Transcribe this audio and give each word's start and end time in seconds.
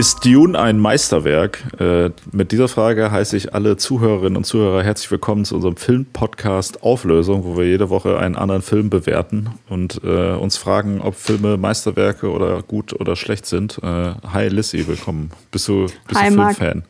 Ist 0.00 0.24
Dune 0.24 0.58
ein 0.58 0.78
Meisterwerk? 0.78 1.58
Äh, 1.78 2.10
mit 2.32 2.52
dieser 2.52 2.68
Frage 2.68 3.10
heiße 3.10 3.36
ich 3.36 3.52
alle 3.52 3.76
Zuhörerinnen 3.76 4.38
und 4.38 4.44
Zuhörer 4.44 4.82
herzlich 4.82 5.10
willkommen 5.10 5.44
zu 5.44 5.56
unserem 5.56 5.76
Filmpodcast 5.76 6.82
Auflösung, 6.82 7.44
wo 7.44 7.58
wir 7.58 7.66
jede 7.66 7.90
Woche 7.90 8.18
einen 8.18 8.34
anderen 8.34 8.62
Film 8.62 8.88
bewerten 8.88 9.50
und 9.68 10.00
äh, 10.02 10.32
uns 10.32 10.56
fragen, 10.56 11.00
ob 11.02 11.16
Filme 11.16 11.58
Meisterwerke 11.58 12.30
oder 12.30 12.62
gut 12.62 12.98
oder 12.98 13.14
schlecht 13.14 13.44
sind. 13.44 13.78
Äh, 13.82 14.14
hi 14.32 14.48
Lissy, 14.48 14.86
willkommen. 14.88 15.32
Bist 15.50 15.68
du, 15.68 15.86
bist 16.06 16.18
hi, 16.18 16.30
du 16.30 16.36
Filmfan? 16.36 16.84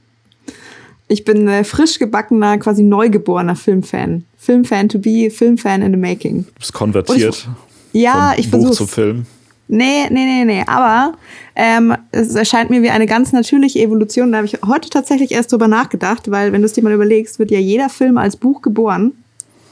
Ich 1.08 1.24
bin 1.24 1.48
äh, 1.48 1.64
frisch 1.64 1.98
gebackener, 1.98 2.58
quasi 2.58 2.84
neugeborener 2.84 3.56
Filmfan. 3.56 4.24
Filmfan 4.36 4.88
to 4.88 5.00
be, 5.00 5.30
Filmfan 5.30 5.82
in 5.82 5.90
the 5.90 5.98
making. 5.98 6.44
Du 6.44 6.52
bist 6.60 6.72
konvertiert. 6.72 7.48
Ja, 7.92 8.34
ich 8.36 8.48
versuche. 8.48 8.72
zum 8.72 8.88
Film. 8.88 9.26
Nee, 9.68 10.08
nee, 10.10 10.24
nee, 10.24 10.44
nee. 10.44 10.64
Aber 10.66 11.14
ähm, 11.54 11.94
es 12.10 12.34
erscheint 12.34 12.70
mir 12.70 12.82
wie 12.82 12.90
eine 12.90 13.06
ganz 13.06 13.32
natürliche 13.32 13.78
Evolution. 13.78 14.32
Da 14.32 14.38
habe 14.38 14.46
ich 14.46 14.58
heute 14.66 14.90
tatsächlich 14.90 15.30
erst 15.30 15.52
drüber 15.52 15.68
nachgedacht, 15.68 16.30
weil, 16.30 16.52
wenn 16.52 16.60
du 16.60 16.66
es 16.66 16.72
dir 16.72 16.82
mal 16.82 16.92
überlegst, 16.92 17.38
wird 17.38 17.52
ja 17.52 17.60
jeder 17.60 17.88
Film 17.88 18.18
als 18.18 18.36
Buch 18.36 18.62
geboren, 18.62 19.12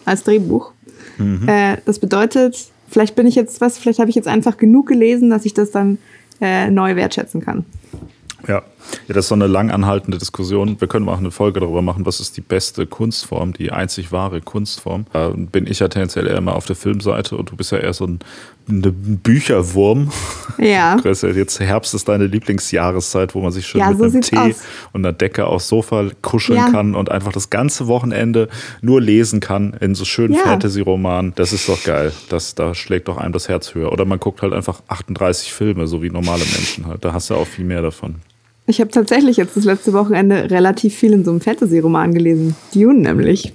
als 0.05 0.23
Drehbuch. 0.23 0.71
Mhm. 1.19 1.49
Äh, 1.49 1.79
das 1.85 1.99
bedeutet, 1.99 2.69
vielleicht 2.89 3.17
bin 3.17 3.27
ich 3.27 3.35
jetzt 3.35 3.61
was, 3.61 3.77
vielleicht 3.77 3.99
habe 3.99 4.09
ich 4.09 4.17
jetzt 4.17 4.29
einfach 4.29 4.57
genug 4.57 4.87
gelesen, 4.87 5.31
dass 5.31 5.45
ich 5.45 5.55
das 5.55 5.73
dann 5.73 5.98
äh, 6.41 6.71
neu 6.71 6.95
wertschätzen 6.95 7.41
kann. 7.41 7.65
Ja. 8.47 8.62
Ja, 9.07 9.15
das 9.15 9.25
ist 9.27 9.29
so 9.29 9.35
eine 9.35 9.47
lang 9.47 9.71
anhaltende 9.71 10.19
Diskussion. 10.19 10.81
Wir 10.81 10.89
können 10.89 11.05
mal 11.05 11.17
eine 11.17 11.31
Folge 11.31 11.61
darüber 11.61 11.83
machen, 11.83 12.07
was 12.07 12.21
ist 12.21 12.37
die 12.37 12.41
beste 12.41 12.87
Kunstform, 12.87 13.53
die 13.53 13.71
einzig 13.73 14.13
wahre 14.13 14.41
Kunstform. 14.41 15.07
Da 15.13 15.33
bin 15.37 15.67
ich 15.67 15.81
ja 15.81 15.89
tendenziell 15.89 16.27
eher 16.27 16.37
immer 16.37 16.55
auf 16.57 16.67
der 16.67 16.77
Filmseite 16.77 17.37
und 17.37 17.51
du 17.51 17.57
bist 17.57 17.73
ja 17.73 17.79
eher 17.79 17.93
so 17.93 18.07
ein, 18.07 18.19
ein 18.69 19.21
Bücherwurm. 19.23 20.11
Ja. 20.59 20.97
Jetzt 21.05 21.61
Herbst 21.61 21.95
ist 21.95 22.09
deine 22.09 22.27
Lieblingsjahreszeit, 22.27 23.35
wo 23.35 23.41
man 23.41 23.53
sich 23.53 23.67
schön 23.67 23.81
ja, 23.81 23.91
mit 23.91 23.98
so 23.98 24.05
einem 24.05 24.20
Tee 24.20 24.37
aus. 24.37 24.62
und 24.92 25.05
einer 25.05 25.13
Decke 25.13 25.47
aufs 25.47 25.69
Sofa 25.69 26.07
kuscheln 26.23 26.59
Ja. 26.59 26.70
kann 26.70 26.95
und 26.95 27.11
einfach 27.11 27.33
das 27.33 27.51
ganze 27.51 27.87
Wochenende 27.87 28.48
nur 28.81 29.01
lesen 29.01 29.41
kann 29.41 29.75
in 29.81 29.95
so 29.95 30.05
schönen 30.05 30.35
Ja. 30.35 30.41
Fantasy-Romanen. 30.42 31.33
Das 31.37 31.53
ist 31.53 31.69
doch 31.69 31.83
geil. 31.85 32.13
Das, 32.29 32.55
da 32.55 32.75
schlägt 32.75 33.09
doch 33.09 33.17
einem 33.17 33.33
das 33.33 33.48
Herz 33.48 33.75
höher. 33.75 33.92
Oder 33.92 34.05
man 34.05 34.19
guckt 34.19 34.42
halt 34.42 34.53
einfach 34.53 34.83
38 34.89 35.53
Filme, 35.53 35.87
so 35.87 36.03
wie 36.03 36.11
normale 36.11 36.45
Menschen 36.45 36.87
halt. 36.87 37.05
Da 37.05 37.13
hast 37.13 37.31
du 37.31 37.35
auch 37.35 37.47
viel 37.47 37.65
mehr 37.65 37.83
davon. 37.83 38.17
Ich 38.69 38.83
habe 38.83 38.91
tatsächlich 38.91 39.38
jetzt 39.38 39.56
das 39.56 39.64
letzte 39.64 39.94
Wochenende 39.94 40.50
relativ 40.50 40.94
viel 40.94 41.14
in 41.14 41.24
so 41.24 41.30
einem 41.30 41.41
Fantasy-Roman 41.41 42.12
gelesen. 42.12 42.55
Dune 42.74 43.00
nämlich. 43.00 43.55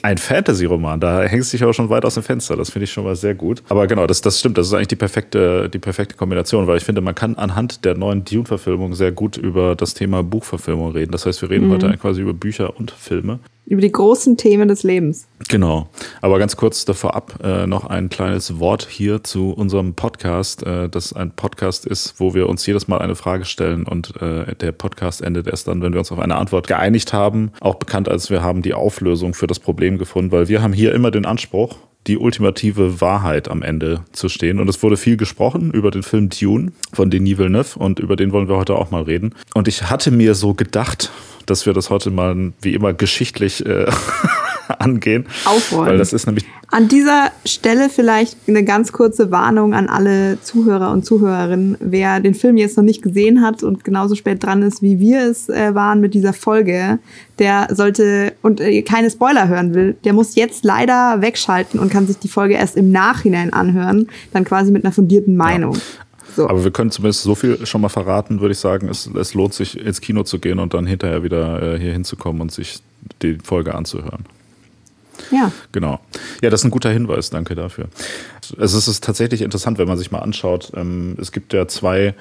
Ein 0.00 0.16
Fantasy-Roman, 0.16 1.00
da 1.00 1.22
hängst 1.22 1.52
du 1.52 1.56
dich 1.58 1.62
aber 1.62 1.74
schon 1.74 1.90
weit 1.90 2.06
aus 2.06 2.14
dem 2.14 2.22
Fenster. 2.22 2.56
Das 2.56 2.70
finde 2.70 2.84
ich 2.84 2.92
schon 2.92 3.04
mal 3.04 3.14
sehr 3.14 3.34
gut. 3.34 3.62
Aber 3.68 3.86
genau, 3.86 4.06
das, 4.06 4.22
das 4.22 4.40
stimmt. 4.40 4.56
Das 4.56 4.66
ist 4.66 4.72
eigentlich 4.72 4.88
die 4.88 4.96
perfekte, 4.96 5.68
die 5.68 5.78
perfekte 5.78 6.16
Kombination, 6.16 6.66
weil 6.66 6.78
ich 6.78 6.84
finde, 6.84 7.02
man 7.02 7.14
kann 7.14 7.34
anhand 7.34 7.84
der 7.84 7.94
neuen 7.94 8.24
Dune-Verfilmung 8.24 8.94
sehr 8.94 9.12
gut 9.12 9.36
über 9.36 9.76
das 9.76 9.92
Thema 9.92 10.22
Buchverfilmung 10.22 10.92
reden. 10.92 11.12
Das 11.12 11.26
heißt, 11.26 11.42
wir 11.42 11.50
reden 11.50 11.70
heute 11.70 11.94
quasi 11.98 12.22
über 12.22 12.32
Bücher 12.32 12.78
und 12.78 12.90
Filme. 12.90 13.40
Über 13.66 13.80
die 13.80 13.92
großen 13.92 14.36
Themen 14.36 14.68
des 14.68 14.82
Lebens. 14.82 15.26
Genau. 15.48 15.88
Aber 16.20 16.38
ganz 16.38 16.56
kurz 16.56 16.84
davor 16.84 17.14
ab 17.14 17.38
äh, 17.42 17.66
noch 17.66 17.86
ein 17.86 18.10
kleines 18.10 18.58
Wort 18.58 18.86
hier 18.90 19.24
zu 19.24 19.52
unserem 19.52 19.94
Podcast, 19.94 20.62
äh, 20.64 20.88
das 20.90 21.14
ein 21.14 21.30
Podcast 21.30 21.86
ist, 21.86 22.14
wo 22.18 22.34
wir 22.34 22.48
uns 22.48 22.66
jedes 22.66 22.88
Mal 22.88 22.98
eine 22.98 23.14
Frage 23.14 23.46
stellen 23.46 23.84
und 23.84 24.20
äh, 24.20 24.54
der 24.54 24.72
Podcast 24.72 25.22
endet 25.22 25.46
erst 25.46 25.66
dann, 25.66 25.80
wenn 25.80 25.92
wir 25.92 26.00
uns 26.00 26.12
auf 26.12 26.18
eine 26.18 26.36
Antwort 26.36 26.66
geeinigt 26.66 27.14
haben. 27.14 27.52
Auch 27.60 27.76
bekannt 27.76 28.08
als 28.08 28.28
wir 28.28 28.42
haben 28.42 28.60
die 28.60 28.74
Auflösung 28.74 29.32
für 29.32 29.46
das 29.46 29.60
Problem 29.60 29.96
gefunden, 29.96 30.30
weil 30.30 30.48
wir 30.48 30.60
haben 30.60 30.74
hier 30.74 30.94
immer 30.94 31.10
den 31.10 31.24
Anspruch, 31.24 31.76
die 32.06 32.18
ultimative 32.18 33.00
Wahrheit 33.00 33.48
am 33.48 33.62
Ende 33.62 34.02
zu 34.12 34.28
stehen. 34.28 34.60
Und 34.60 34.68
es 34.68 34.82
wurde 34.82 34.96
viel 34.96 35.16
gesprochen 35.16 35.70
über 35.70 35.90
den 35.90 36.02
Film 36.02 36.28
Dune 36.28 36.72
von 36.92 37.10
Denis 37.10 37.38
Villeneuve 37.38 37.78
und 37.78 37.98
über 37.98 38.16
den 38.16 38.32
wollen 38.32 38.48
wir 38.48 38.56
heute 38.56 38.76
auch 38.76 38.90
mal 38.90 39.02
reden. 39.02 39.34
Und 39.54 39.68
ich 39.68 39.88
hatte 39.88 40.10
mir 40.10 40.34
so 40.34 40.54
gedacht, 40.54 41.10
dass 41.46 41.66
wir 41.66 41.72
das 41.72 41.90
heute 41.90 42.10
mal 42.10 42.52
wie 42.62 42.74
immer 42.74 42.92
geschichtlich 42.92 43.64
äh, 43.66 43.86
angehen. 44.78 45.26
Aufräumen. 45.44 45.86
Weil 45.88 45.98
das 45.98 46.12
ist 46.12 46.26
nämlich 46.26 46.44
An 46.70 46.88
dieser 46.88 47.30
Stelle 47.44 47.88
vielleicht 47.90 48.36
eine 48.48 48.64
ganz 48.64 48.92
kurze 48.92 49.30
Warnung 49.30 49.74
an 49.74 49.88
alle 49.88 50.40
Zuhörer 50.42 50.90
und 50.92 51.04
Zuhörerinnen. 51.04 51.76
Wer 51.80 52.20
den 52.20 52.34
Film 52.34 52.56
jetzt 52.56 52.76
noch 52.76 52.84
nicht 52.84 53.02
gesehen 53.02 53.42
hat 53.42 53.62
und 53.62 53.84
genauso 53.84 54.14
spät 54.14 54.42
dran 54.42 54.62
ist, 54.62 54.82
wie 54.82 54.98
wir 54.98 55.22
es 55.28 55.48
äh, 55.48 55.74
waren 55.74 56.00
mit 56.00 56.14
dieser 56.14 56.32
Folge, 56.32 56.98
der 57.38 57.68
sollte 57.70 58.32
und 58.42 58.60
äh, 58.60 58.82
keine 58.82 59.10
Spoiler 59.10 59.48
hören 59.48 59.74
will, 59.74 59.96
der 60.04 60.12
muss 60.12 60.34
jetzt 60.34 60.64
leider 60.64 61.20
wegschalten 61.20 61.80
und 61.80 61.90
kann 61.90 62.06
sich 62.06 62.18
die 62.18 62.28
Folge 62.28 62.54
erst 62.54 62.76
im 62.76 62.90
Nachhinein 62.90 63.52
anhören, 63.52 64.08
dann 64.32 64.44
quasi 64.44 64.72
mit 64.72 64.84
einer 64.84 64.92
fundierten 64.92 65.36
Meinung. 65.36 65.76
So. 66.36 66.48
Aber 66.48 66.64
wir 66.64 66.70
können 66.70 66.90
zumindest 66.90 67.22
so 67.22 67.34
viel 67.34 67.64
schon 67.66 67.80
mal 67.80 67.88
verraten, 67.88 68.40
würde 68.40 68.52
ich 68.52 68.58
sagen. 68.58 68.88
Es, 68.88 69.06
es 69.06 69.34
lohnt 69.34 69.54
sich, 69.54 69.78
ins 69.78 70.00
Kino 70.00 70.22
zu 70.24 70.38
gehen 70.38 70.58
und 70.58 70.74
dann 70.74 70.86
hinterher 70.86 71.22
wieder 71.22 71.74
äh, 71.74 71.78
hier 71.78 71.92
hinzukommen 71.92 72.42
und 72.42 72.52
sich 72.52 72.80
die 73.22 73.38
Folge 73.42 73.74
anzuhören. 73.74 74.24
ja. 75.30 75.52
Genau. 75.72 76.00
Ja, 76.42 76.50
das 76.50 76.60
ist 76.60 76.64
ein 76.64 76.70
guter 76.70 76.90
Hinweis, 76.90 77.30
danke 77.30 77.54
dafür. 77.54 77.88
Es 78.40 78.50
ist, 78.50 78.74
es 78.74 78.88
ist 78.88 79.04
tatsächlich 79.04 79.42
interessant, 79.42 79.78
wenn 79.78 79.88
man 79.88 79.98
sich 79.98 80.10
mal 80.10 80.20
anschaut. 80.20 80.72
Ähm, 80.74 81.16
es 81.20 81.30
gibt 81.32 81.52
ja 81.52 81.68
zwei, 81.68 82.14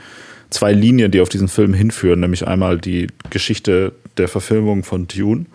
zwei 0.50 0.74
Linien, 0.74 1.12
die 1.12 1.22
auf 1.22 1.30
diesen 1.30 1.48
Film 1.48 1.74
hinführen, 1.74 2.20
nämlich 2.20 2.48
einmal 2.48 2.80
die 2.80 3.08
Geschichte 3.30 3.94
der 4.18 4.28
Verfilmung 4.28 4.84
von 4.84 5.08
Dune 5.08 5.46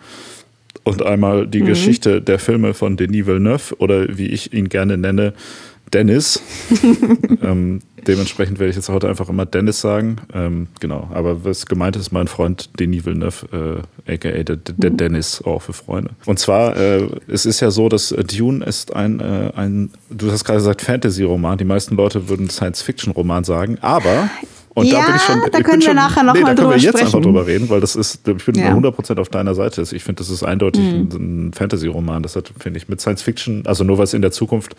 und 0.83 1.03
einmal 1.03 1.47
die 1.47 1.61
Geschichte 1.61 2.21
der 2.21 2.39
Filme 2.39 2.73
von 2.73 2.97
Denis 2.97 3.25
Villeneuve 3.25 3.75
oder 3.77 4.17
wie 4.17 4.27
ich 4.27 4.53
ihn 4.53 4.69
gerne 4.69 4.97
nenne, 4.97 5.33
Dennis. 5.93 6.41
ähm, 7.43 7.81
dementsprechend 8.07 8.59
werde 8.59 8.69
ich 8.69 8.75
jetzt 8.75 8.89
heute 8.89 9.07
einfach 9.09 9.29
immer 9.29 9.45
Dennis 9.45 9.81
sagen. 9.81 10.17
Ähm, 10.33 10.67
genau, 10.79 11.09
aber 11.13 11.43
was 11.45 11.65
gemeint 11.65 11.95
ist, 11.95 12.11
mein 12.11 12.27
Freund 12.27 12.69
Denis 12.79 13.05
Villeneuve, 13.05 13.83
äh, 14.07 14.13
aka 14.13 14.43
der, 14.43 14.55
der 14.57 14.89
Dennis, 14.89 15.41
auch 15.43 15.61
für 15.61 15.73
Freunde. 15.73 16.11
Und 16.25 16.39
zwar, 16.39 16.75
äh, 16.77 17.07
es 17.27 17.45
ist 17.45 17.59
ja 17.59 17.71
so, 17.71 17.89
dass 17.89 18.11
äh, 18.11 18.23
Dune 18.23 18.63
ist 18.65 18.95
ein, 18.95 19.19
äh, 19.19 19.51
ein 19.55 19.91
du 20.09 20.31
hast 20.31 20.43
gerade 20.45 20.59
gesagt, 20.59 20.81
Fantasy-Roman. 20.81 21.57
Die 21.57 21.65
meisten 21.65 21.95
Leute 21.95 22.29
würden 22.29 22.49
Science-Fiction-Roman 22.49 23.43
sagen, 23.43 23.77
aber. 23.81 24.29
Und 24.75 24.85
Ja, 24.85 24.99
da 24.99 25.05
bin 25.07 25.15
ich 25.15 25.21
schon. 25.23 25.41
da 25.51 25.61
können 25.61 25.81
wir 25.81 25.87
schon, 25.87 25.95
nachher 25.95 26.23
noch 26.23 26.33
nee, 26.35 26.41
mal 26.41 26.55
da 26.55 26.61
können 26.61 26.69
wir 26.71 26.77
drüber 26.77 26.91
jetzt 26.93 27.01
einfach 27.03 27.19
drüber 27.21 27.47
reden, 27.47 27.69
weil 27.69 27.81
das 27.81 27.95
ist, 27.95 28.25
ich 28.27 28.45
bin 28.45 28.55
Ja. 28.55 28.71
100% 28.73 29.19
auf 29.19 29.27
deiner 29.27 29.55
Seite. 29.55 29.81
Ich 29.81 30.03
finde, 30.03 30.19
das 30.19 30.29
ist 30.29 30.43
eindeutig 30.43 30.83
Mhm. 30.83 31.09
ein, 31.11 31.47
ein 31.49 31.53
Fantasy-Roman. 31.53 32.23
Das 32.23 32.35
hat, 32.35 32.51
finde 32.59 32.77
ich, 32.77 32.87
mit 32.87 33.01
Science-Fiction, 33.01 33.63
also 33.65 33.83
nur 33.83 33.99
es 33.99 34.13
in 34.13 34.21
der 34.21 34.31
Zukunft 34.31 34.75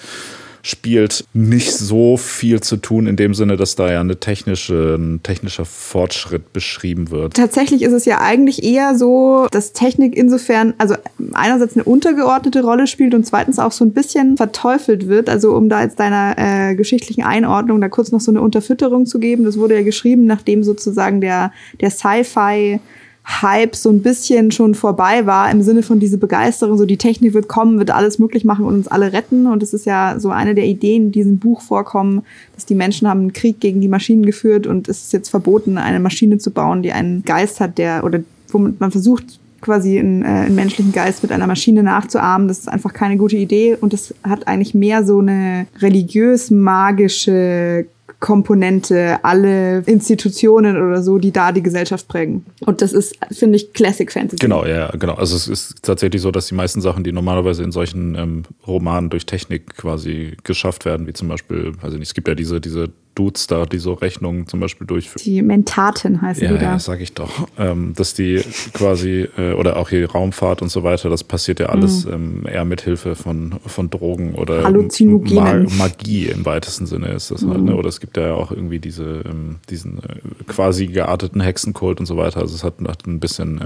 spielt, 0.62 1.25
nicht 1.32 1.72
so 1.72 2.16
viel 2.16 2.60
zu 2.60 2.76
tun, 2.76 3.06
in 3.06 3.16
dem 3.16 3.34
Sinne, 3.34 3.56
dass 3.56 3.76
da 3.76 3.91
ja 3.91 4.00
eine 4.00 4.19
technische, 4.19 4.97
ein 4.98 5.22
technischer 5.22 5.65
Fortschritt 5.65 6.53
beschrieben 6.53 7.10
wird. 7.10 7.34
Tatsächlich 7.34 7.82
ist 7.82 7.93
es 7.93 8.04
ja 8.04 8.21
eigentlich 8.21 8.62
eher 8.62 8.97
so, 8.97 9.47
dass 9.50 9.72
Technik 9.72 10.16
insofern, 10.16 10.75
also 10.78 10.94
einerseits 11.32 11.75
eine 11.75 11.84
untergeordnete 11.84 12.62
Rolle 12.62 12.87
spielt 12.87 13.15
und 13.15 13.26
zweitens 13.26 13.59
auch 13.59 13.72
so 13.72 13.84
ein 13.84 13.93
bisschen 13.93 14.37
verteufelt 14.37 15.09
wird. 15.09 15.28
Also 15.28 15.54
um 15.54 15.69
da 15.69 15.82
jetzt 15.82 15.99
deiner 15.99 16.34
äh, 16.37 16.75
geschichtlichen 16.75 17.22
Einordnung 17.22 17.81
da 17.81 17.88
kurz 17.88 18.12
noch 18.12 18.20
so 18.20 18.31
eine 18.31 18.41
Unterfütterung 18.41 19.06
zu 19.06 19.19
geben. 19.19 19.44
Das 19.44 19.59
wurde 19.59 19.76
ja 19.76 19.82
geschrieben, 19.82 20.26
nachdem 20.26 20.62
sozusagen 20.62 21.20
der, 21.20 21.53
der 21.81 21.91
Sci-Fi 21.91 22.81
Hype 23.25 23.76
so 23.76 23.91
ein 23.91 24.03
bisschen 24.03 24.50
schon 24.50 24.75
vorbei 24.75 25.26
war, 25.26 25.50
im 25.50 25.62
Sinne 25.62 25.82
von 25.82 26.00
diese 26.00 26.19
Begeisterung, 26.19 26.76
so 26.76 26.84
die 26.84 26.97
Technik 26.97 27.34
wird 27.34 27.48
kommen, 27.48 27.78
wird 27.78 27.91
alles 27.91 28.19
möglich 28.19 28.44
machen 28.44 28.64
und 28.64 28.75
uns 28.75 28.88
alle 28.88 29.12
retten. 29.12 29.47
Und 29.47 29.62
es 29.62 29.72
ist 29.72 29.86
ja 29.86 30.16
so 30.19 30.31
eine 30.31 30.54
der 30.54 30.66
Ideen, 30.66 31.12
die 31.12 31.20
in 31.20 31.25
diesem 31.25 31.38
Buch 31.38 31.60
vorkommen, 31.60 32.22
dass 32.54 32.66
die 32.66 32.75
Menschen 32.75 33.08
haben 33.08 33.20
einen 33.20 33.32
Krieg 33.32 33.60
gegen 33.60 33.81
die 33.81 33.88
Maschinen 33.88 34.26
geführt 34.26 34.66
und 34.66 34.88
es 34.88 35.04
ist 35.04 35.12
jetzt 35.12 35.28
verboten, 35.28 35.78
eine 35.78 36.00
Maschine 36.00 36.38
zu 36.38 36.50
bauen, 36.50 36.82
die 36.82 36.92
einen 36.92 37.25
Geist 37.25 37.60
hat, 37.60 37.78
der 37.78 38.04
oder 38.04 38.20
womit 38.48 38.81
man 38.81 38.91
versucht, 38.91 39.38
quasi 39.60 39.98
einen, 39.98 40.22
äh, 40.22 40.26
einen 40.26 40.54
menschlichen 40.54 40.92
Geist 40.92 41.22
mit 41.22 41.32
einer 41.32 41.47
Maschine 41.47 41.82
nachzuahmen. 41.82 42.48
Das 42.48 42.60
ist 42.60 42.69
einfach 42.69 42.92
keine 42.92 43.16
gute 43.16 43.37
Idee 43.37 43.76
und 43.81 43.92
das 43.92 44.14
hat 44.22 44.48
eigentlich 44.48 44.75
mehr 44.75 45.04
so 45.04 45.19
eine 45.19 45.66
religiös-magische 45.81 47.87
Komponente, 48.19 49.23
alle 49.23 49.81
Institutionen 49.87 50.77
oder 50.77 51.03
so, 51.03 51.19
die 51.19 51.33
da 51.33 51.53
die 51.53 51.62
Gesellschaft 51.62 52.09
prägen. 52.09 52.45
Und 52.61 52.83
das 52.83 52.93
ist, 52.93 53.17
finde 53.31 53.57
ich, 53.57 53.73
Classic 53.73 54.11
Fantasy. 54.11 54.37
Genau, 54.39 54.65
ja, 54.67 54.91
genau. 54.91 55.15
Also 55.15 55.37
es 55.37 55.49
ist 55.49 55.83
tatsächlich 55.83 56.23
so, 56.23 56.31
dass 56.31 56.47
die 56.49 56.55
meisten 56.55 56.81
Sachen, 56.81 57.05
die 57.05 57.12
normalerweise 57.12 57.62
in 57.62 57.73
solchen 57.73 58.15
ähm, 58.17 58.43
Romanen 58.67 59.11
durch 59.11 59.27
Technik 59.27 59.77
quasi 59.77 60.37
geschafft 60.45 60.85
werden, 60.85 61.07
wie 61.07 61.12
zum 61.12 61.29
Beispiel, 61.29 61.73
also 61.83 61.99
es 61.99 62.15
gibt 62.15 62.29
ja 62.29 62.35
diese, 62.35 62.61
diese 62.61 62.91
Dudes 63.15 63.47
da, 63.47 63.67
die 63.67 63.79
so 63.79 63.95
Rechnungen 63.95 64.47
zum 64.47 64.61
Beispiel 64.61 64.87
durchführen. 64.87 65.23
Die 65.25 65.43
Mentaten 65.43 66.23
heißen 66.23 66.45
Ja, 66.45 66.53
die 66.53 66.59
da. 66.59 66.62
ja, 66.62 66.79
sag 66.79 67.01
ich 67.01 67.12
doch. 67.12 67.49
Ähm, 67.59 67.93
dass 67.97 68.15
die 68.15 68.41
quasi, 68.73 69.29
äh, 69.37 69.53
oder 69.53 69.77
auch 69.77 69.89
hier 69.91 70.11
Raumfahrt 70.11 70.62
und 70.62 70.71
so 70.71 70.83
weiter, 70.85 71.11
das 71.11 71.25
passiert 71.25 71.61
ja 71.61 71.67
alles 71.67 72.05
ähm, 72.05 72.45
eher 72.47 72.65
mit 72.65 72.83
Hilfe 72.83 73.17
von, 73.17 73.57
von 73.67 73.91
Drogen 73.91 74.35
oder 74.35 74.65
Halluzinogenen. 74.65 75.65
Ma 75.65 75.91
Magie 75.91 76.27
im 76.27 76.45
weitesten 76.45 76.87
Sinne 76.87 77.09
ist 77.09 77.31
das 77.31 77.45
halt. 77.45 77.62
Ne? 77.62 77.75
Oder 77.75 77.89
es 77.89 78.01
gibt 78.01 78.17
ja 78.17 78.35
auch 78.35 78.53
irgendwie 78.53 78.79
diese, 78.79 79.23
ähm, 79.25 79.57
diesen 79.69 79.99
äh, 79.99 80.45
quasi 80.47 80.87
gearteten 80.87 81.41
Hexenkult 81.41 82.01
und 82.01 82.07
so 82.07 82.17
weiter. 82.17 82.41
Also 82.41 82.55
es 82.55 82.65
hat, 82.65 82.75
hat 82.87 83.07
ein 83.07 83.21
bisschen 83.21 83.61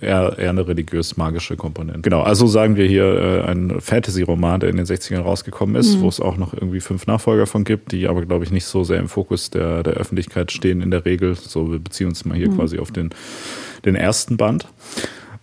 äh, 0.00 0.06
eher, 0.06 0.38
eher 0.38 0.50
eine 0.50 0.66
religiös-magische 0.66 1.56
Komponente. 1.56 2.00
Genau, 2.00 2.22
also 2.22 2.46
sagen 2.46 2.76
wir 2.76 2.86
hier 2.86 3.04
äh, 3.04 3.50
ein 3.50 3.80
Fantasy-Roman, 3.80 4.60
der 4.60 4.70
in 4.70 4.76
den 4.76 4.86
60ern 4.86 5.20
rausgekommen 5.20 5.76
ist, 5.76 6.00
wo 6.00 6.08
es 6.08 6.20
auch 6.20 6.36
noch 6.36 6.54
irgendwie 6.54 6.80
fünf 6.80 7.06
Nachfolger 7.06 7.46
von 7.46 7.64
gibt, 7.64 7.92
die 7.92 8.08
aber, 8.08 8.24
glaube 8.24 8.44
ich, 8.44 8.50
nicht 8.50 8.64
so 8.64 8.84
sehr 8.86 8.98
im 8.98 9.08
Fokus 9.10 9.50
der, 9.50 9.82
der 9.82 9.92
Öffentlichkeit 9.94 10.50
stehen 10.52 10.80
in 10.80 10.90
der 10.90 11.04
Regel. 11.04 11.34
So, 11.34 11.70
wir 11.70 11.78
beziehen 11.78 12.06
uns 12.08 12.24
mal 12.24 12.36
hier 12.38 12.48
quasi 12.48 12.78
auf 12.78 12.90
den, 12.90 13.10
den 13.84 13.94
ersten 13.96 14.38
Band. 14.38 14.66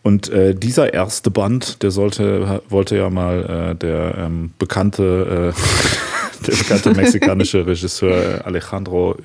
Und 0.02 0.28
äh, 0.30 0.54
dieser 0.56 0.94
erste 0.94 1.30
Band, 1.32 1.82
der 1.84 1.92
sollte, 1.92 2.62
wollte 2.68 2.98
ja 2.98 3.10
mal 3.10 3.70
äh, 3.72 3.76
der 3.76 4.16
ähm, 4.18 4.52
bekannte, 4.60 5.54
äh, 5.56 6.46
der 6.48 6.58
bekannte 6.58 6.90
mexikanische 6.96 7.66
Regisseur 7.66 8.40
äh, 8.40 8.42
Alejandro 8.44 9.16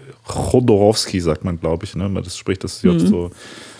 Jodorowsky, 0.52 1.20
sagt 1.20 1.42
man, 1.44 1.58
glaube 1.58 1.84
ich. 1.84 1.96
Ne? 1.96 2.08
Man- 2.08 2.22
Das 2.22 2.36
spricht 2.36 2.62
das 2.62 2.82
J 2.82 3.00
so 3.00 3.30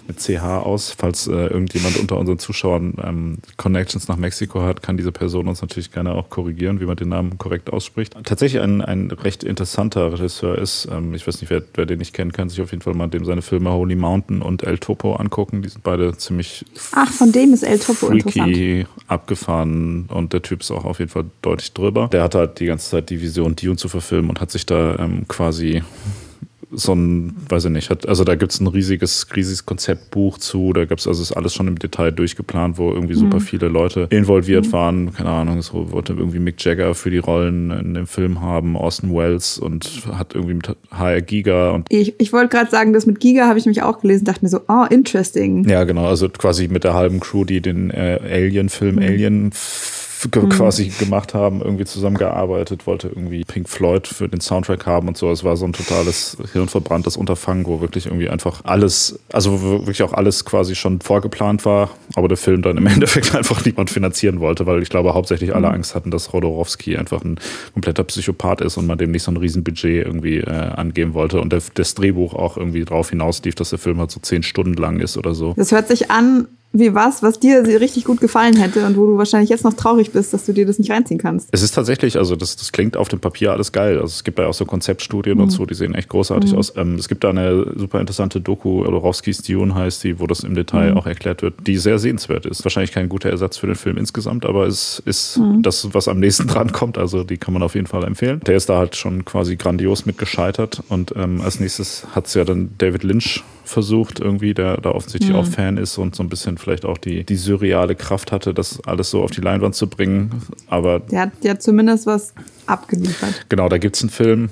mit 0.08 0.18
CH 0.18 0.42
aus. 0.42 0.90
Falls 0.96 1.26
äh, 1.28 1.32
irgendjemand 1.32 1.98
unter 1.98 2.18
unseren 2.18 2.38
Zuschauern 2.38 2.94
ähm, 3.02 3.38
Connections 3.56 4.08
nach 4.08 4.16
Mexiko 4.16 4.62
hat, 4.62 4.82
kann 4.82 4.96
diese 4.96 5.12
Person 5.12 5.46
uns 5.46 5.60
natürlich 5.60 5.92
gerne 5.92 6.12
auch 6.14 6.30
korrigieren, 6.30 6.80
wie 6.80 6.86
man 6.86 6.96
den 6.96 7.10
Namen 7.10 7.38
korrekt 7.38 7.70
ausspricht. 7.70 8.16
Tatsächlich 8.24 8.62
ein, 8.62 8.82
ein 8.82 9.10
recht 9.10 9.44
interessanter 9.44 10.12
Regisseur 10.12 10.58
ist, 10.58 10.88
ähm, 10.90 11.14
ich 11.14 11.26
weiß 11.26 11.40
nicht, 11.40 11.50
wer, 11.50 11.62
wer 11.74 11.86
den 11.86 11.98
nicht 11.98 12.14
kennt, 12.14 12.32
kann 12.32 12.48
sich 12.48 12.60
auf 12.60 12.70
jeden 12.72 12.82
Fall 12.82 12.94
mal 12.94 13.08
dem 13.08 13.24
seine 13.24 13.42
Filme 13.42 13.70
Holy 13.70 13.94
Mountain 13.94 14.42
und 14.42 14.62
El 14.64 14.78
Topo 14.78 15.14
angucken. 15.14 15.62
Die 15.62 15.68
sind 15.68 15.84
beide 15.84 16.16
ziemlich 16.16 16.64
Ach, 16.92 17.12
von 17.12 17.30
dem 17.30 17.52
ist 17.52 17.62
El 17.62 17.78
Topo 17.78 18.08
interessant. 18.08 18.48
freaky, 18.48 18.86
abgefahren 19.06 20.06
und 20.08 20.32
der 20.32 20.42
Typ 20.42 20.62
ist 20.62 20.70
auch 20.70 20.84
auf 20.84 20.98
jeden 20.98 21.10
Fall 21.10 21.26
deutlich 21.42 21.72
drüber. 21.72 22.08
Der 22.08 22.22
hat 22.22 22.34
halt 22.34 22.60
die 22.60 22.66
ganze 22.66 22.90
Zeit 22.90 23.10
die 23.10 23.20
Vision, 23.20 23.54
Dune 23.54 23.76
zu 23.76 23.88
verfilmen 23.88 24.30
und 24.30 24.40
hat 24.40 24.50
sich 24.50 24.64
da 24.64 24.96
ähm, 24.98 25.26
quasi 25.28 25.82
so 26.70 26.94
ein, 26.94 27.34
weiß 27.48 27.66
ich 27.66 27.70
nicht, 27.70 27.90
hat, 27.90 28.06
also 28.08 28.24
da 28.24 28.34
gibt 28.34 28.52
es 28.52 28.60
ein 28.60 28.66
riesiges, 28.66 29.26
riesiges 29.34 29.64
Konzeptbuch 29.64 30.38
zu, 30.38 30.72
da 30.72 30.84
gibt's 30.84 31.06
also 31.06 31.22
ist 31.22 31.32
alles 31.32 31.54
schon 31.54 31.66
im 31.68 31.78
Detail 31.78 32.10
durchgeplant, 32.12 32.76
wo 32.78 32.90
irgendwie 32.92 33.14
super 33.14 33.40
viele 33.40 33.68
Leute 33.68 34.06
involviert 34.10 34.70
waren. 34.72 35.12
Keine 35.14 35.30
Ahnung, 35.30 35.62
so 35.62 35.92
wollte 35.92 36.12
irgendwie 36.12 36.38
Mick 36.38 36.62
Jagger 36.64 36.94
für 36.94 37.10
die 37.10 37.18
Rollen 37.18 37.70
in 37.70 37.94
dem 37.94 38.06
Film 38.06 38.40
haben, 38.40 38.76
Orson 38.76 39.14
Welles 39.14 39.58
und 39.58 40.02
hat 40.12 40.34
irgendwie 40.34 40.54
mit 40.54 40.76
HR 40.90 41.20
Giga 41.22 41.70
und 41.70 41.86
Ich, 41.90 42.14
ich 42.20 42.32
wollte 42.32 42.48
gerade 42.56 42.70
sagen, 42.70 42.92
das 42.92 43.06
mit 43.06 43.18
Giga 43.20 43.46
habe 43.48 43.58
ich 43.58 43.64
nämlich 43.64 43.82
auch 43.82 44.00
gelesen, 44.00 44.24
dachte 44.26 44.44
mir 44.44 44.48
so, 44.50 44.60
oh, 44.68 44.84
interesting. 44.90 45.68
Ja, 45.68 45.84
genau, 45.84 46.06
also 46.06 46.28
quasi 46.28 46.68
mit 46.68 46.84
der 46.84 46.94
halben 46.94 47.20
Crew, 47.20 47.44
die 47.44 47.60
den 47.60 47.90
äh, 47.90 48.18
Alien-Film 48.22 48.98
Alien 48.98 49.48
f- 49.52 50.07
ge- 50.07 50.07
quasi 50.26 50.88
gemacht 50.98 51.34
haben, 51.34 51.60
irgendwie 51.60 51.84
zusammengearbeitet, 51.84 52.86
wollte 52.86 53.08
irgendwie 53.08 53.44
Pink 53.44 53.68
Floyd 53.68 54.06
für 54.06 54.28
den 54.28 54.40
Soundtrack 54.40 54.84
haben 54.86 55.08
und 55.08 55.16
so. 55.16 55.30
Es 55.30 55.44
war 55.44 55.56
so 55.56 55.64
ein 55.64 55.72
totales 55.72 56.36
hirnverbranntes 56.52 57.16
Unterfangen, 57.16 57.66
wo 57.66 57.80
wirklich 57.80 58.06
irgendwie 58.06 58.28
einfach 58.28 58.64
alles, 58.64 59.20
also 59.32 59.62
wirklich 59.62 60.02
auch 60.02 60.12
alles 60.12 60.44
quasi 60.44 60.74
schon 60.74 61.00
vorgeplant 61.00 61.64
war, 61.64 61.90
aber 62.14 62.26
der 62.26 62.36
Film 62.36 62.62
dann 62.62 62.76
im 62.76 62.86
Endeffekt 62.98 63.34
einfach 63.34 63.64
niemand 63.64 63.90
finanzieren 63.90 64.40
wollte, 64.40 64.66
weil 64.66 64.82
ich 64.82 64.88
glaube 64.88 65.14
hauptsächlich 65.14 65.54
alle 65.54 65.70
Angst 65.70 65.94
hatten, 65.94 66.10
dass 66.10 66.32
Rodorowski 66.32 66.96
einfach 66.96 67.22
ein 67.24 67.38
kompletter 67.72 68.02
Psychopath 68.04 68.60
ist 68.60 68.76
und 68.76 68.86
man 68.86 68.98
dem 68.98 69.12
nicht 69.12 69.22
so 69.22 69.30
ein 69.30 69.36
Riesenbudget 69.36 70.04
irgendwie 70.04 70.38
äh, 70.38 70.50
angeben 70.50 71.14
wollte 71.14 71.40
und 71.40 71.52
der, 71.52 71.62
das 71.74 71.94
Drehbuch 71.94 72.34
auch 72.34 72.56
irgendwie 72.56 72.84
drauf 72.84 73.10
hinauslief, 73.10 73.54
dass 73.54 73.70
der 73.70 73.78
Film 73.78 73.98
halt 73.98 74.10
so 74.10 74.20
zehn 74.20 74.42
Stunden 74.42 74.74
lang 74.74 74.98
ist 74.98 75.16
oder 75.16 75.34
so. 75.34 75.54
Das 75.56 75.70
hört 75.70 75.86
sich 75.86 76.10
an 76.10 76.48
wie 76.78 76.94
was, 76.94 77.22
was 77.22 77.38
dir 77.38 77.64
richtig 77.80 78.04
gut 78.04 78.20
gefallen 78.20 78.56
hätte 78.56 78.86
und 78.86 78.96
wo 78.96 79.06
du 79.06 79.18
wahrscheinlich 79.18 79.50
jetzt 79.50 79.64
noch 79.64 79.74
traurig 79.74 80.12
bist, 80.12 80.32
dass 80.32 80.46
du 80.46 80.52
dir 80.52 80.66
das 80.66 80.78
nicht 80.78 80.90
reinziehen 80.90 81.18
kannst. 81.18 81.48
Es 81.52 81.62
ist 81.62 81.74
tatsächlich, 81.74 82.16
also 82.16 82.36
das, 82.36 82.56
das 82.56 82.72
klingt 82.72 82.96
auf 82.96 83.08
dem 83.08 83.20
Papier 83.20 83.52
alles 83.52 83.72
geil. 83.72 83.96
Also 83.96 84.06
es 84.06 84.24
gibt 84.24 84.38
da 84.38 84.46
auch 84.46 84.54
so 84.54 84.64
Konzeptstudien 84.64 85.40
und 85.40 85.50
so, 85.50 85.66
die 85.66 85.74
sehen 85.74 85.94
echt 85.94 86.08
großartig 86.08 86.54
aus. 86.54 86.72
Ähm, 86.76 86.94
es 86.96 87.08
gibt 87.08 87.24
da 87.24 87.30
eine 87.30 87.72
super 87.76 88.00
interessante 88.00 88.40
Doku, 88.40 88.84
Orowskis 88.84 89.42
Dune 89.42 89.74
heißt 89.74 90.04
die, 90.04 90.20
wo 90.20 90.26
das 90.26 90.40
im 90.40 90.54
Detail 90.54 90.94
auch 90.94 91.06
erklärt 91.06 91.42
wird, 91.42 91.54
die 91.66 91.76
sehr 91.76 91.98
sehenswert 91.98 92.46
ist. 92.46 92.64
Wahrscheinlich 92.64 92.92
kein 92.92 93.08
guter 93.08 93.30
Ersatz 93.30 93.56
für 93.56 93.66
den 93.66 93.76
Film 93.76 93.96
insgesamt, 93.96 94.44
aber 94.44 94.66
es 94.66 95.02
ist 95.04 95.40
das, 95.60 95.94
was 95.94 96.08
am 96.08 96.20
nächsten 96.20 96.46
dran 96.48 96.72
kommt. 96.72 96.98
Also 96.98 97.24
die 97.24 97.36
kann 97.36 97.54
man 97.54 97.62
auf 97.62 97.74
jeden 97.74 97.86
Fall 97.86 98.04
empfehlen. 98.04 98.40
Der 98.46 98.56
ist 98.56 98.68
da 98.68 98.78
halt 98.78 98.96
schon 98.96 99.24
quasi 99.24 99.56
grandios 99.56 100.06
mit 100.06 100.18
gescheitert. 100.18 100.82
Und 100.88 101.14
ähm, 101.16 101.40
als 101.40 101.60
nächstes 101.60 102.06
hat 102.14 102.26
es 102.26 102.34
ja 102.34 102.44
dann 102.44 102.70
David 102.78 103.02
Lynch 103.02 103.42
versucht, 103.68 104.20
irgendwie, 104.20 104.54
der 104.54 104.78
da 104.78 104.90
offensichtlich 104.90 105.34
auch 105.34 105.46
Fan 105.46 105.76
ist 105.76 105.98
und 105.98 106.16
so 106.16 106.22
ein 106.22 106.28
bisschen 106.28 106.58
vielleicht 106.58 106.84
auch 106.84 106.98
die, 106.98 107.24
die 107.24 107.36
surreale 107.36 107.94
Kraft 107.94 108.32
hatte, 108.32 108.54
das 108.54 108.80
alles 108.86 109.10
so 109.10 109.22
auf 109.22 109.30
die 109.30 109.40
Leinwand 109.40 109.74
zu 109.74 109.88
bringen. 109.88 110.30
Aber 110.68 111.00
Der 111.00 111.20
hat 111.22 111.32
ja 111.42 111.58
zumindest 111.58 112.06
was 112.06 112.32
abgeliefert. 112.66 113.46
Genau, 113.48 113.68
da 113.68 113.78
gibt 113.78 113.96
es 113.96 114.02
einen 114.02 114.10
Film. 114.10 114.50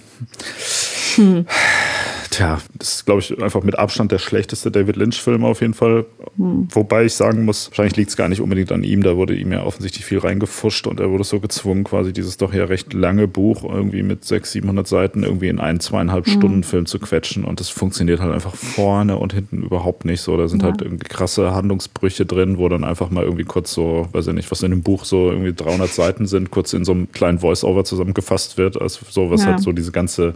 Tja, 2.37 2.59
das 2.75 2.97
ist, 2.97 3.07
glaube 3.07 3.21
ich, 3.23 3.43
einfach 3.43 3.63
mit 3.63 3.79
Abstand 3.79 4.13
der 4.13 4.19
schlechteste 4.19 4.71
David 4.71 4.97
Lynch-Film 4.97 5.43
auf 5.43 5.63
jeden 5.63 5.73
Fall. 5.73 6.05
Wobei 6.37 7.07
ich 7.07 7.15
sagen 7.15 7.47
muss, 7.47 7.71
wahrscheinlich 7.71 7.97
liegt 7.97 8.11
es 8.11 8.17
gar 8.19 8.29
nicht 8.29 8.43
unbedingt 8.43 8.71
an 8.73 8.83
ihm. 8.83 9.03
Da 9.03 9.17
wurde 9.17 9.35
ihm 9.35 9.53
ja 9.53 9.63
offensichtlich 9.63 10.05
viel 10.05 10.19
reingefuscht 10.19 10.87
und 10.87 11.01
er 11.01 11.09
wurde 11.11 11.25
so 11.25 11.41
gezwungen, 11.41 11.85
quasi 11.85 12.13
dieses 12.13 12.37
doch 12.37 12.53
ja 12.53 12.67
recht 12.67 12.93
lange 12.93 13.27
Buch 13.27 13.65
irgendwie 13.65 14.03
mit 14.03 14.27
600, 14.27 14.47
700 14.53 14.87
Seiten 14.87 15.23
irgendwie 15.23 15.49
in 15.49 15.59
einen 15.59 15.81
zweieinhalb 15.81 16.29
Stunden 16.29 16.63
Film 16.63 16.85
zu 16.85 16.99
quetschen. 16.99 17.43
Und 17.43 17.59
das 17.61 17.71
funktioniert 17.71 18.21
halt 18.21 18.35
einfach 18.35 18.55
vorne 18.55 19.17
und 19.17 19.33
hinten 19.33 19.63
überhaupt 19.63 20.05
nicht 20.05 20.21
so. 20.21 20.37
Da 20.37 20.47
sind 20.47 20.63
Ja. 20.63 20.69
halt 20.73 20.83
irgendwie 20.83 21.05
krasse 21.09 21.55
Handlungsbrüche 21.55 22.27
drin, 22.27 22.59
wo 22.59 22.69
dann 22.69 22.85
einfach 22.85 23.09
mal 23.09 23.25
irgendwie 23.25 23.45
kurz 23.45 23.73
so, 23.73 24.09
weiß 24.13 24.27
ich 24.27 24.35
nicht, 24.35 24.51
was 24.51 24.63
in 24.63 24.73
dem 24.73 24.83
Buch 24.83 25.07
so 25.07 25.31
irgendwie 25.31 25.55
300 25.55 25.89
Seiten 25.91 26.27
sind, 26.27 26.51
kurz 26.51 26.75
in 26.75 26.85
so 26.85 26.93
einem 26.93 27.11
kleinen 27.13 27.39
Voice-Over 27.39 27.85
zusammengefasst 27.85 28.59
wird. 28.59 28.79
Also 28.79 29.07
so, 29.09 29.31
was 29.31 29.41
Ja. 29.41 29.53
halt 29.53 29.61
so 29.61 29.73
diese 29.73 29.91
ganze 29.91 30.35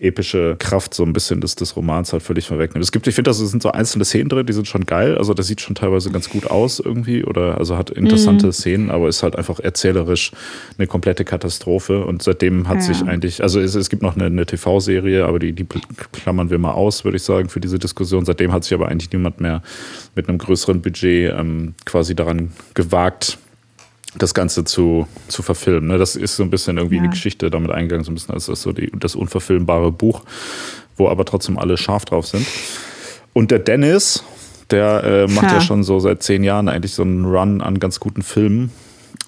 epische 0.00 0.56
Kraft 0.58 0.94
so 0.94 1.04
ein 1.04 1.12
bisschen 1.12 1.40
des, 1.40 1.54
des 1.54 1.76
Romans 1.76 2.12
halt 2.12 2.22
völlig 2.22 2.46
vorwegnimmt. 2.48 2.82
Es 2.82 2.92
gibt, 2.92 3.06
ich 3.06 3.14
finde, 3.14 3.30
das 3.30 3.38
sind 3.38 3.62
so 3.62 3.70
einzelne 3.70 4.04
Szenen 4.04 4.28
drin, 4.28 4.46
die 4.46 4.52
sind 4.52 4.66
schon 4.66 4.84
geil. 4.86 5.16
Also 5.18 5.34
das 5.34 5.46
sieht 5.46 5.60
schon 5.60 5.74
teilweise 5.74 6.10
ganz 6.10 6.28
gut 6.30 6.46
aus 6.50 6.80
irgendwie 6.80 7.24
oder 7.24 7.58
also 7.58 7.76
hat 7.76 7.90
interessante 7.90 8.46
Mhm. 8.48 8.52
Szenen, 8.52 8.90
aber 8.90 9.08
ist 9.08 9.22
halt 9.22 9.36
einfach 9.36 9.60
erzählerisch 9.60 10.32
eine 10.78 10.86
komplette 10.86 11.24
Katastrophe. 11.24 12.04
Und 12.04 12.22
seitdem 12.22 12.68
hat 12.68 12.78
Ja. 12.78 12.82
sich 12.82 13.02
eigentlich, 13.04 13.42
also 13.42 13.60
es, 13.60 13.74
es 13.74 13.90
gibt 13.90 14.02
noch 14.02 14.16
eine, 14.16 14.26
eine 14.26 14.46
TV-Serie, 14.46 15.26
aber 15.26 15.38
die, 15.38 15.52
die 15.52 15.66
klammern 16.12 16.50
wir 16.50 16.58
mal 16.58 16.72
aus, 16.72 17.04
würde 17.04 17.16
ich 17.16 17.22
sagen, 17.22 17.48
für 17.48 17.60
diese 17.60 17.78
Diskussion. 17.78 18.24
Seitdem 18.24 18.52
hat 18.52 18.64
sich 18.64 18.74
aber 18.74 18.88
eigentlich 18.88 19.12
niemand 19.12 19.40
mehr 19.40 19.62
mit 20.14 20.28
einem 20.28 20.38
größeren 20.38 20.80
Budget 20.82 21.32
ähm, 21.38 21.74
quasi 21.84 22.14
daran 22.14 22.52
gewagt, 22.74 23.38
das 24.14 24.34
Ganze 24.34 24.64
zu, 24.64 25.06
zu 25.28 25.42
verfilmen. 25.42 25.88
Ne? 25.88 25.98
Das 25.98 26.16
ist 26.16 26.36
so 26.36 26.42
ein 26.42 26.50
bisschen 26.50 26.76
irgendwie 26.76 26.96
in 26.96 27.04
Ja. 27.04 27.10
die 27.10 27.14
Geschichte 27.16 27.50
damit 27.50 27.70
eingegangen, 27.70 28.04
so 28.04 28.10
ein 28.10 28.14
bisschen 28.14 28.34
als 28.34 28.46
das, 28.46 28.62
so 28.62 28.72
die, 28.72 28.90
das 28.94 29.14
unverfilmbare 29.14 29.90
Buch, 29.90 30.22
wo 30.96 31.08
aber 31.08 31.24
trotzdem 31.24 31.58
alle 31.58 31.76
scharf 31.76 32.04
drauf 32.04 32.26
sind. 32.26 32.46
Und 33.32 33.50
der 33.50 33.58
Dennis, 33.58 34.22
der 34.70 35.04
äh, 35.04 35.26
macht 35.32 35.46
ja. 35.48 35.54
Ja. 35.54 35.60
schon 35.60 35.82
so 35.82 35.98
seit 35.98 36.22
zehn 36.22 36.44
Jahren 36.44 36.68
eigentlich 36.68 36.92
so 36.94 37.02
einen 37.02 37.24
Run 37.24 37.62
an 37.62 37.78
ganz 37.78 38.00
guten 38.00 38.22
Filmen. 38.22 38.70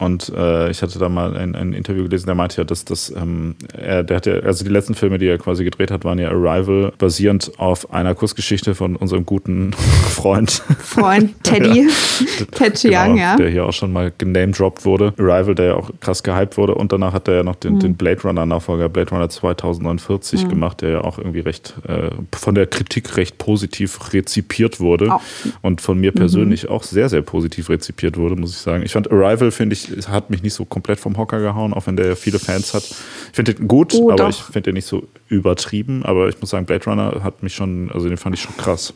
Und 0.00 0.32
äh, 0.37 0.70
ich 0.70 0.82
hatte 0.82 0.99
da 0.99 1.08
mal 1.08 1.37
ein, 1.37 1.55
ein 1.55 1.73
Interview 1.73 2.02
gelesen, 2.05 2.26
der 2.26 2.35
meinte 2.35 2.58
ja, 2.58 2.64
dass 2.64 2.85
das, 2.85 3.11
ähm, 3.17 3.55
er, 3.76 4.02
der 4.02 4.17
hat 4.17 4.26
ja, 4.26 4.35
also 4.41 4.64
die 4.64 4.70
letzten 4.70 4.94
Filme, 4.94 5.19
die 5.19 5.27
er 5.27 5.39
quasi 5.39 5.63
gedreht 5.63 5.91
hat, 5.91 6.05
waren 6.05 6.19
ja 6.19 6.31
Arrival, 6.31 6.93
basierend 6.98 7.53
auf 7.58 7.93
einer 7.93 8.15
Kurzgeschichte 8.15 8.74
von 8.74 8.96
unserem 8.96 9.24
guten 9.24 9.72
Freund 10.08 10.63
Freund 10.81 11.43
Teddy, 11.44 11.89
Ted 12.53 12.74
Chiang, 12.74 13.15
genau, 13.15 13.24
ja. 13.24 13.36
der 13.36 13.51
hier 13.51 13.67
auch 13.67 13.72
schon 13.72 13.93
mal 13.93 14.13
genamedroppt 14.17 14.84
wurde. 14.84 15.15
Arrival, 15.17 15.55
der 15.55 15.67
ja 15.67 15.74
auch 15.74 15.91
krass 16.01 16.22
gehypt 16.22 16.56
wurde. 16.56 16.74
Und 16.74 16.93
danach 16.93 17.13
hat 17.13 17.29
er 17.29 17.36
ja 17.36 17.43
noch 17.43 17.56
den, 17.56 17.79
den 17.79 17.94
Blade 17.94 18.22
Runner-Nachfolger 18.22 18.89
Blade 18.89 19.10
Runner 19.10 19.29
2049 19.29 20.48
gemacht, 20.48 20.82
der 20.82 20.91
ja 20.91 21.01
auch 21.03 21.19
irgendwie 21.19 21.41
recht 21.41 21.74
äh, 21.86 22.10
von 22.34 22.55
der 22.55 22.67
Kritik 22.67 23.17
recht 23.17 23.39
positiv 23.39 24.13
rezipiert 24.13 24.81
wurde. 24.81 25.13
Auch. 25.13 25.22
Und 25.63 25.81
von 25.81 25.98
mir 26.01 26.13
persönlich 26.13 26.69
auch 26.69 26.82
sehr, 26.82 27.08
sehr 27.08 27.22
positiv 27.22 27.70
rezipiert 27.70 28.17
wurde, 28.17 28.36
muss 28.36 28.51
ich 28.51 28.58
sagen. 28.58 28.82
Ich 28.82 28.93
fand 28.93 29.10
Arrival, 29.10 29.51
finde 29.51 29.74
ich, 29.74 29.83
hat 30.08 30.31
mich 30.31 30.43
nicht 30.43 30.55
so 30.55 30.64
komplett 30.64 30.98
vom 30.98 31.17
Hocker 31.17 31.41
gehauen, 31.41 31.72
auch 31.74 31.86
wenn 31.86 31.96
der 31.96 32.06
ja 32.08 32.14
viele 32.14 32.38
Fans 32.38 32.74
hat. 32.74 32.82
Ich 32.84 32.96
finde 33.32 33.55
den 33.55 33.69
gut, 33.69 33.94
Oh, 33.94 34.10
aber 34.10 34.24
doch. 34.24 34.31
ich 34.31 34.43
finde 34.43 34.62
den 34.62 34.74
nicht 34.74 34.86
so 34.86 35.05
übertrieben. 35.29 36.05
Aber 36.05 36.29
ich 36.29 36.41
muss 36.41 36.50
sagen, 36.50 36.67
Blade 36.67 36.84
Runner 36.84 37.20
hat 37.22 37.43
mich 37.43 37.55
schon, 37.55 37.91
also 37.93 38.08
den 38.08 38.17
fand 38.17 38.34
ich 38.34 38.43
schon 38.43 38.56
krass. 38.56 38.94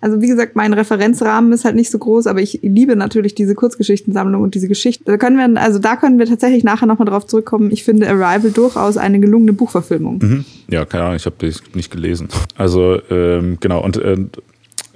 Also 0.00 0.20
wie 0.20 0.26
gesagt, 0.28 0.56
mein 0.56 0.74
Referenzrahmen 0.74 1.52
ist 1.52 1.64
halt 1.64 1.74
nicht 1.74 1.90
so 1.90 1.98
groß, 1.98 2.26
aber 2.26 2.40
ich 2.40 2.60
liebe 2.62 2.94
natürlich 2.96 3.34
diese 3.34 3.54
Kurzgeschichtensammlung 3.54 4.42
und 4.42 4.54
diese 4.54 4.68
Geschichten. 4.68 5.04
Da 5.06 5.16
können 5.16 5.38
wir, 5.38 5.60
also 5.60 5.78
da 5.78 5.96
können 5.96 6.18
wir 6.18 6.26
tatsächlich 6.26 6.64
nachher 6.64 6.86
nochmal 6.86 7.06
drauf 7.06 7.26
zurückkommen. 7.26 7.70
Ich 7.70 7.82
finde 7.82 8.06
Arrival 8.08 8.50
durchaus 8.50 8.98
eine 8.98 9.18
gelungene 9.20 9.54
Buchverfilmung. 9.54 10.18
Mhm. 10.18 10.44
Ja, 10.68 10.84
keine 10.84 11.04
Ahnung, 11.04 11.16
ich 11.16 11.24
habe 11.24 11.36
das 11.38 11.62
nicht 11.74 11.90
gelesen. 11.90 12.28
Also, 12.56 13.00
ähm, 13.10 13.56
genau, 13.58 13.82
und 13.82 13.96
äh, 13.96 14.16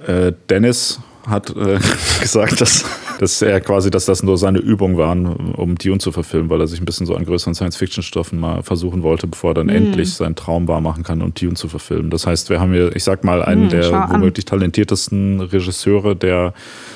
äh, 0.07 0.33
Dennis 0.49 0.99
hat 1.27 1.55
äh, 1.55 1.79
gesagt, 2.21 2.61
dass 2.61 2.85
dass 3.21 3.39
er 3.43 3.61
quasi, 3.61 3.91
dass 3.91 4.05
das 4.05 4.23
nur 4.23 4.35
seine 4.39 4.57
Übungen 4.57 4.97
waren, 4.97 5.27
um 5.27 5.75
Dune 5.75 5.99
zu 5.99 6.11
verfilmen, 6.11 6.49
weil 6.49 6.59
er 6.59 6.65
sich 6.65 6.81
ein 6.81 6.85
bisschen 6.85 7.05
so 7.05 7.13
an 7.15 7.23
größeren 7.23 7.53
Science-Fiction-Stoffen 7.53 8.39
mal 8.39 8.63
versuchen 8.63 9.03
wollte, 9.03 9.27
bevor 9.27 9.51
er 9.51 9.53
dann 9.53 9.67
mm. 9.67 9.75
endlich 9.75 10.15
seinen 10.15 10.35
Traum 10.35 10.67
wahr 10.67 10.81
machen 10.81 11.03
kann 11.03 11.21
und 11.21 11.39
Dune 11.39 11.53
zu 11.53 11.67
verfilmen. 11.67 12.09
Das 12.09 12.25
heißt, 12.25 12.49
wir 12.49 12.59
haben 12.59 12.73
hier, 12.73 12.95
ich 12.95 13.03
sag 13.03 13.23
mal, 13.23 13.43
einen 13.43 13.67
mm, 13.67 13.69
der 13.69 14.09
womöglich 14.09 14.45
talentiertesten 14.45 15.39
Regisseure 15.39 16.15
der, 16.15 16.55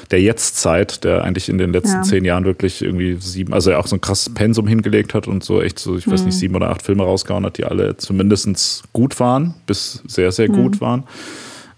der 0.09 0.19
Jetztzeit, 0.19 1.03
der 1.03 1.23
eigentlich 1.23 1.47
in 1.47 1.59
den 1.59 1.71
letzten 1.71 1.97
ja. 1.97 2.01
zehn 2.01 2.25
Jahren 2.25 2.45
wirklich 2.45 2.81
irgendwie 2.81 3.17
sieben, 3.19 3.53
also 3.53 3.69
er 3.69 3.77
auch 3.77 3.85
so 3.85 3.95
ein 3.95 4.01
krasses 4.01 4.33
Pensum 4.33 4.65
hingelegt 4.65 5.13
hat 5.13 5.27
und 5.27 5.43
so 5.43 5.61
echt 5.61 5.77
so, 5.77 5.95
ich 5.95 6.07
weiß 6.07 6.25
nicht, 6.25 6.37
mm. 6.37 6.39
sieben 6.39 6.55
oder 6.55 6.71
acht 6.71 6.81
Filme 6.81 7.03
rausgehauen 7.03 7.45
hat, 7.45 7.59
die 7.59 7.65
alle 7.65 7.97
zumindest 7.97 8.81
gut 8.93 9.19
waren, 9.19 9.53
bis 9.67 10.01
sehr, 10.07 10.31
sehr 10.31 10.47
gut 10.47 10.81
waren. 10.81 11.03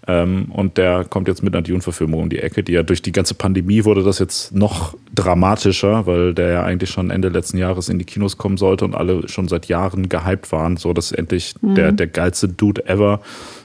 Ähm, 0.08 0.46
und 0.50 0.78
der 0.78 1.04
kommt 1.04 1.28
jetzt 1.28 1.42
mit 1.42 1.54
einer 1.54 1.62
Dune-Verfilmung 1.62 2.22
um 2.22 2.30
die 2.30 2.38
Ecke, 2.38 2.62
die 2.62 2.72
ja 2.72 2.82
durch 2.82 3.02
die 3.02 3.12
ganze 3.12 3.34
Pandemie 3.34 3.84
wurde 3.84 4.02
das 4.02 4.18
jetzt 4.18 4.54
noch 4.54 4.96
dramatischer, 5.14 6.06
weil 6.06 6.32
der 6.32 6.48
ja 6.48 6.62
eigentlich 6.64 6.88
schon 6.88 7.10
Ende 7.10 7.28
letzten 7.28 7.58
Jahres 7.58 7.90
in 7.90 7.98
die 7.98 8.06
Kinos 8.06 8.38
kommen 8.38 8.56
sollte 8.56 8.86
und 8.86 8.94
alle 8.94 9.28
schon 9.28 9.48
seit 9.48 9.66
Jahren 9.66 10.08
gehypt 10.08 10.50
waren, 10.50 10.78
so 10.78 10.94
dass 10.94 11.12
endlich 11.12 11.54
mhm. 11.60 11.74
der, 11.74 11.92
der 11.92 12.06
geilste 12.06 12.48
Dude 12.48 12.86
ever 12.86 13.20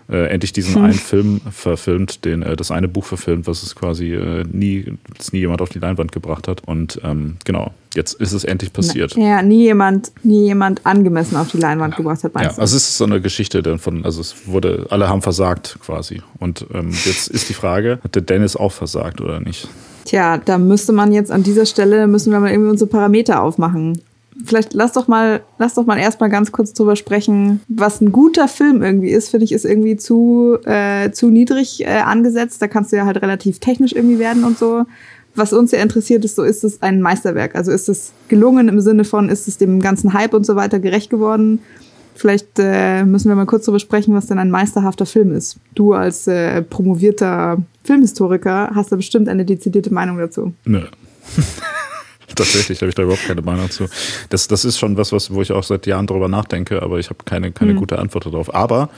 äh, 0.10 0.28
endlich 0.28 0.54
diesen 0.54 0.76
hm. 0.76 0.84
einen 0.84 0.94
Film 0.94 1.42
verfilmt, 1.52 2.26
den, 2.26 2.44
äh, 2.44 2.56
das 2.56 2.72
eine 2.72 2.88
Buch 2.88 3.06
verfilmt, 3.06 3.48
was 3.48 3.64
es 3.64 3.76
quasi 3.76 4.14
äh, 4.14 4.44
nie, 4.52 4.98
nie 5.32 5.40
jemand 5.40 5.62
auf 5.62 5.70
die 5.70 5.80
Leinwand 5.80 6.12
gebracht 6.12 6.48
hat. 6.48 6.62
Und 6.66 7.00
ähm, 7.04 7.38
genau, 7.46 7.72
jetzt 7.96 8.14
ist 8.14 8.34
es 8.34 8.44
endlich 8.44 8.74
passiert. 8.74 9.16
Ja, 9.16 9.42
nie 9.42 9.64
jemand, 9.64 10.12
nie 10.24 10.46
jemand 10.46 10.86
angemessen 10.86 11.36
auf 11.38 11.50
die 11.50 11.58
Leinwand 11.58 11.96
gebracht 11.96 12.24
hat, 12.24 12.34
ja, 12.36 12.50
du? 12.50 12.62
also 12.62 12.76
es 12.76 12.90
ist 12.90 12.98
so 12.98 13.06
eine 13.06 13.22
Geschichte 13.22 13.78
von, 13.78 14.06
also 14.06 14.22
es 14.22 14.48
wurde, 14.48 14.88
alle 14.90 15.10
haben 15.10 15.22
versagt 15.22 15.78
quasi. 15.82 16.22
Und 16.40 16.66
ähm, 16.74 16.90
jetzt 17.06 17.28
ist 17.30 17.50
die 17.50 17.54
Frage, 17.54 18.00
hat 18.04 18.16
der 18.16 18.22
Dennis 18.22 18.56
auch 18.56 18.72
versagt 18.72 19.22
oder 19.22 19.40
nicht? 19.40 19.68
Tja, 20.06 20.38
da 20.38 20.58
müsste 20.58 20.92
man 20.92 21.14
jetzt 21.14 21.32
an 21.32 21.44
dieser 21.44 21.66
Stelle, 21.66 22.08
müssen 22.08 22.32
wir 22.32 22.40
mal 22.40 22.52
irgendwie 22.52 22.72
unsere 22.72 22.90
Parameter 22.90 23.42
aufmachen 23.42 24.02
vielleicht 24.46 24.74
lass 24.74 24.94
doch 24.94 25.08
mal, 25.08 25.42
lass 25.58 25.76
doch 25.76 25.86
mal 25.86 25.98
erstmal 25.98 26.30
ganz 26.30 26.52
kurz 26.52 26.74
drüber 26.74 26.96
sprechen, 26.96 27.62
was 27.68 28.02
ein 28.02 28.12
guter 28.12 28.48
Film 28.48 28.82
irgendwie 28.82 29.10
ist. 29.10 29.30
Finde 29.30 29.46
ich, 29.46 29.52
ist 29.52 29.66
irgendwie 29.66 29.98
zu, 29.98 30.58
äh, 30.66 31.12
zu 31.12 31.30
niedrig 31.30 31.86
äh, 31.86 32.00
angesetzt. 32.00 32.62
Da 32.62 32.68
kannst 32.68 32.92
du 32.92 32.98
ja 32.98 33.06
halt 33.06 33.22
relativ 33.22 33.60
technisch 33.60 33.94
irgendwie 33.94 34.20
werden 34.20 34.44
und 34.44 34.58
so. 34.58 34.86
Was 35.36 35.52
uns 35.52 35.72
ja 35.72 35.80
interessiert 35.80 36.24
ist, 36.26 36.36
so 36.36 36.44
ist 36.44 36.64
es 36.64 36.82
ein 36.82 37.02
Meisterwerk. 37.02 37.56
Also 37.56 37.72
ist 37.72 37.90
es 37.90 38.14
gelungen 38.28 38.68
im 38.68 38.82
Sinne 38.82 39.04
von, 39.04 39.30
ist 39.30 39.48
es 39.48 39.58
dem 39.58 39.82
ganzen 39.82 40.14
Hype 40.14 40.34
und 40.34 40.46
so 40.46 40.56
weiter 40.56 40.80
gerecht 40.80 41.10
geworden? 41.10 41.60
Vielleicht 42.16 42.60
äh, 42.60 43.04
müssen 43.06 43.30
wir 43.30 43.36
mal 43.36 43.48
kurz 43.48 43.66
darüber 43.66 43.80
sprechen, 43.80 44.14
was 44.14 44.28
denn 44.28 44.38
ein 44.38 44.52
meisterhafter 44.52 45.08
Film 45.08 45.34
ist. 45.34 45.58
Du 45.74 45.94
als 45.94 46.28
äh, 46.28 46.62
promovierter 46.62 47.58
Filmhistoriker 47.84 48.72
hast 48.76 48.92
da 48.92 48.96
bestimmt 48.96 49.28
eine 49.28 49.46
dezidierte 49.46 49.92
Meinung 49.92 50.20
dazu. 50.20 50.54
Nö. 50.66 50.82
Tatsächlich 52.36 52.82
habe 52.82 52.90
ich 52.90 52.96
da 52.96 53.04
überhaupt 53.04 53.26
keine 53.26 53.42
Meinung 53.42 53.70
zu. 53.70 53.88
Das, 54.30 54.48
das 54.48 54.66
ist 54.66 54.80
schon 54.80 54.98
was, 54.98 55.12
was, 55.12 55.34
wo 55.34 55.42
ich 55.42 55.52
auch 55.52 55.64
seit 55.64 55.86
Jahren 55.86 56.08
drüber 56.08 56.28
nachdenke, 56.28 56.82
aber 56.82 57.00
ich 57.00 57.10
habe 57.10 57.24
keine, 57.26 57.52
keine 57.52 57.74
mhm. 57.74 57.78
gute 57.78 58.00
Antwort 58.00 58.26
darauf. 58.26 58.54
Aber 58.54 58.90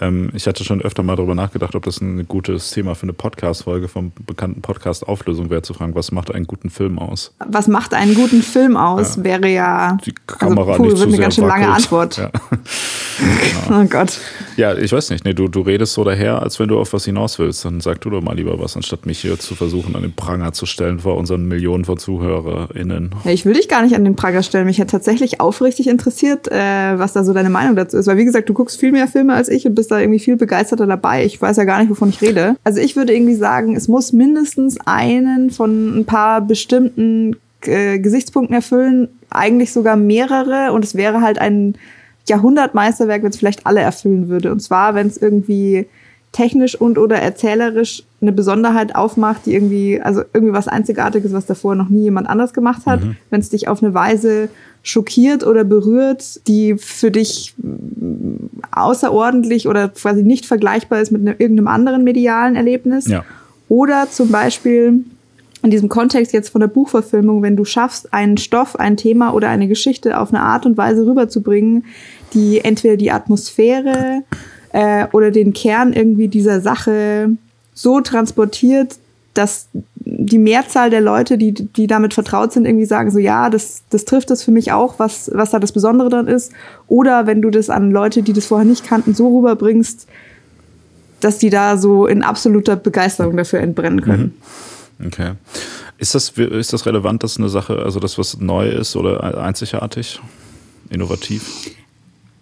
ähm, 0.00 0.30
ich 0.34 0.46
hatte 0.46 0.64
schon 0.64 0.80
öfter 0.80 1.02
mal 1.02 1.16
darüber 1.16 1.34
nachgedacht, 1.34 1.74
ob 1.74 1.84
das 1.84 2.00
ein 2.00 2.26
gutes 2.26 2.70
Thema 2.70 2.94
für 2.94 3.02
eine 3.02 3.12
Podcast-Folge 3.12 3.88
vom 3.88 4.12
bekannten 4.26 4.62
Podcast 4.62 5.06
Auflösung 5.06 5.50
wäre, 5.50 5.62
zu 5.62 5.74
fragen, 5.74 5.94
was 5.94 6.10
macht 6.10 6.34
einen 6.34 6.46
guten 6.46 6.70
Film 6.70 6.98
aus? 6.98 7.34
Was 7.46 7.68
macht 7.68 7.92
einen 7.92 8.14
guten 8.14 8.42
Film 8.42 8.76
aus, 8.76 9.16
ja. 9.16 9.24
wäre 9.24 9.48
ja. 9.48 9.98
Die 10.04 10.14
Kamera 10.26 10.72
also, 10.72 10.82
puh, 10.82 10.88
nicht 10.88 10.98
wird 10.98 11.08
eine 11.08 11.18
ganz 11.18 11.34
schön 11.34 11.46
lange 11.46 11.68
Antwort. 11.68 12.16
Ja. 12.16 12.30
genau. 13.68 13.82
Oh 13.82 13.84
Gott. 13.84 14.18
Ja, 14.56 14.74
ich 14.74 14.92
weiß 14.92 15.10
nicht. 15.10 15.24
Nee, 15.24 15.34
du, 15.34 15.48
du 15.48 15.60
redest 15.60 15.92
so 15.92 16.04
daher, 16.04 16.40
als 16.42 16.58
wenn 16.58 16.68
du 16.68 16.78
auf 16.78 16.92
was 16.92 17.04
hinaus 17.04 17.38
willst. 17.38 17.64
Dann 17.64 17.80
sag 17.80 18.00
du 18.00 18.10
doch 18.10 18.22
mal 18.22 18.34
lieber 18.34 18.58
was, 18.58 18.76
anstatt 18.76 19.04
mich 19.06 19.20
hier 19.20 19.38
zu 19.38 19.54
versuchen, 19.54 19.96
an 19.96 20.02
den 20.02 20.14
Pranger 20.14 20.52
zu 20.52 20.66
stellen 20.66 21.00
vor 21.00 21.16
unseren 21.16 21.46
Millionen 21.46 21.84
von 21.84 21.98
ZuhörerInnen. 21.98 23.14
Ja, 23.24 23.30
ich 23.30 23.44
will 23.44 23.54
dich 23.54 23.68
gar 23.68 23.82
nicht 23.82 23.94
an 23.94 24.04
den 24.04 24.16
Pranger 24.16 24.42
stellen. 24.42 24.66
Mich 24.66 24.80
hat 24.80 24.90
tatsächlich 24.90 25.40
aufrichtig 25.40 25.88
interessiert, 25.88 26.48
äh, 26.48 26.98
was 26.98 27.12
da 27.12 27.22
so 27.22 27.32
deine 27.32 27.50
Meinung 27.50 27.76
dazu 27.76 27.96
ist. 27.96 28.06
Weil, 28.06 28.16
wie 28.16 28.24
gesagt, 28.24 28.48
du 28.48 28.54
guckst 28.54 28.80
viel 28.80 28.92
mehr 28.92 29.08
Filme 29.08 29.34
als 29.34 29.48
ich 29.48 29.66
und 29.66 29.74
bist 29.74 29.89
da 29.90 30.00
irgendwie 30.00 30.18
viel 30.18 30.36
begeisterter 30.36 30.86
dabei. 30.86 31.24
Ich 31.24 31.40
weiß 31.40 31.56
ja 31.56 31.64
gar 31.64 31.80
nicht, 31.80 31.90
wovon 31.90 32.08
ich 32.10 32.20
rede. 32.20 32.56
Also 32.64 32.80
ich 32.80 32.96
würde 32.96 33.14
irgendwie 33.14 33.34
sagen, 33.34 33.76
es 33.76 33.88
muss 33.88 34.12
mindestens 34.12 34.78
einen 34.84 35.50
von 35.50 36.00
ein 36.00 36.04
paar 36.04 36.40
bestimmten 36.40 37.36
äh, 37.62 37.98
Gesichtspunkten 37.98 38.54
erfüllen, 38.54 39.08
eigentlich 39.30 39.72
sogar 39.72 39.96
mehrere. 39.96 40.72
Und 40.72 40.84
es 40.84 40.94
wäre 40.94 41.20
halt 41.20 41.38
ein 41.38 41.74
Jahrhundertmeisterwerk, 42.28 43.22
wenn 43.22 43.30
es 43.30 43.36
vielleicht 43.36 43.66
alle 43.66 43.80
erfüllen 43.80 44.28
würde. 44.28 44.52
Und 44.52 44.60
zwar, 44.60 44.94
wenn 44.94 45.06
es 45.06 45.16
irgendwie 45.16 45.86
technisch 46.32 46.80
und 46.80 46.96
oder 46.96 47.16
erzählerisch 47.16 48.04
eine 48.20 48.32
Besonderheit 48.32 48.94
aufmacht, 48.94 49.46
die 49.46 49.54
irgendwie, 49.54 50.00
also 50.00 50.22
irgendwie 50.32 50.54
was 50.54 50.68
Einzigartiges, 50.68 51.32
was 51.32 51.46
davor 51.46 51.74
noch 51.74 51.88
nie 51.88 52.02
jemand 52.02 52.28
anders 52.28 52.52
gemacht 52.52 52.86
hat, 52.86 53.02
mhm. 53.02 53.16
wenn 53.30 53.40
es 53.40 53.48
dich 53.48 53.66
auf 53.66 53.82
eine 53.82 53.94
Weise 53.94 54.48
schockiert 54.82 55.46
oder 55.46 55.64
berührt, 55.64 56.46
die 56.46 56.76
für 56.76 57.10
dich 57.10 57.54
außerordentlich 58.72 59.68
oder 59.68 59.88
quasi 59.88 60.22
nicht 60.22 60.46
vergleichbar 60.46 61.00
ist 61.00 61.10
mit 61.10 61.22
ne, 61.22 61.34
irgendeinem 61.38 61.68
anderen 61.68 62.04
medialen 62.04 62.56
Erlebnis. 62.56 63.06
Ja. 63.06 63.24
Oder 63.68 64.08
zum 64.10 64.30
Beispiel 64.30 65.04
in 65.62 65.70
diesem 65.70 65.88
Kontext 65.88 66.32
jetzt 66.32 66.48
von 66.48 66.60
der 66.60 66.68
Buchverfilmung, 66.68 67.42
wenn 67.42 67.56
du 67.56 67.64
schaffst, 67.64 68.12
einen 68.14 68.38
Stoff, 68.38 68.76
ein 68.76 68.96
Thema 68.96 69.34
oder 69.34 69.48
eine 69.48 69.68
Geschichte 69.68 70.18
auf 70.18 70.30
eine 70.30 70.40
Art 70.40 70.64
und 70.64 70.76
Weise 70.78 71.06
rüberzubringen, 71.06 71.84
die 72.32 72.60
entweder 72.64 72.96
die 72.96 73.10
Atmosphäre 73.10 74.22
äh, 74.72 75.06
oder 75.12 75.30
den 75.30 75.52
Kern 75.52 75.92
irgendwie 75.92 76.28
dieser 76.28 76.60
Sache 76.60 77.30
so 77.74 78.00
transportiert, 78.00 78.96
dass 79.34 79.68
die 80.18 80.38
Mehrzahl 80.38 80.90
der 80.90 81.00
Leute, 81.00 81.38
die, 81.38 81.52
die 81.52 81.86
damit 81.86 82.14
vertraut 82.14 82.52
sind, 82.52 82.66
irgendwie 82.66 82.86
sagen 82.86 83.10
so, 83.10 83.18
ja, 83.18 83.50
das, 83.50 83.82
das 83.90 84.04
trifft 84.04 84.30
das 84.30 84.42
für 84.42 84.50
mich 84.50 84.72
auch, 84.72 84.98
was, 84.98 85.30
was 85.32 85.50
da 85.50 85.58
das 85.58 85.72
Besondere 85.72 86.08
dran 86.08 86.26
ist. 86.26 86.52
Oder 86.88 87.26
wenn 87.26 87.42
du 87.42 87.50
das 87.50 87.70
an 87.70 87.90
Leute, 87.90 88.22
die 88.22 88.32
das 88.32 88.46
vorher 88.46 88.66
nicht 88.66 88.84
kannten, 88.84 89.14
so 89.14 89.36
rüberbringst, 89.36 90.06
dass 91.20 91.38
die 91.38 91.50
da 91.50 91.76
so 91.76 92.06
in 92.06 92.22
absoluter 92.22 92.76
Begeisterung 92.76 93.36
dafür 93.36 93.60
entbrennen 93.60 94.00
können. 94.00 94.34
Mhm. 94.98 95.06
Okay. 95.06 95.32
Ist 95.98 96.14
das, 96.14 96.30
ist 96.30 96.72
das 96.72 96.86
relevant, 96.86 97.22
dass 97.22 97.38
eine 97.38 97.48
Sache, 97.48 97.78
also 97.78 98.00
das, 98.00 98.18
was 98.18 98.38
neu 98.38 98.68
ist 98.68 98.96
oder 98.96 99.38
einzigartig, 99.42 100.20
innovativ? 100.90 101.70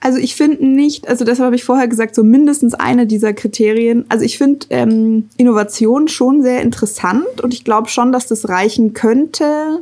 Also 0.09 0.21
ich 0.21 0.37
finde 0.37 0.67
nicht, 0.67 1.07
also 1.07 1.27
deshalb 1.27 1.45
habe 1.45 1.57
ich 1.57 1.65
vorher 1.65 1.87
gesagt, 1.87 2.15
so 2.15 2.25
mindestens 2.25 2.73
eine 2.73 3.07
dieser 3.07 3.35
Kriterien. 3.35 4.07
Also 4.09 4.25
ich 4.25 4.38
finde 4.38 4.65
ähm, 4.71 5.29
Innovation 5.37 6.09
schon 6.09 6.43
sehr 6.43 6.62
interessant 6.62 7.43
und 7.43 7.53
ich 7.53 7.62
glaube 7.62 7.91
schon, 7.91 8.11
dass 8.11 8.27
das 8.27 8.49
reichen 8.49 8.95
könnte. 8.95 9.81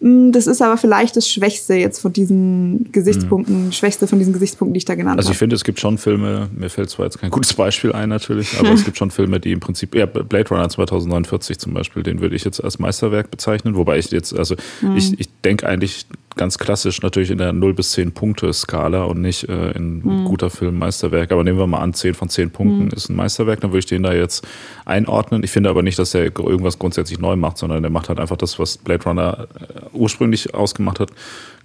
Mm, 0.00 0.32
das 0.32 0.48
ist 0.48 0.62
aber 0.62 0.78
vielleicht 0.78 1.14
das 1.14 1.30
Schwächste 1.30 1.74
jetzt 1.74 2.00
von 2.00 2.12
diesen 2.12 2.90
Gesichtspunkten, 2.90 3.66
mhm. 3.66 3.72
Schwächste 3.72 4.08
von 4.08 4.18
diesen 4.18 4.32
Gesichtspunkten, 4.32 4.74
die 4.74 4.78
ich 4.78 4.84
da 4.84 4.96
genannt 4.96 5.12
habe. 5.12 5.18
Also 5.20 5.30
ich 5.30 5.38
finde, 5.38 5.54
es 5.54 5.62
gibt 5.62 5.78
schon 5.78 5.96
Filme, 5.96 6.50
mir 6.56 6.70
fällt 6.70 6.90
zwar 6.90 7.06
jetzt 7.06 7.20
kein 7.20 7.30
gutes 7.30 7.54
Beispiel 7.54 7.92
ein 7.92 8.08
natürlich, 8.08 8.58
aber 8.58 8.72
es 8.72 8.84
gibt 8.84 8.98
schon 8.98 9.12
Filme, 9.12 9.38
die 9.38 9.52
im 9.52 9.60
Prinzip, 9.60 9.94
ja, 9.94 10.06
Blade 10.06 10.48
Runner 10.48 10.68
2049 10.68 11.60
zum 11.60 11.72
Beispiel, 11.72 12.02
den 12.02 12.20
würde 12.20 12.34
ich 12.34 12.42
jetzt 12.42 12.58
als 12.64 12.80
Meisterwerk 12.80 13.30
bezeichnen, 13.30 13.76
wobei 13.76 13.96
ich 13.96 14.10
jetzt, 14.10 14.36
also 14.36 14.56
mhm. 14.80 14.96
ich, 14.96 15.20
ich 15.20 15.28
denke 15.44 15.68
eigentlich 15.68 16.06
ganz 16.38 16.56
klassisch 16.56 17.02
natürlich 17.02 17.30
in 17.30 17.36
der 17.36 17.52
0 17.52 17.74
bis 17.74 17.92
10 17.92 18.12
Punkte 18.12 18.50
Skala 18.54 19.04
und 19.04 19.20
nicht 19.20 19.48
äh, 19.48 19.72
in 19.72 19.98
mhm. 19.98 20.24
guter 20.24 20.48
Film 20.48 20.78
Meisterwerk. 20.78 21.30
Aber 21.32 21.44
nehmen 21.44 21.58
wir 21.58 21.66
mal 21.66 21.80
an, 21.80 21.92
10 21.92 22.14
von 22.14 22.30
10 22.30 22.50
Punkten 22.50 22.84
mhm. 22.86 22.90
ist 22.90 23.10
ein 23.10 23.16
Meisterwerk, 23.16 23.60
dann 23.60 23.70
würde 23.70 23.80
ich 23.80 23.86
den 23.86 24.02
da 24.02 24.14
jetzt 24.14 24.46
einordnen. 24.86 25.44
Ich 25.44 25.50
finde 25.50 25.68
aber 25.68 25.82
nicht, 25.82 25.98
dass 25.98 26.14
er 26.14 26.24
irgendwas 26.24 26.78
grundsätzlich 26.78 27.18
neu 27.18 27.36
macht, 27.36 27.58
sondern 27.58 27.82
der 27.82 27.90
macht 27.90 28.08
halt 28.08 28.18
einfach 28.18 28.36
das, 28.36 28.58
was 28.58 28.78
Blade 28.78 29.04
Runner 29.04 29.48
äh, 29.60 29.80
ursprünglich 29.92 30.54
ausgemacht 30.54 31.00
hat, 31.00 31.10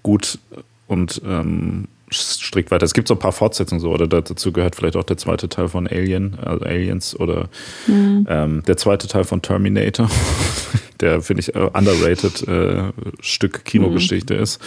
gut 0.02 0.40
und 0.88 1.22
ähm, 1.26 1.88
strikt 2.12 2.72
weiter. 2.72 2.86
Es 2.86 2.94
gibt 2.94 3.08
so 3.08 3.16
ein 3.16 3.20
paar 3.20 3.32
Fortsetzungen 3.32 3.82
so, 3.82 3.92
oder 3.92 4.08
dazu 4.08 4.52
gehört 4.52 4.76
vielleicht 4.76 4.96
auch 4.96 5.04
der 5.04 5.18
zweite 5.18 5.50
Teil 5.50 5.68
von 5.68 5.88
Alien, 5.88 6.38
also 6.44 6.66
Aliens 6.66 7.20
oder 7.20 7.50
mhm. 7.88 8.28
ähm, 8.30 8.64
der 8.68 8.78
zweite 8.78 9.08
Teil 9.08 9.24
von 9.24 9.42
Terminator, 9.42 10.10
der 11.04 11.22
finde 11.22 11.42
ich 11.42 11.54
äh, 11.54 11.60
underrated 11.60 12.48
äh, 12.48 12.92
Stück 13.20 13.66
Kinogeschichte 13.66 14.36
mhm. 14.36 14.42
ist. 14.42 14.62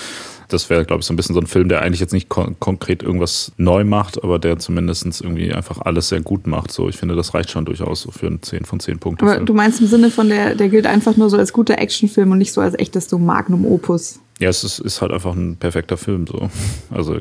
Das 0.49 0.71
wäre, 0.71 0.85
glaube 0.85 1.01
ich, 1.01 1.07
so 1.07 1.13
ein 1.13 1.17
bisschen 1.17 1.35
so 1.35 1.41
ein 1.41 1.47
Film, 1.47 1.69
der 1.69 1.83
eigentlich 1.83 1.99
jetzt 1.99 2.13
nicht 2.13 2.29
kon 2.29 2.55
konkret 2.61 3.03
irgendwas 3.03 3.53
neu 3.57 3.85
macht, 3.85 4.23
aber 4.23 4.39
der 4.39 4.59
zumindest 4.59 5.07
irgendwie 5.21 5.53
einfach 5.53 5.81
alles 5.81 6.09
sehr 6.09 6.21
gut 6.21 6.47
macht. 6.47 6.71
So, 6.71 6.89
ich 6.89 6.97
finde, 6.97 7.17
das 7.17 7.35
reicht 7.35 7.51
schon 7.51 7.65
durchaus 7.65 8.03
so 8.03 8.11
für 8.13 8.27
einen 8.27 8.43
10 8.43 8.65
von 8.65 8.79
10 8.79 8.99
Punkten. 8.99 9.27
Aber 9.27 9.41
du 9.41 9.55
meinst 9.55 9.81
im 9.81 9.87
Sinne 9.87 10.11
von 10.11 10.29
der, 10.29 10.55
der 10.55 10.69
gilt 10.69 10.87
einfach 10.87 11.17
nur 11.17 11.31
so 11.31 11.37
als 11.39 11.53
guter 11.53 11.79
Actionfilm 11.79 12.31
und 12.31 12.39
nicht 12.39 12.53
so 12.53 12.61
als 12.61 12.79
echtes 12.79 13.09
so 13.09 13.19
Magnum 13.19 13.65
Opus. 13.65 14.21
Ja, 14.39 14.51
es 14.51 14.65
ist, 14.65 14.81
ist, 14.81 15.01
halt 15.01 15.13
einfach 15.13 15.35
ein 15.35 15.57
perfekter 15.57 15.97
Film. 15.97 16.27
So. 16.27 16.51
Also 16.91 17.19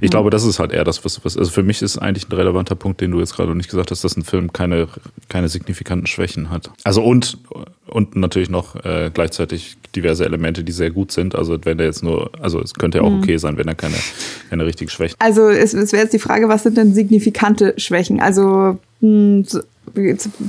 ich 0.00 0.10
glaube, 0.10 0.30
das 0.30 0.44
ist 0.44 0.58
halt 0.58 0.72
eher 0.72 0.82
das, 0.82 1.04
was, 1.04 1.24
was, 1.24 1.36
also 1.36 1.50
für 1.50 1.62
mich 1.62 1.80
ist 1.80 1.98
eigentlich 1.98 2.28
ein 2.28 2.32
relevanter 2.32 2.74
Punkt, 2.74 3.00
den 3.00 3.12
du 3.12 3.20
jetzt 3.20 3.36
gerade 3.36 3.54
nicht 3.54 3.70
gesagt 3.70 3.92
hast, 3.92 4.02
dass 4.02 4.16
ein 4.16 4.24
Film 4.24 4.52
keine, 4.52 4.88
keine 5.28 5.48
signifikanten 5.48 6.08
Schwächen 6.08 6.50
hat. 6.50 6.70
Also 6.82 7.04
und, 7.04 7.38
und 7.86 8.16
natürlich 8.16 8.50
noch 8.50 8.74
äh, 8.84 9.10
gleichzeitig 9.14 9.76
diverse 9.94 10.24
Elemente, 10.24 10.64
die 10.64 10.72
sehr 10.72 10.90
gut 10.90 11.12
sind. 11.12 11.36
Also 11.36 11.56
wenn 11.62 11.78
der 11.78 11.86
jetzt 11.86 12.02
nur, 12.02 12.30
also 12.40 12.60
es 12.60 12.74
könnte 12.74 12.98
ja 12.98 13.04
auch 13.04 13.10
mhm. 13.10 13.22
okay 13.22 13.36
sein, 13.36 13.56
wenn 13.58 13.68
er 13.68 13.76
keine, 13.76 13.96
keine 14.50 14.66
richtigen 14.66 14.90
Schwächen 14.90 15.14
Also 15.20 15.48
es, 15.48 15.72
es 15.72 15.92
wäre 15.92 16.02
jetzt 16.02 16.12
die 16.12 16.18
Frage, 16.18 16.48
was 16.48 16.64
sind 16.64 16.76
denn 16.76 16.94
signifikante 16.94 17.74
Schwächen? 17.78 18.20
Also 18.20 18.78
mh, 19.00 19.00
hm, 19.00 19.46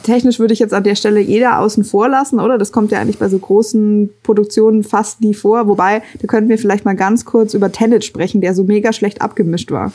technisch 0.04 0.40
würde 0.40 0.54
ich 0.54 0.60
jetzt 0.60 0.74
an 0.74 0.84
der 0.84 0.96
Stelle 0.96 1.20
jeder 1.20 1.60
außen 1.60 1.84
vor 1.84 2.10
lassen, 2.10 2.40
oder? 2.40 2.58
Das 2.58 2.72
kommt 2.72 2.92
ja 2.92 3.00
eigentlich 3.00 3.20
bei 3.20 3.30
so 3.30 3.40
großen 3.40 4.10
Produktionen 4.24 4.84
fast 4.84 5.22
nie 5.22 5.34
vor. 5.34 5.68
Wobei, 5.68 6.02
da 6.20 6.28
könnten 6.28 6.50
wir 6.50 6.58
vielleicht 6.58 6.86
mal 6.86 6.96
ganz 6.96 7.26
kurz 7.26 7.54
über 7.54 7.72
Tenet 7.72 8.04
sprechen, 8.04 8.42
der 8.42 8.54
so 8.54 8.64
mega 8.64 8.94
schlecht 8.94 9.22
abgemischt 9.22 9.72
war. 9.72 9.92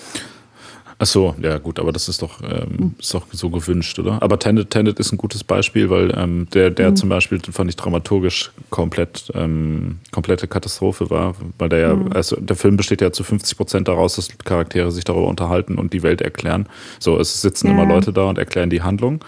Ach 0.98 1.06
so, 1.06 1.34
ja 1.40 1.58
gut, 1.58 1.78
aber 1.78 1.92
das 1.92 2.08
ist 2.08 2.22
doch, 2.22 2.40
ähm, 2.42 2.94
ist 2.98 3.12
doch 3.14 3.26
so 3.32 3.50
gewünscht, 3.50 3.98
oder? 3.98 4.22
Aber 4.22 4.38
Tenet, 4.38 4.70
Tenet 4.70 4.98
ist 5.00 5.12
ein 5.12 5.18
gutes 5.18 5.44
Beispiel, 5.44 5.90
weil 5.90 6.12
ähm, 6.16 6.46
der, 6.52 6.70
der 6.70 6.90
mhm. 6.90 6.96
zum 6.96 7.08
Beispiel 7.08 7.40
fand 7.50 7.70
ich 7.70 7.76
dramaturgisch 7.76 8.52
komplett, 8.70 9.30
ähm, 9.34 9.98
komplette 10.10 10.46
Katastrophe 10.46 11.10
war, 11.10 11.34
weil 11.58 11.68
der 11.68 11.78
ja, 11.78 11.94
mhm. 11.94 12.12
also 12.12 12.36
der 12.36 12.56
Film 12.56 12.76
besteht 12.76 13.00
ja 13.00 13.12
zu 13.12 13.24
50 13.24 13.56
Prozent 13.56 13.88
daraus, 13.88 14.16
dass 14.16 14.28
Charaktere 14.44 14.92
sich 14.92 15.04
darüber 15.04 15.28
unterhalten 15.28 15.78
und 15.78 15.92
die 15.92 16.02
Welt 16.02 16.20
erklären. 16.20 16.66
So, 16.98 17.18
es 17.18 17.42
sitzen 17.42 17.68
ja. 17.68 17.72
immer 17.72 17.86
Leute 17.86 18.12
da 18.12 18.24
und 18.28 18.38
erklären 18.38 18.70
die 18.70 18.82
Handlung. 18.82 19.20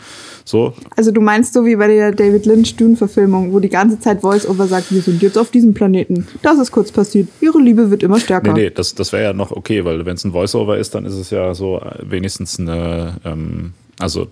So. 0.45 0.75
Also 0.97 1.11
du 1.11 1.21
meinst 1.21 1.55
so 1.55 1.65
wie 1.65 1.77
bei 1.77 1.87
der 1.87 2.13
David 2.13 2.45
Lynch 2.45 2.77
Dune-Verfilmung, 2.77 3.53
wo 3.53 3.61
die 3.61 3.71
ganze 3.71 3.99
Zeit 3.99 4.21
Voice-Over 4.21 4.67
sagt, 4.67 4.93
wir 4.93 5.01
sind 5.01 5.23
jetzt 5.23 5.39
auf 5.39 5.51
diesem 5.51 5.73
Planeten. 5.73 6.27
Das 6.43 6.59
ist 6.59 6.71
kurz 6.71 6.93
passiert. 6.93 7.29
Ihre 7.41 7.59
Liebe 7.59 7.91
wird 7.91 8.03
immer 8.03 8.21
stärker. 8.21 8.53
Nee, 8.53 8.65
nee, 8.65 8.71
das, 8.71 8.95
das 8.95 9.13
wäre 9.13 9.25
ja 9.25 9.33
noch 9.33 9.53
okay, 9.53 9.85
weil 9.85 10.05
wenn 10.05 10.15
es 10.15 10.25
ein 10.25 10.33
Voice-Over 10.33 10.77
ist, 10.77 10.95
dann 10.95 11.07
ist 11.07 11.15
es 11.15 11.31
ja 11.31 11.55
so 11.55 11.64
äh, 11.65 12.11
wenigstens 12.11 12.59
eine, 12.59 13.15
ähm, 13.25 13.73
also 13.99 14.29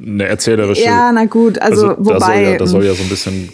eine 0.00 0.24
erzählerische. 0.24 0.84
Ja, 0.84 1.12
na 1.12 1.24
gut, 1.24 1.58
also, 1.58 1.88
also 1.88 2.04
wobei. 2.04 2.18
Da 2.18 2.26
soll, 2.26 2.42
ja, 2.42 2.58
da 2.58 2.66
soll 2.66 2.84
ja 2.84 2.94
so 2.94 3.02
ein 3.02 3.08
bisschen 3.08 3.50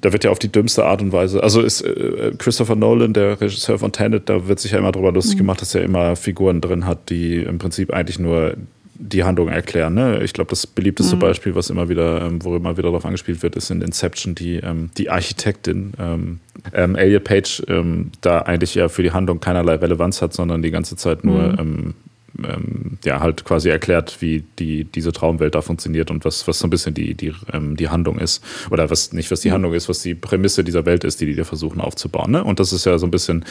da 0.00 0.12
wird 0.12 0.24
ja 0.24 0.30
auf 0.30 0.38
die 0.38 0.52
dümmste 0.52 0.84
Art 0.84 1.02
und 1.02 1.12
Weise, 1.12 1.42
also 1.42 1.60
ist 1.60 1.80
äh, 1.80 2.32
Christopher 2.38 2.76
Nolan, 2.76 3.12
der 3.12 3.40
Regisseur 3.40 3.78
von 3.78 3.92
Tenet, 3.92 4.28
da 4.28 4.46
wird 4.46 4.60
sich 4.60 4.72
ja 4.72 4.78
immer 4.78 4.92
drüber 4.92 5.10
lustig 5.10 5.34
mhm. 5.34 5.38
gemacht, 5.38 5.62
dass 5.62 5.74
er 5.74 5.82
immer 5.82 6.16
Figuren 6.16 6.60
drin 6.60 6.86
hat, 6.86 7.10
die 7.10 7.38
im 7.42 7.58
Prinzip 7.58 7.92
eigentlich 7.92 8.18
nur 8.18 8.54
die 8.98 9.24
Handlung 9.24 9.48
erklären. 9.48 9.94
Ne? 9.94 10.22
Ich 10.22 10.32
glaube, 10.32 10.50
das 10.50 10.66
beliebteste 10.66 11.16
mhm. 11.16 11.20
Beispiel, 11.20 11.54
was 11.54 11.70
immer 11.70 11.88
wieder, 11.88 12.22
ähm, 12.22 12.42
wo 12.44 12.56
immer 12.56 12.76
wieder 12.76 12.88
darauf 12.88 13.04
angespielt 13.04 13.42
wird, 13.42 13.56
ist 13.56 13.70
in 13.70 13.82
Inception 13.82 14.34
die, 14.34 14.56
ähm, 14.56 14.90
die 14.96 15.10
Architektin. 15.10 15.92
Ähm, 15.98 16.40
ähm, 16.72 16.94
Elliot 16.96 17.24
Page 17.24 17.62
ähm, 17.68 18.10
da 18.20 18.40
eigentlich 18.40 18.74
ja 18.74 18.88
für 18.88 19.02
die 19.02 19.12
Handlung 19.12 19.40
keinerlei 19.40 19.74
Relevanz 19.74 20.22
hat, 20.22 20.32
sondern 20.32 20.62
die 20.62 20.70
ganze 20.70 20.96
Zeit 20.96 21.24
nur 21.24 21.62
mhm. 21.62 21.94
Ähm, 22.44 22.98
ja, 23.04 23.20
halt 23.20 23.44
quasi 23.44 23.68
erklärt, 23.68 24.20
wie 24.20 24.44
die, 24.58 24.84
diese 24.84 25.12
Traumwelt 25.12 25.54
da 25.54 25.62
funktioniert 25.62 26.10
und 26.10 26.24
was, 26.24 26.46
was 26.48 26.58
so 26.58 26.66
ein 26.66 26.70
bisschen 26.70 26.94
die, 26.94 27.14
die, 27.14 27.32
ähm, 27.52 27.76
die 27.76 27.88
Handlung 27.88 28.18
ist. 28.18 28.42
Oder 28.70 28.90
was 28.90 29.12
nicht, 29.12 29.30
was 29.30 29.40
die 29.40 29.48
mhm. 29.48 29.54
Handlung 29.54 29.74
ist, 29.74 29.88
was 29.88 30.00
die 30.00 30.14
Prämisse 30.14 30.64
dieser 30.64 30.86
Welt 30.86 31.04
ist, 31.04 31.20
die 31.20 31.26
die 31.26 31.34
da 31.34 31.44
versuchen 31.44 31.80
aufzubauen. 31.80 32.30
Ne? 32.30 32.44
Und 32.44 32.60
das 32.60 32.72
ist 32.72 32.86
ja 32.86 32.98
so 32.98 33.06
ein 33.06 33.10
bisschen 33.10 33.44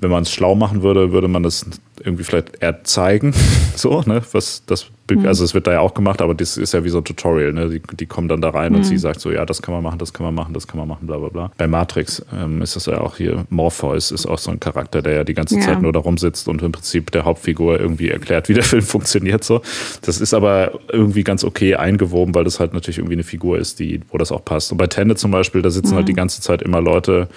wenn 0.00 0.10
man 0.10 0.22
es 0.22 0.32
schlau 0.32 0.54
machen 0.54 0.82
würde, 0.82 1.12
würde 1.12 1.28
man 1.28 1.42
das 1.42 1.66
irgendwie 2.04 2.24
vielleicht 2.24 2.62
eher 2.62 2.84
zeigen. 2.84 3.32
so, 3.76 4.02
ne? 4.06 4.22
Was 4.32 4.64
das, 4.66 4.86
mhm. 5.10 5.26
also 5.26 5.44
es 5.44 5.54
wird 5.54 5.66
da 5.66 5.72
ja 5.72 5.80
auch 5.80 5.94
gemacht, 5.94 6.22
aber 6.22 6.34
das 6.34 6.56
ist 6.56 6.72
ja 6.74 6.84
wie 6.84 6.88
so 6.88 6.98
ein 6.98 7.04
Tutorial, 7.04 7.52
ne? 7.52 7.68
Die, 7.68 7.82
die 7.96 8.06
kommen 8.06 8.28
dann 8.28 8.40
da 8.40 8.50
rein 8.50 8.72
mhm. 8.72 8.78
und 8.78 8.84
sie 8.84 8.98
sagt 8.98 9.20
so, 9.20 9.30
ja, 9.30 9.44
das 9.44 9.62
kann 9.62 9.74
man 9.74 9.82
machen, 9.82 9.98
das 9.98 10.12
kann 10.12 10.24
man 10.24 10.34
machen, 10.34 10.54
das 10.54 10.66
kann 10.66 10.78
man 10.78 10.88
machen, 10.88 11.06
bla 11.06 11.18
bla 11.18 11.28
bla. 11.28 11.52
Bei 11.56 11.66
Matrix 11.66 12.24
ähm, 12.32 12.62
ist 12.62 12.76
das 12.76 12.86
ja 12.86 13.00
auch 13.00 13.16
hier, 13.16 13.44
Morpheus 13.50 14.10
ist 14.10 14.26
auch 14.26 14.38
so 14.38 14.50
ein 14.50 14.60
Charakter, 14.60 15.02
der 15.02 15.12
ja 15.14 15.24
die 15.24 15.34
ganze 15.34 15.56
ja. 15.56 15.62
Zeit 15.62 15.82
nur 15.82 15.92
da 15.92 16.00
rumsitzt 16.00 16.48
und 16.48 16.62
im 16.62 16.72
Prinzip 16.72 17.10
der 17.10 17.24
Hauptfigur 17.24 17.78
irgendwie 17.78 18.08
erklärt, 18.08 18.48
wie 18.48 18.54
der 18.54 18.64
Film 18.72 18.82
funktioniert. 18.82 19.44
So. 19.44 19.62
Das 20.02 20.20
ist 20.20 20.34
aber 20.34 20.80
irgendwie 20.90 21.24
ganz 21.24 21.44
okay 21.44 21.76
eingewoben, 21.76 22.34
weil 22.34 22.44
das 22.44 22.60
halt 22.60 22.72
natürlich 22.74 22.98
irgendwie 22.98 23.14
eine 23.14 23.24
Figur 23.24 23.58
ist, 23.58 23.78
die, 23.78 24.00
wo 24.10 24.18
das 24.18 24.32
auch 24.32 24.44
passt. 24.44 24.72
Und 24.72 24.78
bei 24.78 24.86
Tenet 24.86 25.18
zum 25.18 25.30
Beispiel, 25.30 25.62
da 25.62 25.70
sitzen 25.70 25.92
mhm. 25.92 25.96
halt 25.96 26.08
die 26.08 26.14
ganze 26.14 26.40
Zeit 26.40 26.62
immer 26.62 26.80
Leute, 26.80 27.28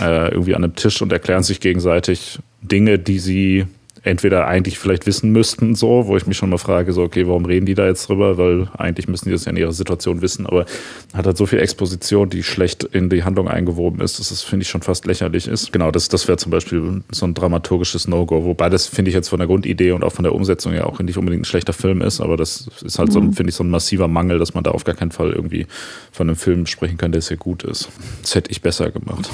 äh, 0.00 0.30
irgendwie 0.30 0.54
an 0.54 0.64
einem 0.64 0.74
Tisch 0.74 1.02
und 1.02 1.12
erklären 1.12 1.42
sich 1.42 1.60
gegenseitig 1.60 2.38
Dinge, 2.62 2.98
die 2.98 3.18
sie 3.18 3.66
entweder 4.06 4.46
eigentlich 4.46 4.78
vielleicht 4.78 5.06
wissen 5.06 5.30
müssten, 5.32 5.74
so, 5.74 6.06
wo 6.06 6.16
ich 6.16 6.26
mich 6.26 6.36
schon 6.36 6.50
mal 6.50 6.58
frage, 6.58 6.92
so, 6.92 7.02
okay, 7.02 7.26
warum 7.26 7.44
reden 7.44 7.66
die 7.66 7.74
da 7.74 7.86
jetzt 7.86 8.08
drüber? 8.08 8.38
Weil 8.38 8.68
eigentlich 8.78 9.08
müssen 9.08 9.26
die 9.26 9.32
das 9.32 9.44
ja 9.44 9.50
in 9.50 9.56
ihrer 9.56 9.72
Situation 9.72 10.22
wissen, 10.22 10.46
aber 10.46 10.64
hat 11.12 11.26
halt 11.26 11.36
so 11.36 11.44
viel 11.46 11.58
Exposition, 11.58 12.30
die 12.30 12.44
schlecht 12.44 12.84
in 12.84 13.10
die 13.10 13.24
Handlung 13.24 13.48
eingewoben 13.48 14.00
ist, 14.00 14.20
dass 14.20 14.28
das, 14.28 14.42
finde 14.42 14.62
ich, 14.62 14.68
schon 14.68 14.82
fast 14.82 15.06
lächerlich 15.06 15.48
ist. 15.48 15.72
Genau, 15.72 15.90
das, 15.90 16.08
das 16.08 16.28
wäre 16.28 16.38
zum 16.38 16.50
Beispiel 16.50 17.02
so 17.10 17.26
ein 17.26 17.34
dramaturgisches 17.34 18.06
No-Go, 18.06 18.44
wobei 18.44 18.68
das, 18.68 18.86
finde 18.86 19.08
ich, 19.10 19.14
jetzt 19.16 19.28
von 19.28 19.40
der 19.40 19.48
Grundidee 19.48 19.90
und 19.90 20.04
auch 20.04 20.12
von 20.12 20.22
der 20.22 20.34
Umsetzung 20.34 20.72
ja 20.72 20.84
auch 20.84 21.00
nicht 21.00 21.18
unbedingt 21.18 21.42
ein 21.42 21.46
schlechter 21.46 21.72
Film 21.72 22.00
ist, 22.00 22.20
aber 22.20 22.36
das 22.36 22.68
ist 22.84 22.98
halt 23.00 23.08
mhm. 23.08 23.12
so, 23.12 23.20
finde 23.32 23.50
ich, 23.50 23.56
so 23.56 23.64
ein 23.64 23.70
massiver 23.70 24.06
Mangel, 24.06 24.38
dass 24.38 24.54
man 24.54 24.62
da 24.62 24.70
auf 24.70 24.84
gar 24.84 24.94
keinen 24.94 25.10
Fall 25.10 25.32
irgendwie 25.32 25.66
von 26.12 26.28
einem 26.28 26.36
Film 26.36 26.66
sprechen 26.66 26.96
kann, 26.96 27.10
der 27.10 27.22
sehr 27.22 27.36
gut 27.36 27.64
ist. 27.64 27.88
Das 28.22 28.36
hätte 28.36 28.52
ich 28.52 28.62
besser 28.62 28.92
gemacht. 28.92 29.28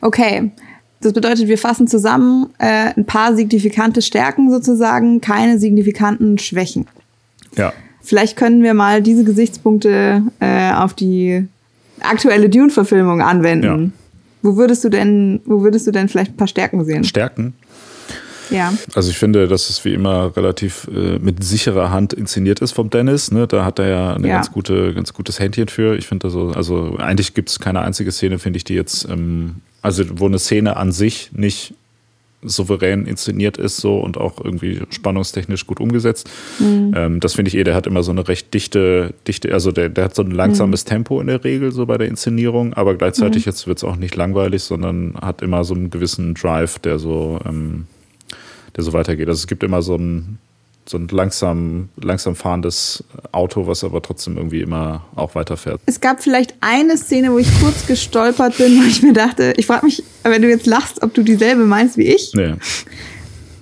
Okay, 0.00 0.52
das 1.00 1.12
bedeutet, 1.12 1.48
wir 1.48 1.58
fassen 1.58 1.86
zusammen 1.86 2.46
äh, 2.58 2.92
ein 2.96 3.04
paar 3.04 3.34
signifikante 3.36 4.02
Stärken 4.02 4.50
sozusagen, 4.50 5.20
keine 5.20 5.58
signifikanten 5.58 6.38
Schwächen. 6.38 6.86
Ja. 7.56 7.72
Vielleicht 8.02 8.36
können 8.36 8.62
wir 8.62 8.74
mal 8.74 9.02
diese 9.02 9.22
Gesichtspunkte 9.22 10.22
äh, 10.40 10.72
auf 10.72 10.94
die 10.94 11.46
aktuelle 12.00 12.48
Dune-Verfilmung 12.48 13.20
anwenden. 13.20 13.84
Ja. 13.84 13.90
Wo 14.42 14.56
würdest 14.56 14.84
du 14.84 14.88
denn, 14.88 15.40
wo 15.44 15.62
würdest 15.62 15.86
du 15.86 15.90
denn 15.90 16.08
vielleicht 16.08 16.32
ein 16.32 16.36
paar 16.36 16.48
Stärken 16.48 16.84
sehen? 16.84 17.04
Stärken? 17.04 17.54
Ja. 18.50 18.72
Also 18.94 19.10
ich 19.10 19.18
finde, 19.18 19.46
dass 19.46 19.68
es 19.68 19.84
wie 19.84 19.92
immer 19.92 20.34
relativ 20.36 20.88
äh, 20.94 21.18
mit 21.18 21.44
sicherer 21.44 21.90
Hand 21.90 22.12
inszeniert 22.12 22.60
ist 22.60 22.72
vom 22.72 22.88
Dennis. 22.88 23.30
Ne? 23.30 23.46
Da 23.46 23.64
hat 23.64 23.78
er 23.78 23.88
ja 23.88 24.14
ein 24.14 24.24
ja. 24.24 24.36
ganz, 24.36 24.50
gute, 24.50 24.94
ganz 24.94 25.12
gutes 25.12 25.38
Händchen 25.38 25.68
für. 25.68 25.96
Ich 25.96 26.06
finde 26.06 26.28
also, 26.28 26.52
also 26.52 26.96
eigentlich 26.98 27.34
gibt 27.34 27.50
es 27.50 27.58
keine 27.58 27.80
einzige 27.80 28.10
Szene, 28.10 28.38
finde 28.38 28.56
ich, 28.56 28.64
die 28.64 28.74
jetzt 28.74 29.06
ähm, 29.08 29.56
also 29.88 30.04
wo 30.20 30.26
eine 30.26 30.38
Szene 30.38 30.76
an 30.76 30.92
sich 30.92 31.30
nicht 31.32 31.74
souverän 32.42 33.06
inszeniert 33.06 33.56
ist 33.56 33.78
so 33.78 33.98
und 33.98 34.16
auch 34.16 34.42
irgendwie 34.42 34.82
spannungstechnisch 34.90 35.66
gut 35.66 35.80
umgesetzt. 35.80 36.30
Mhm. 36.60 36.92
Ähm, 36.94 37.20
das 37.20 37.34
finde 37.34 37.48
ich 37.48 37.56
eh, 37.56 37.64
der 37.64 37.74
hat 37.74 37.86
immer 37.86 38.04
so 38.04 38.12
eine 38.12 38.28
recht 38.28 38.54
dichte, 38.54 39.12
dichte, 39.26 39.52
also 39.52 39.72
der, 39.72 39.88
der 39.88 40.04
hat 40.04 40.14
so 40.14 40.22
ein 40.22 40.30
langsames 40.30 40.84
mhm. 40.84 40.88
Tempo 40.88 41.20
in 41.20 41.26
der 41.26 41.42
Regel 41.42 41.72
so 41.72 41.86
bei 41.86 41.98
der 41.98 42.06
Inszenierung, 42.06 42.74
aber 42.74 42.94
gleichzeitig 42.94 43.44
mhm. 43.44 43.50
jetzt 43.50 43.66
wird 43.66 43.78
es 43.78 43.84
auch 43.84 43.96
nicht 43.96 44.14
langweilig, 44.14 44.62
sondern 44.62 45.14
hat 45.20 45.42
immer 45.42 45.64
so 45.64 45.74
einen 45.74 45.90
gewissen 45.90 46.34
Drive, 46.34 46.78
der 46.78 47.00
so, 47.00 47.40
ähm, 47.44 47.86
der 48.76 48.84
so 48.84 48.92
weitergeht. 48.92 49.28
Also 49.28 49.40
es 49.40 49.46
gibt 49.48 49.64
immer 49.64 49.82
so 49.82 49.96
ein 49.96 50.38
so 50.88 50.96
ein 50.96 51.08
langsam, 51.08 51.88
langsam 52.00 52.34
fahrendes 52.34 53.04
Auto, 53.32 53.66
was 53.66 53.84
aber 53.84 54.02
trotzdem 54.02 54.36
irgendwie 54.36 54.60
immer 54.60 55.04
auch 55.14 55.34
weiterfährt. 55.34 55.80
Es 55.86 56.00
gab 56.00 56.22
vielleicht 56.22 56.54
eine 56.60 56.96
Szene, 56.96 57.32
wo 57.32 57.38
ich 57.38 57.48
kurz 57.60 57.86
gestolpert 57.86 58.56
bin, 58.56 58.82
wo 58.82 58.86
ich 58.86 59.02
mir 59.02 59.12
dachte, 59.12 59.54
ich 59.56 59.66
frage 59.66 59.86
mich, 59.86 60.02
wenn 60.22 60.42
du 60.42 60.48
jetzt 60.48 60.66
lachst, 60.66 61.02
ob 61.02 61.14
du 61.14 61.22
dieselbe 61.22 61.64
meinst 61.64 61.96
wie 61.96 62.06
ich. 62.06 62.32
Nee. 62.34 62.54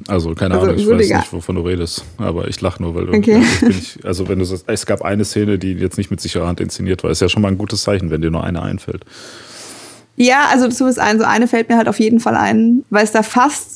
Also 0.09 0.35
keine 0.35 0.55
also, 0.55 0.67
Ahnung, 0.67 0.79
ich 0.79 0.89
weiß 0.89 1.09
nicht, 1.09 1.33
wovon 1.33 1.57
du 1.57 1.63
redest, 1.63 2.05
aber 2.17 2.47
ich 2.47 2.61
lache 2.61 2.81
nur, 2.81 2.95
weil 2.95 3.07
du, 3.07 3.13
okay. 3.15 3.43
ja, 3.61 3.69
ich, 3.69 3.99
also 4.05 4.29
wenn 4.29 4.39
du 4.39 4.45
sagst, 4.45 4.65
es 4.69 4.87
gab 4.87 5.03
eine 5.03 5.25
Szene, 5.25 5.59
die 5.59 5.73
jetzt 5.73 5.99
nicht 5.99 6.13
mit 6.13 6.21
sicherer 6.21 6.47
Hand 6.47 6.61
inszeniert 6.61 7.03
war, 7.03 7.11
ist 7.11 7.21
ja 7.21 7.29
schon 7.29 7.43
mal 7.43 7.49
ein 7.49 7.59
gutes 7.59 7.83
Zeichen, 7.83 8.11
wenn 8.11 8.21
dir 8.21 8.31
nur 8.31 8.45
eine 8.45 8.63
einfällt. 8.63 9.05
Ja, 10.15 10.47
also 10.51 10.69
zumindest 10.69 11.01
ein, 11.01 11.19
so 11.19 11.25
eine 11.25 11.49
fällt 11.49 11.69
mir 11.69 11.77
halt 11.77 11.89
auf 11.89 11.99
jeden 11.99 12.21
Fall 12.21 12.37
ein, 12.37 12.85
weil 12.89 13.05
es 13.05 13.13
da 13.13 13.23
fast 13.23 13.76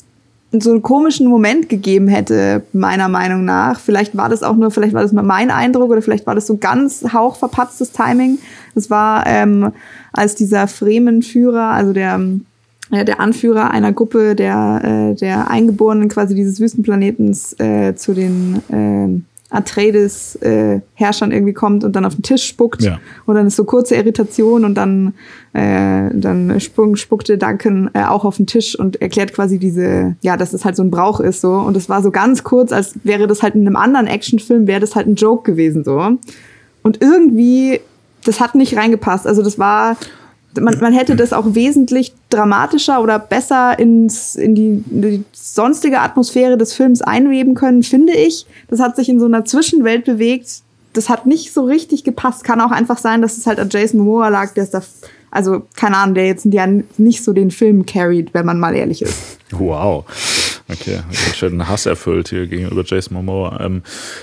so 0.59 0.71
einen 0.71 0.81
komischen 0.81 1.27
Moment 1.27 1.69
gegeben 1.69 2.07
hätte, 2.07 2.63
meiner 2.73 3.07
Meinung 3.07 3.45
nach. 3.45 3.79
Vielleicht 3.79 4.17
war 4.17 4.27
das 4.27 4.43
auch 4.43 4.55
nur, 4.55 4.69
vielleicht 4.71 4.93
war 4.93 5.01
das 5.01 5.13
nur 5.13 5.23
mein 5.23 5.49
Eindruck 5.49 5.91
oder 5.91 6.01
vielleicht 6.01 6.27
war 6.27 6.35
das 6.35 6.47
so 6.47 6.57
ganz 6.57 7.05
hauchverpatztes 7.13 7.93
Timing. 7.93 8.37
Das 8.75 8.89
war, 8.89 9.25
ähm, 9.27 9.71
als 10.11 10.35
dieser 10.35 10.67
Fremenführer, 10.67 11.71
also 11.71 11.93
der, 11.93 12.19
äh, 12.91 13.05
der 13.05 13.21
Anführer 13.21 13.71
einer 13.71 13.93
Gruppe 13.93 14.35
der, 14.35 15.11
äh, 15.11 15.15
der 15.15 15.49
Eingeborenen 15.49 16.09
quasi 16.09 16.35
dieses 16.35 16.59
Wüstenplanetens 16.59 17.57
äh, 17.59 17.95
zu 17.95 18.13
den 18.13 18.61
äh, 18.69 19.21
Atreides 19.51 20.35
äh, 20.37 20.79
Herrschern 20.93 21.31
irgendwie 21.31 21.53
kommt 21.53 21.83
und 21.83 21.95
dann 21.95 22.05
auf 22.05 22.15
den 22.15 22.23
Tisch 22.23 22.45
spuckt. 22.45 22.81
Ja. 22.81 22.99
und 23.25 23.35
dann 23.35 23.47
ist 23.47 23.57
so 23.57 23.65
kurze 23.65 23.95
Irritation 23.95 24.65
und 24.65 24.75
dann 24.75 25.13
äh, 25.53 26.09
dann 26.13 26.59
spuck, 26.59 26.97
spuckte 26.97 27.37
Duncan 27.37 27.89
äh, 27.93 28.05
auch 28.05 28.23
auf 28.23 28.37
den 28.37 28.47
Tisch 28.47 28.79
und 28.79 29.01
erklärt 29.01 29.33
quasi 29.33 29.59
diese 29.59 30.15
ja 30.21 30.37
dass 30.37 30.53
es 30.53 30.63
halt 30.63 30.75
so 30.75 30.83
ein 30.83 30.91
Brauch 30.91 31.19
ist 31.19 31.41
so. 31.41 31.53
Und 31.53 31.75
es 31.75 31.89
war 31.89 32.01
so 32.01 32.11
ganz 32.11 32.43
kurz 32.43 32.71
als 32.71 32.95
wäre 33.03 33.27
das 33.27 33.43
halt 33.43 33.55
in 33.55 33.67
einem 33.67 33.75
anderen 33.75 34.07
Actionfilm 34.07 34.67
wäre 34.67 34.79
das 34.79 34.95
halt 34.95 35.07
ein 35.07 35.15
Joke 35.15 35.51
gewesen 35.51 35.83
so. 35.83 36.17
Und 36.83 37.01
irgendwie 37.01 37.81
das 38.23 38.39
hat 38.39 38.55
nicht 38.55 38.77
reingepasst. 38.77 39.27
Also 39.27 39.43
das 39.43 39.59
war 39.59 39.97
man, 40.59 40.79
man 40.79 40.93
hätte 40.93 41.15
das 41.15 41.33
auch 41.33 41.55
wesentlich 41.55 42.13
dramatischer 42.29 43.01
oder 43.01 43.19
besser 43.19 43.77
ins, 43.79 44.35
in, 44.35 44.55
die, 44.55 44.83
in 44.89 45.01
die 45.01 45.23
sonstige 45.31 45.99
Atmosphäre 45.99 46.57
des 46.57 46.73
Films 46.73 47.01
einweben 47.01 47.55
können, 47.55 47.83
finde 47.83 48.13
ich. 48.13 48.45
Das 48.67 48.79
hat 48.79 48.95
sich 48.95 49.09
in 49.09 49.19
so 49.19 49.25
einer 49.25 49.45
Zwischenwelt 49.45 50.05
bewegt. 50.05 50.61
Das 50.93 51.09
hat 51.09 51.25
nicht 51.25 51.53
so 51.53 51.63
richtig 51.65 52.03
gepasst. 52.03 52.43
Kann 52.43 52.59
auch 52.59 52.71
einfach 52.71 52.97
sein, 52.97 53.21
dass 53.21 53.37
es 53.37 53.47
halt 53.47 53.59
an 53.59 53.69
Jason 53.69 54.01
Momoa 54.01 54.29
lag, 54.29 54.53
der 54.53 54.65
ist 54.65 54.73
da 54.73 54.81
also, 55.33 55.61
keine 55.77 55.95
Ahnung, 55.95 56.15
der 56.15 56.27
jetzt 56.27 56.45
nicht 56.45 57.23
so 57.23 57.31
den 57.31 57.51
Film 57.51 57.85
carried, 57.85 58.33
wenn 58.33 58.45
man 58.45 58.59
mal 58.59 58.75
ehrlich 58.75 59.01
ist. 59.01 59.39
Wow. 59.51 60.03
Okay, 60.71 60.99
schön 61.35 61.67
Hass 61.67 61.85
erfüllt 61.85 62.29
hier 62.29 62.47
gegenüber 62.47 62.83
Jason 62.85 63.15
Momoa. 63.15 63.59
Ähm, 63.59 63.81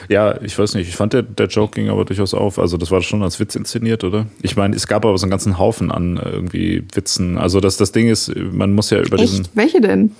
ja, 0.09 0.41
ich 0.43 0.59
weiß 0.59 0.75
nicht, 0.75 0.89
ich 0.89 0.97
fand 0.97 1.13
der, 1.13 1.23
der 1.23 1.47
Joke 1.47 1.75
ging 1.75 1.91
aber 1.91 2.05
durchaus 2.05 2.35
auf. 2.35 2.59
Also 2.59 2.77
das 2.77 2.91
war 2.91 3.03
schon 3.03 3.23
als 3.23 3.39
Witz 3.39 3.55
inszeniert, 3.55 4.05
oder? 4.05 4.27
Ich 4.43 4.57
meine, 4.57 4.75
es 4.75 4.87
gab 4.87 5.05
aber 5.05 5.17
so 5.19 5.25
einen 5.25 5.31
ganzen 5.31 5.59
Haufen 5.59 5.91
an 5.91 6.17
irgendwie 6.17 6.85
Witzen. 6.95 7.39
Also 7.39 7.61
das, 7.61 7.77
das 7.77 7.93
Ding 7.93 8.09
ist, 8.09 8.35
man 8.37 8.73
muss 8.73 8.91
ja 8.91 9.01
über 9.01 9.19
Echt? 9.19 9.33
diesen... 9.33 9.49
Welche 9.55 9.81
denn? 9.81 10.13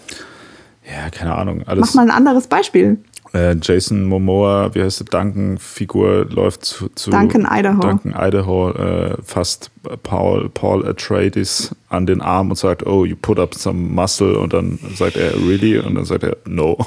Ja, 0.91 1.11
keine 1.11 1.35
Ahnung. 1.35 1.63
Alles 1.67 1.87
Mach 1.87 1.95
mal 1.95 2.03
ein 2.03 2.11
anderes 2.11 2.47
Beispiel. 2.47 2.99
Äh, 3.35 3.57
Jason 3.61 4.05
Momoa, 4.05 4.75
wie 4.75 4.83
heißt 4.83 5.01
der 5.01 5.07
Duncan-Figur, 5.07 6.27
läuft 6.31 6.65
zu, 6.65 6.89
zu 6.95 7.11
Duncan 7.11 7.47
Idaho. 7.51 7.81
Duncan 7.81 8.15
Idaho 8.17 8.71
äh, 8.71 9.17
fasst 9.23 9.71
Paul, 10.03 10.49
Paul 10.49 10.87
Atreides 10.87 11.75
an 11.89 12.07
den 12.07 12.21
Arm 12.21 12.51
und 12.51 12.57
sagt, 12.57 12.87
oh, 12.87 13.05
you 13.05 13.17
put 13.21 13.39
up 13.39 13.55
some 13.55 13.79
muscle 13.79 14.37
und 14.37 14.53
dann 14.53 14.79
sagt 14.97 15.17
er, 15.17 15.35
really? 15.47 15.79
Und 15.79 15.95
dann 15.95 16.05
sagt 16.05 16.25
er, 16.25 16.37
no. 16.47 16.79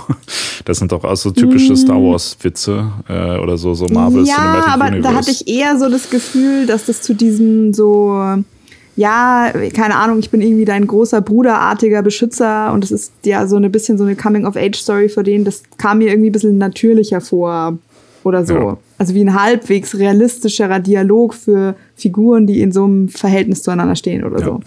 Das 0.65 0.77
sind 0.77 0.91
doch 0.91 1.03
auch 1.03 1.15
so 1.15 1.31
typische 1.31 1.75
Star 1.75 1.95
Wars-Witze 1.95 2.91
äh, 3.09 3.39
oder 3.39 3.57
so, 3.57 3.73
so 3.73 3.87
Marvel 3.87 4.27
ja, 4.27 4.35
Cinematic 4.35 4.73
aber 4.73 4.85
Universe. 4.85 5.01
da 5.01 5.17
hatte 5.17 5.31
ich 5.31 5.47
eher 5.47 5.79
so 5.79 5.89
das 5.89 6.11
Gefühl, 6.11 6.67
dass 6.67 6.85
das 6.85 7.01
zu 7.01 7.15
diesem 7.15 7.73
so, 7.73 8.43
ja, 8.95 9.51
keine 9.73 9.95
Ahnung, 9.95 10.19
ich 10.19 10.29
bin 10.29 10.41
irgendwie 10.41 10.65
dein 10.65 10.85
großer 10.85 11.21
bruderartiger 11.21 12.01
Beschützer 12.01 12.71
und 12.73 12.83
es 12.83 12.91
ist 12.91 13.13
ja 13.25 13.47
so 13.47 13.55
ein 13.55 13.71
bisschen 13.71 13.97
so 13.97 14.03
eine 14.03 14.15
Coming-of-Age-Story 14.15 15.09
für 15.09 15.23
den, 15.23 15.45
das 15.45 15.63
kam 15.77 15.99
mir 15.99 16.09
irgendwie 16.09 16.29
ein 16.29 16.33
bisschen 16.33 16.57
natürlicher 16.57 17.21
vor 17.21 17.77
oder 18.23 18.45
so. 18.45 18.53
Ja. 18.53 18.77
Also 18.97 19.15
wie 19.15 19.21
ein 19.21 19.33
halbwegs 19.41 19.97
realistischerer 19.97 20.79
Dialog 20.79 21.33
für 21.33 21.75
Figuren, 21.95 22.45
die 22.45 22.61
in 22.61 22.71
so 22.71 22.83
einem 22.83 23.09
Verhältnis 23.09 23.63
zueinander 23.63 23.95
stehen 23.95 24.23
oder 24.23 24.39
Ja. 24.39 24.45
so. 24.45 24.59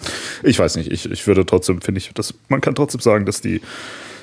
Ich 0.43 0.59
weiß 0.59 0.75
nicht, 0.75 0.91
ich, 0.91 1.09
ich 1.09 1.25
würde 1.27 1.45
trotzdem, 1.45 1.79
finde 1.81 1.99
ich, 1.99 2.11
dass 2.13 2.33
man 2.49 2.59
kann 2.61 2.75
trotzdem 2.75 2.99
sagen, 3.01 3.25
dass 3.25 3.39
die 3.41 3.61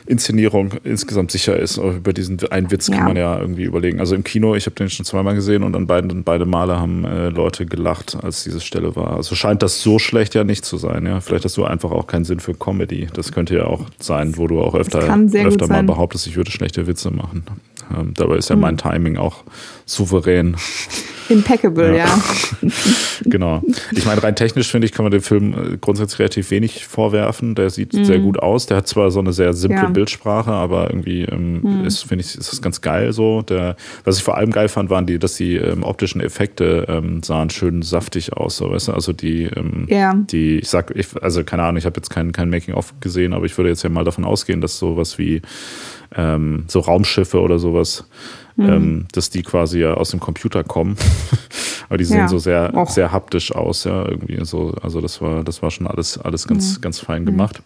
Inszenierung 0.07 0.71
insgesamt 0.85 1.31
sicher 1.31 1.57
ist. 1.59 1.79
Aber 1.79 1.93
Über 1.93 2.13
diesen 2.13 2.39
einen 2.51 2.71
Witz 2.71 2.89
Ja. 2.89 2.97
kann 2.97 3.05
man 3.09 3.17
ja 3.17 3.39
irgendwie 3.39 3.65
überlegen. 3.65 4.01
Also 4.01 4.15
im 4.15 4.25
Kino, 4.25 4.55
ich 4.55 4.67
habe 4.67 4.75
den 4.77 4.91
schon 4.91 5.05
zweimal 5.07 5.35
gesehen 5.35 5.63
und 5.63 5.75
an 5.77 5.87
beiden, 5.87 6.25
beide 6.25 6.45
Male 6.47 6.79
haben 6.79 7.05
äh, 7.05 7.29
Leute 7.29 7.67
gelacht, 7.67 8.17
als 8.23 8.45
diese 8.45 8.61
Stelle 8.61 8.97
war. 8.97 9.17
Also 9.17 9.35
scheint 9.35 9.63
das 9.63 9.83
so 9.83 9.99
schlecht 9.99 10.35
ja 10.35 10.45
nicht 10.45 10.65
zu 10.65 10.77
sein. 10.77 11.07
Ja? 11.07 11.21
Vielleicht 11.21 11.45
hast 11.45 11.57
du 11.57 11.65
einfach 11.65 11.91
auch 11.91 12.07
keinen 12.07 12.25
Sinn 12.25 12.41
für 12.41 12.55
Comedy. 12.55 13.09
Das 13.15 13.33
könnte 13.33 13.57
ja 13.57 13.65
auch 13.65 13.87
sein, 13.99 14.37
wo 14.37 14.47
du 14.47 14.61
auch 14.61 14.75
öfter, 14.75 14.99
öfter 15.01 15.67
mal 15.67 15.77
sein. 15.77 15.87
behauptest, 15.87 16.27
ich 16.27 16.37
würde 16.37 16.51
schlechte 16.51 16.87
Witze 16.87 17.11
machen. 17.11 17.45
Ähm, 17.97 18.15
dabei 18.15 18.37
ist 18.37 18.49
ja 18.49 18.55
Hm. 18.55 18.61
mein 18.61 18.77
Timing 18.79 19.17
auch 19.17 19.45
souverän. 19.87 20.57
Impeccable, 21.29 21.97
Ja. 21.97 22.07
ja. 22.07 22.23
Genau. 23.25 23.63
Ich 23.93 24.05
meine, 24.05 24.23
rein 24.23 24.35
technisch 24.35 24.69
finde 24.71 24.87
ich, 24.87 24.93
kann 24.93 25.05
man 25.05 25.13
dem 25.13 25.23
Film 25.23 25.53
äh, 25.55 25.77
grundsätzlich 25.81 26.19
relativ 26.19 26.51
wenig 26.51 26.85
vorwerfen. 26.87 27.55
Der 27.55 27.71
sieht 27.71 27.93
sehr 27.93 28.19
gut 28.19 28.39
aus. 28.41 28.67
Der 28.67 28.79
hat 28.79 28.89
zwar 28.89 29.11
so 29.13 29.21
eine 29.21 29.33
sehr 29.33 29.53
simple 29.53 29.79
Mhm. 29.79 29.83
Ja. 29.85 29.89
Mhm. 29.89 29.93
Bildsprache, 29.95 30.51
aber 30.51 30.91
irgendwie 30.91 31.23
ähm, 31.23 31.85
ist, 31.87 32.03
finde 32.03 32.25
ich, 32.25 32.37
ist 32.37 32.51
das 32.53 32.61
ganz 32.61 32.81
geil 32.81 33.13
so. 33.13 33.43
Der, 33.43 33.77
was 34.05 34.19
ich 34.19 34.25
vor 34.25 34.37
allem 34.37 34.51
geil 34.51 34.69
fand, 34.69 34.91
waren 34.91 35.07
die, 35.07 35.19
dass 35.19 35.35
die 35.35 35.57
ähm, 35.57 35.85
optischen 35.85 36.21
Effekte 36.21 36.87
ähm, 36.89 37.23
sahen 37.23 37.51
schön 37.51 37.83
saftig 37.83 38.33
aus, 38.33 38.57
so, 38.57 38.71
weißt 38.71 38.89
du? 38.89 38.93
Also 38.93 39.13
die, 39.13 39.45
ähm, 39.45 39.87
Ja. 39.89 40.15
die, 40.15 40.59
ich 40.59 40.69
sag, 40.69 40.93
ich, 40.97 41.07
also 41.23 41.45
keine 41.45 41.63
Ahnung, 41.63 41.77
ich 41.79 41.87
habe 41.87 41.97
jetzt 41.97 42.11
kein, 42.11 42.33
kein 42.33 42.51
Making-of 42.51 42.95
gesehen, 43.01 43.33
aber 43.33 43.47
ich 43.47 43.57
würde 43.57 43.71
jetzt 43.71 43.83
ja 43.85 43.91
mal 43.91 44.05
davon 44.05 44.25
ausgehen, 44.25 44.61
dass 44.61 44.79
sowas 44.79 45.19
wie 45.19 45.43
ähm, 46.15 46.65
so 46.69 46.81
Raumschiffe 46.81 47.41
oder 47.41 47.59
sowas, 47.59 47.82
Mhm. 48.57 48.69
ähm, 48.69 49.07
dass 49.13 49.31
die 49.31 49.43
quasi 49.43 49.81
ja 49.81 49.95
aus 49.95 50.11
dem 50.11 50.21
Computer 50.21 50.63
kommen. 50.65 50.97
Aber 51.89 51.99
die 51.99 52.05
sehen 52.05 52.19
Ja. 52.19 52.29
so 52.29 52.39
sehr, 52.39 52.73
Och. 52.75 52.91
sehr 52.91 53.13
haptisch 53.13 53.55
aus, 53.55 53.85
ja, 53.85 54.07
irgendwie 54.09 54.45
so. 54.45 54.75
Also 54.83 55.01
das 55.01 55.21
war, 55.21 55.43
das 55.45 55.63
war 55.63 55.71
schon 55.71 55.87
alles, 55.87 56.19
alles 56.19 56.47
ganz, 56.47 56.81
ganz 56.81 56.99
fein 56.99 57.25
gemacht. 57.27 57.63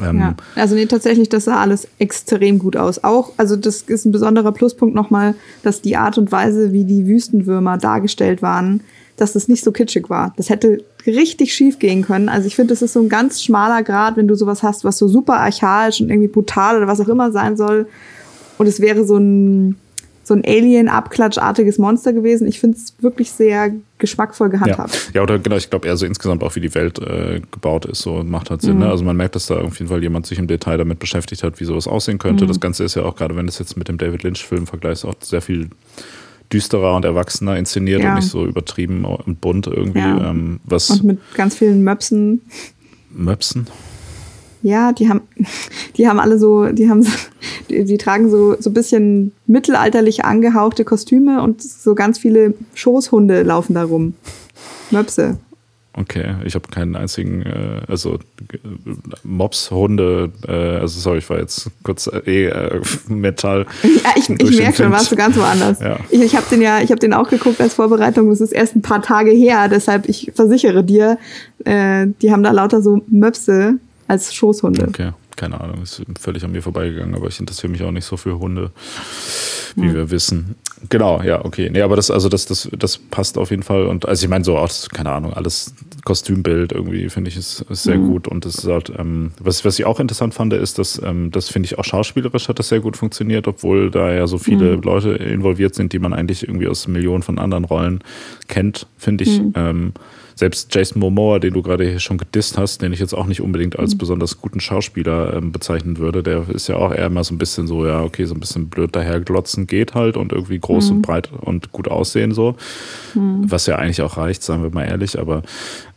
Ähm, 0.00 0.18
Ja, 0.18 0.34
also 0.56 0.74
nee, 0.74 0.86
tatsächlich, 0.86 1.28
das 1.28 1.44
sah 1.44 1.60
alles 1.60 1.88
extrem 1.98 2.58
gut 2.58 2.76
aus. 2.76 3.02
Auch, 3.04 3.32
also 3.36 3.56
das 3.56 3.82
ist 3.82 4.04
ein 4.04 4.12
besonderer 4.12 4.52
Pluspunkt 4.52 4.94
nochmal, 4.94 5.34
dass 5.62 5.80
die 5.80 5.96
Art 5.96 6.16
und 6.18 6.30
Weise, 6.32 6.72
wie 6.72 6.84
die 6.84 7.06
Wüstenwürmer 7.06 7.76
dargestellt 7.78 8.40
waren, 8.42 8.82
dass 9.16 9.32
das 9.34 9.48
nicht 9.48 9.62
so 9.64 9.70
kitschig 9.72 10.08
war. 10.08 10.32
Das 10.36 10.48
hätte 10.48 10.82
richtig 11.06 11.52
schief 11.54 11.78
gehen 11.78 12.02
können. 12.02 12.28
Also 12.28 12.46
ich 12.46 12.56
finde, 12.56 12.72
das 12.72 12.82
ist 12.82 12.92
so 12.94 13.00
ein 13.00 13.08
ganz 13.08 13.42
schmaler 13.42 13.82
Grad, 13.82 14.16
wenn 14.16 14.28
du 14.28 14.34
sowas 14.34 14.62
hast, 14.62 14.84
was 14.84 14.96
so 14.98 15.08
super 15.08 15.38
archaisch 15.40 16.00
und 16.00 16.08
irgendwie 16.10 16.28
brutal 16.28 16.76
oder 16.76 16.86
was 16.86 17.00
auch 17.00 17.08
immer 17.08 17.30
sein 17.32 17.56
soll. 17.56 17.86
Und 18.60 18.66
es 18.66 18.78
wäre 18.80 19.06
so 19.06 19.16
ein, 19.16 19.76
so 20.22 20.34
ein 20.34 20.44
Alien-Abklatschartiges 20.44 21.78
Monster 21.78 22.12
gewesen. 22.12 22.46
Ich 22.46 22.60
finde 22.60 22.76
es 22.76 22.92
wirklich 23.00 23.30
sehr 23.30 23.72
geschmackvoll 23.96 24.48
Ja. 24.48 24.52
gehandhabt. 24.58 25.10
ja, 25.14 25.22
oder 25.22 25.38
genau, 25.38 25.56
ich 25.56 25.70
glaube 25.70 25.88
eher 25.88 25.96
so 25.96 26.04
insgesamt 26.04 26.42
auch, 26.42 26.54
wie 26.56 26.60
die 26.60 26.74
Welt 26.74 26.98
äh, 26.98 27.40
gebaut 27.50 27.86
ist, 27.86 28.02
so 28.02 28.22
macht 28.22 28.50
halt 28.50 28.60
Sinn. 28.60 28.74
Mhm. 28.74 28.80
Ne? 28.80 28.90
Also 28.90 29.02
man 29.02 29.16
merkt, 29.16 29.34
dass 29.34 29.46
da 29.46 29.56
auf 29.62 29.78
jeden 29.78 29.88
Fall 29.88 30.02
jemand 30.02 30.26
sich 30.26 30.38
im 30.38 30.46
Detail 30.46 30.76
damit 30.76 30.98
beschäftigt 30.98 31.42
hat, 31.42 31.58
wie 31.58 31.64
sowas 31.64 31.88
aussehen 31.88 32.18
könnte. 32.18 32.44
Mhm. 32.44 32.48
Das 32.48 32.60
Ganze 32.60 32.84
ist 32.84 32.96
ja 32.96 33.02
auch, 33.02 33.16
gerade 33.16 33.34
wenn 33.34 33.46
du 33.46 33.50
es 33.50 33.58
jetzt 33.58 33.78
mit 33.78 33.88
dem 33.88 33.96
David 33.96 34.22
Lynch-Film 34.24 34.66
vergleichst, 34.66 35.06
auch 35.06 35.14
sehr 35.22 35.40
viel 35.40 35.70
düsterer 36.52 36.96
und 36.96 37.06
erwachsener 37.06 37.56
inszeniert 37.56 38.02
Ja. 38.02 38.10
und 38.10 38.16
nicht 38.16 38.28
so 38.28 38.44
übertrieben 38.44 39.06
und 39.06 39.40
bunt 39.40 39.68
irgendwie. 39.68 40.00
Ja. 40.00 40.30
Ähm, 40.30 40.60
was 40.64 40.90
Und 40.90 41.04
mit 41.04 41.18
ganz 41.34 41.56
vielen 41.56 41.82
Möpsen. 41.82 42.42
Möpsen? 43.10 43.66
Ja, 44.62 44.92
die 44.92 45.08
haben, 45.08 45.22
die 45.96 46.08
haben 46.08 46.20
alle 46.20 46.38
so, 46.38 46.66
die 46.66 46.88
haben, 46.88 47.02
so, 47.02 47.10
die, 47.68 47.84
die 47.84 47.98
tragen 47.98 48.30
so 48.30 48.56
so 48.60 48.70
ein 48.70 48.74
bisschen 48.74 49.32
mittelalterlich 49.46 50.24
angehauchte 50.24 50.84
Kostüme 50.84 51.42
und 51.42 51.62
so 51.62 51.94
ganz 51.94 52.18
viele 52.18 52.54
Schoßhunde 52.74 53.42
laufen 53.42 53.74
da 53.74 53.84
rum. 53.84 54.14
Möpse. 54.90 55.38
Okay, 55.92 56.36
ich 56.44 56.54
habe 56.54 56.68
keinen 56.68 56.94
einzigen, 56.94 57.42
äh, 57.42 57.80
also 57.88 58.14
äh, 58.14 58.58
Mops, 59.24 59.72
Hunde, 59.72 60.30
äh, 60.46 60.52
also 60.52 61.00
sorry, 61.00 61.18
ich 61.18 61.28
war 61.28 61.40
jetzt 61.40 61.68
kurz 61.82 62.06
äh, 62.06 62.20
eh 62.26 62.46
äh, 62.46 62.80
Metall. 63.08 63.66
Ja, 63.82 64.12
ich, 64.14 64.30
ich 64.30 64.58
merke 64.58 64.76
schon, 64.76 64.92
warst 64.92 65.10
du 65.10 65.16
ganz 65.16 65.36
woanders. 65.36 65.80
Ja. 65.80 65.98
Ich, 66.10 66.22
ich 66.22 66.36
habe 66.36 66.46
den 66.48 66.62
ja, 66.62 66.80
ich 66.80 66.90
habe 66.90 67.00
den 67.00 67.12
auch 67.12 67.28
geguckt 67.28 67.60
als 67.60 67.74
Vorbereitung. 67.74 68.30
Das 68.30 68.40
ist 68.40 68.52
erst 68.52 68.76
ein 68.76 68.82
paar 68.82 69.02
Tage 69.02 69.30
her, 69.32 69.68
deshalb 69.68 70.08
ich 70.08 70.30
versichere 70.34 70.84
dir, 70.84 71.18
äh, 71.64 72.06
die 72.22 72.30
haben 72.30 72.44
da 72.44 72.52
lauter 72.52 72.82
so 72.82 73.02
Möpse 73.08 73.78
als 74.10 74.34
Schoßhunde. 74.34 74.88
Okay, 74.88 75.12
keine 75.36 75.60
Ahnung, 75.60 75.82
ist 75.82 76.02
völlig 76.18 76.44
an 76.44 76.50
mir 76.50 76.62
vorbeigegangen, 76.62 77.14
aber 77.14 77.28
ich 77.28 77.38
interessiere 77.38 77.70
mich 77.70 77.82
auch 77.82 77.92
nicht 77.92 78.04
so 78.04 78.16
für 78.16 78.40
Hunde, 78.40 78.72
wie 79.76 79.94
wir 79.94 80.10
wissen. 80.10 80.56
Genau, 80.88 81.22
ja, 81.22 81.44
okay. 81.44 81.70
Nee, 81.70 81.82
aber 81.82 81.94
das, 81.94 82.10
also 82.10 82.28
das, 82.28 82.46
das, 82.46 82.68
das 82.76 82.98
passt 82.98 83.38
auf 83.38 83.50
jeden 83.50 83.62
Fall. 83.62 83.86
Und 83.86 84.08
also 84.08 84.24
ich 84.24 84.28
meine, 84.28 84.44
so 84.44 84.58
auch, 84.58 84.68
keine 84.92 85.12
Ahnung, 85.12 85.32
alles 85.32 85.74
Kostümbild 86.04 86.72
irgendwie, 86.72 87.08
finde 87.08 87.30
ich, 87.30 87.36
ist, 87.36 87.60
ist 87.70 87.84
sehr 87.84 87.98
gut. 87.98 88.26
Und 88.26 88.44
das 88.44 88.56
ist 88.56 88.66
halt, 88.66 88.92
ähm, 88.98 89.30
was, 89.38 89.64
was 89.64 89.78
ich 89.78 89.84
auch 89.84 90.00
interessant 90.00 90.34
fand, 90.34 90.52
ist, 90.54 90.78
dass 90.78 91.00
ähm, 91.02 91.30
das 91.30 91.48
finde 91.48 91.66
ich 91.66 91.78
auch 91.78 91.84
schauspielerisch 91.84 92.48
hat 92.48 92.58
das 92.58 92.68
sehr 92.68 92.80
gut 92.80 92.96
funktioniert, 92.96 93.46
obwohl 93.46 93.92
da 93.92 94.12
ja 94.12 94.26
so 94.26 94.38
viele 94.38 94.74
Leute 94.74 95.10
involviert 95.10 95.76
sind, 95.76 95.92
die 95.92 96.00
man 96.00 96.12
eigentlich 96.12 96.42
irgendwie 96.42 96.66
aus 96.66 96.88
Millionen 96.88 97.22
von 97.22 97.38
anderen 97.38 97.64
Rollen 97.64 98.00
kennt, 98.48 98.88
finde 98.98 99.24
ich. 99.24 99.40
Ähm, 99.54 99.92
selbst 100.40 100.74
Jason 100.74 101.00
Momoa, 101.00 101.38
den 101.38 101.52
du 101.52 101.62
gerade 101.62 101.84
hier 101.84 102.00
schon 102.00 102.16
gedisst 102.16 102.56
hast, 102.56 102.80
den 102.80 102.94
ich 102.94 102.98
jetzt 102.98 103.12
auch 103.12 103.26
nicht 103.26 103.42
unbedingt 103.42 103.78
als 103.78 103.96
besonders 103.96 104.40
guten 104.40 104.58
Schauspieler 104.58 105.34
ähm, 105.34 105.52
bezeichnen 105.52 105.98
würde, 105.98 106.22
der 106.22 106.48
ist 106.48 106.66
ja 106.66 106.76
auch 106.76 106.92
eher 106.92 107.06
immer 107.06 107.22
so 107.22 107.34
ein 107.34 107.38
bisschen 107.38 107.66
so, 107.66 107.86
ja, 107.86 108.02
okay, 108.02 108.24
so 108.24 108.34
ein 108.34 108.40
bisschen 108.40 108.68
blöd 108.70 108.96
daherglotzen 108.96 109.66
geht 109.66 109.94
halt 109.94 110.16
und 110.16 110.32
irgendwie 110.32 110.58
groß 110.58 110.90
und 110.92 111.02
breit 111.02 111.30
und 111.30 111.72
gut 111.72 111.88
aussehen 111.88 112.32
so. 112.32 112.56
Was 113.14 113.66
ja 113.66 113.76
eigentlich 113.76 114.00
auch 114.00 114.16
reicht, 114.16 114.42
sagen 114.42 114.62
wir 114.62 114.70
mal 114.70 114.84
ehrlich, 114.84 115.18
aber 115.18 115.42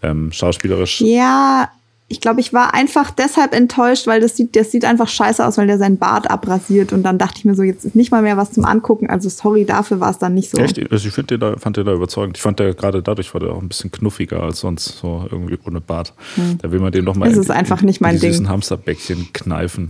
ähm, 0.01 0.32
schauspielerisch. 0.34 0.99
Ja, 0.99 1.69
ich 2.09 2.21
glaube, 2.21 2.41
ich 2.41 2.53
war 2.53 2.73
einfach 2.75 3.09
deshalb 3.11 3.53
enttäuscht, 3.55 4.05
weil 4.07 4.21
das 4.21 4.37
sieht, 4.37 4.55
das 4.55 4.71
sieht 4.71 4.85
einfach 4.85 5.07
scheiße 5.07 5.43
aus, 5.43 5.57
weil 5.57 5.65
der 5.67 5.77
seinen 5.79 5.97
Bart 5.97 6.29
abrasiert 6.29 6.93
und 6.93 7.01
dann 7.01 7.17
dachte 7.17 7.35
ich 7.39 7.45
mir 7.45 7.55
so, 7.55 7.63
jetzt 7.63 7.85
ist 7.85 7.95
nicht 7.95 8.11
mal 8.11 8.21
mehr 8.21 8.37
was 8.37 8.51
zum 8.51 8.65
Angucken. 8.65 9.09
Also 9.09 9.29
sorry, 9.29 9.65
dafür 9.65 9.99
war 9.99 10.11
es 10.11 10.19
dann 10.19 10.33
nicht 10.35 10.51
so. 10.51 10.57
Echt? 10.61 10.77
Also 10.91 11.07
ich 11.07 11.15
den 11.25 11.39
da, 11.39 11.55
fand 11.57 11.77
den 11.77 11.85
da 11.85 11.93
überzeugend. 11.93 12.37
Ich 12.37 12.43
fand 12.43 12.59
der 12.59 12.73
gerade 12.75 13.01
dadurch 13.01 13.33
war 13.33 13.39
der 13.41 13.51
auch 13.53 13.61
ein 13.61 13.67
bisschen 13.69 13.91
knuffiger 13.91 14.43
als 14.43 14.59
sonst, 14.59 14.99
so 14.99 15.25
irgendwie 15.31 15.57
ohne 15.65 15.81
Bart. 15.81 16.13
Da 16.61 16.71
will 16.71 16.79
man 16.79 16.91
dem 16.91 17.05
noch 17.05 17.15
mal 17.15 17.29
Es 17.29 17.35
in 17.35 17.41
ist 17.41 17.49
einfach 17.51 17.79
in, 17.81 17.87
nicht 17.87 18.01
mein 18.01 18.15
in 18.15 18.21
die 18.21 18.27
süßen 18.27 18.43
Ding. 18.43 18.49
Hamsterbäckchen 18.51 19.29
kneifen. 19.33 19.89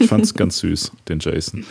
Ich 0.00 0.08
fand 0.08 0.24
es 0.24 0.34
ganz 0.34 0.58
süß, 0.58 0.92
den 1.08 1.18
Jason. 1.18 1.64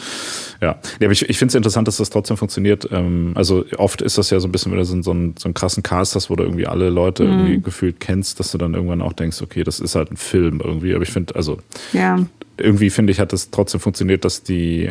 Ja, 0.62 0.78
nee, 1.00 1.06
aber 1.06 1.14
ich, 1.14 1.30
ich 1.30 1.38
finde 1.38 1.52
es 1.52 1.56
interessant, 1.56 1.88
dass 1.88 1.98
das 1.98 2.10
trotzdem 2.10 2.36
funktioniert. 2.36 2.90
Ähm, 2.92 3.34
also 3.36 3.64
oft 3.78 4.02
ist 4.02 4.18
das 4.18 4.32
ja 4.32 4.40
so 4.40 4.48
ein 4.48 4.52
bisschen, 4.52 4.72
wenn 4.72 4.80
du 4.80 4.86
so, 4.86 4.94
einen- 4.94 5.04
so, 5.04 5.12
einen, 5.12 5.36
so 5.38 5.46
einen 5.46 5.54
krassen 5.54 5.84
Cast 5.84 6.16
hast, 6.16 6.30
wo 6.30 6.36
du 6.36 6.44
irgendwie 6.44 6.66
alle 6.68 6.90
Leute 6.90 7.24
Mhm. 7.24 7.30
irgendwie 7.32 7.62
gefühlt 7.62 8.00
kennst, 8.00 8.40
dass 8.40 8.52
du 8.52 8.58
dann 8.58 8.74
irgendwann 8.74 9.02
auch 9.02 9.14
denkst, 9.14 9.42
okay, 9.42 9.64
das 9.68 9.80
ist 9.80 9.96
halt 9.96 10.12
ein 10.12 10.18
Film 10.18 10.62
irgendwie. 10.64 10.94
Aber 10.94 11.04
ich 11.04 11.12
finde, 11.12 11.36
also 11.36 11.60
Ja. 11.94 12.20
irgendwie 12.58 12.90
finde 12.90 13.12
ich, 13.12 13.20
hat 13.20 13.34
es 13.34 13.52
trotzdem 13.52 13.80
funktioniert, 13.80 14.26
dass 14.26 14.44
die. 14.44 14.90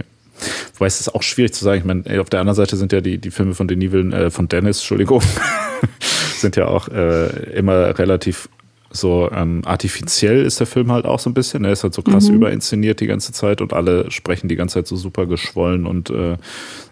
Wobei 0.74 0.86
es 0.86 1.00
ist 1.00 1.14
auch 1.14 1.22
schwierig 1.22 1.54
zu 1.54 1.64
sagen. 1.64 1.78
Ich 1.80 1.84
meine, 1.86 2.20
auf 2.20 2.28
der 2.28 2.40
anderen 2.40 2.56
Seite 2.56 2.76
sind 2.76 2.92
ja 2.92 3.00
die, 3.00 3.16
die 3.18 3.30
Filme 3.30 3.54
von 3.54 3.68
Denis 3.68 3.92
äh, 4.12 4.30
von 4.30 4.48
Dennis, 4.48 4.78
Entschuldigung, 4.78 5.22
sind 6.36 6.56
ja 6.56 6.66
auch 6.66 6.88
äh, 6.88 7.28
immer 7.54 7.98
relativ 7.98 8.48
so 8.96 9.30
ähm, 9.32 9.62
artifiziell 9.64 10.44
ist 10.44 10.60
der 10.60 10.66
Film 10.66 10.90
halt 10.90 11.04
auch 11.04 11.18
so 11.18 11.28
ein 11.30 11.34
bisschen. 11.34 11.64
Er 11.64 11.72
ist 11.72 11.82
halt 11.82 11.94
so 11.94 12.02
krass 12.02 12.28
überinszeniert 12.28 13.00
die 13.00 13.06
ganze 13.06 13.32
Zeit 13.32 13.60
und 13.60 13.72
alle 13.72 14.10
sprechen 14.10 14.48
die 14.48 14.56
ganze 14.56 14.74
Zeit 14.74 14.86
so 14.86 14.96
super 14.96 15.26
geschwollen 15.26 15.86
und 15.86 16.10
äh, 16.10 16.36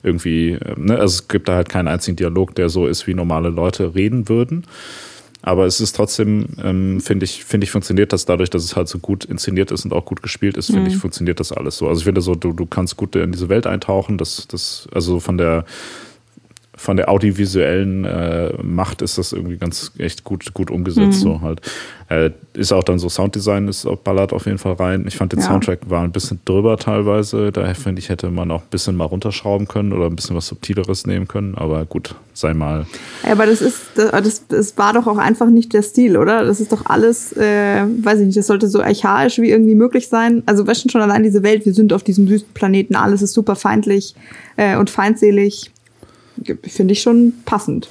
irgendwie, 0.02 0.50
äh, 0.52 0.74
ne? 0.76 0.98
also 0.98 1.14
es 1.14 1.28
gibt 1.28 1.48
da 1.48 1.54
halt 1.54 1.68
keinen 1.68 1.88
einzigen 1.88 2.16
Dialog, 2.16 2.54
der 2.54 2.68
so 2.68 2.86
ist, 2.86 3.06
wie 3.06 3.14
normale 3.14 3.48
Leute 3.48 3.94
reden 3.94 4.28
würden. 4.28 4.64
Aber 5.46 5.66
es 5.66 5.78
ist 5.78 5.94
trotzdem, 5.94 6.46
ähm, 6.62 7.02
finde 7.02 7.24
ich, 7.24 7.44
finde 7.44 7.66
ich, 7.66 7.70
funktioniert 7.70 8.14
das 8.14 8.24
dadurch, 8.24 8.48
dass 8.48 8.64
es 8.64 8.76
halt 8.76 8.88
so 8.88 8.98
gut 8.98 9.26
inszeniert 9.26 9.70
ist 9.72 9.84
und 9.84 9.92
auch 9.92 10.06
gut 10.06 10.22
gespielt 10.22 10.56
ist, 10.56 10.68
finde 10.68 10.88
ich, 10.88 10.96
funktioniert 10.96 11.38
das 11.38 11.52
alles 11.52 11.76
so. 11.76 11.86
Also 11.86 11.98
ich 11.98 12.04
finde 12.06 12.22
so, 12.22 12.34
du, 12.34 12.54
du 12.54 12.64
kannst 12.64 12.96
gut 12.96 13.14
in 13.14 13.30
diese 13.30 13.50
Welt 13.50 13.66
eintauchen, 13.66 14.16
das, 14.16 14.48
das, 14.48 14.88
also 14.94 15.20
von 15.20 15.36
der 15.36 15.66
von 16.76 16.96
der 16.96 17.08
audiovisuellen 17.08 18.04
äh, 18.04 18.52
Macht 18.62 19.02
ist 19.02 19.18
das 19.18 19.32
irgendwie 19.32 19.56
ganz 19.56 19.92
echt 19.98 20.24
gut, 20.24 20.52
gut 20.54 20.70
umgesetzt. 20.70 21.18
Mhm. 21.20 21.28
So 21.28 21.40
halt. 21.40 21.60
Äh, 22.08 22.30
ist 22.52 22.72
auch 22.72 22.84
dann 22.84 22.98
so 22.98 23.08
Sounddesign, 23.08 23.68
ist 23.68 23.86
auch 23.86 23.98
ballert 23.98 24.32
auf 24.32 24.46
jeden 24.46 24.58
Fall 24.58 24.74
rein. 24.74 25.04
Ich 25.06 25.16
fand 25.16 25.32
den 25.32 25.40
ja. 25.40 25.46
Soundtrack 25.46 25.88
war 25.88 26.02
ein 26.02 26.12
bisschen 26.12 26.40
drüber 26.44 26.76
teilweise. 26.76 27.50
Daher 27.50 27.74
finde 27.74 28.00
ich, 28.00 28.08
hätte 28.08 28.30
man 28.30 28.50
auch 28.50 28.62
ein 28.62 28.68
bisschen 28.70 28.96
mal 28.96 29.04
runterschrauben 29.04 29.66
können 29.68 29.92
oder 29.92 30.06
ein 30.06 30.16
bisschen 30.16 30.36
was 30.36 30.48
Subtileres 30.48 31.06
nehmen 31.06 31.26
können. 31.28 31.54
Aber 31.54 31.84
gut, 31.86 32.14
sei 32.34 32.54
mal. 32.54 32.86
Ja, 33.24 33.32
aber 33.32 33.46
das 33.46 33.62
ist, 33.62 33.80
das, 33.94 34.46
das 34.48 34.76
war 34.76 34.92
doch 34.92 35.06
auch 35.06 35.18
einfach 35.18 35.48
nicht 35.48 35.72
der 35.72 35.82
Stil, 35.82 36.16
oder? 36.16 36.44
Das 36.44 36.60
ist 36.60 36.72
doch 36.72 36.86
alles, 36.86 37.32
äh, 37.36 37.84
weiß 38.02 38.20
ich 38.20 38.26
nicht, 38.26 38.38
das 38.38 38.48
sollte 38.48 38.68
so 38.68 38.82
archaisch 38.82 39.38
wie 39.38 39.50
irgendwie 39.50 39.74
möglich 39.74 40.08
sein. 40.08 40.42
Also, 40.46 40.66
weißt 40.66 40.84
du 40.84 40.90
schon 40.90 41.00
allein 41.00 41.22
diese 41.22 41.42
Welt, 41.42 41.64
wir 41.64 41.74
sind 41.74 41.92
auf 41.92 42.02
diesem 42.02 42.28
süßen 42.28 42.48
Planeten, 42.52 42.96
alles 42.96 43.22
ist 43.22 43.32
super 43.32 43.56
feindlich 43.56 44.14
äh, 44.56 44.76
und 44.76 44.90
feindselig 44.90 45.70
finde 46.64 46.92
ich 46.92 47.02
schon 47.02 47.34
passend. 47.44 47.88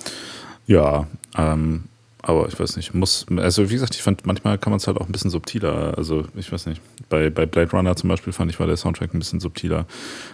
Ja, 0.65 1.07
ähm, 1.37 1.83
aber 2.25 2.47
ich 2.47 2.57
weiß 2.57 2.77
nicht, 2.77 2.93
muss, 2.93 3.25
also 3.35 3.69
wie 3.69 3.73
gesagt, 3.73 3.95
ich 3.95 4.01
fand, 4.01 4.25
manchmal 4.25 4.57
kann 4.57 4.71
man 4.71 4.77
es 4.77 4.87
halt 4.87 4.95
auch 4.97 5.07
ein 5.07 5.11
bisschen 5.11 5.29
subtiler, 5.29 5.97
also 5.97 6.23
ich 6.37 6.53
weiß 6.53 6.67
nicht, 6.67 6.81
bei, 7.09 7.29
bei 7.29 7.45
Blade 7.45 7.71
Runner 7.71 7.97
zum 7.97 8.07
Beispiel 8.07 8.31
fand 8.31 8.49
ich, 8.49 8.61
war 8.61 8.65
der 8.65 8.77
Soundtrack 8.77 9.13
ein 9.13 9.19
bisschen 9.19 9.41
subtiler 9.41 9.85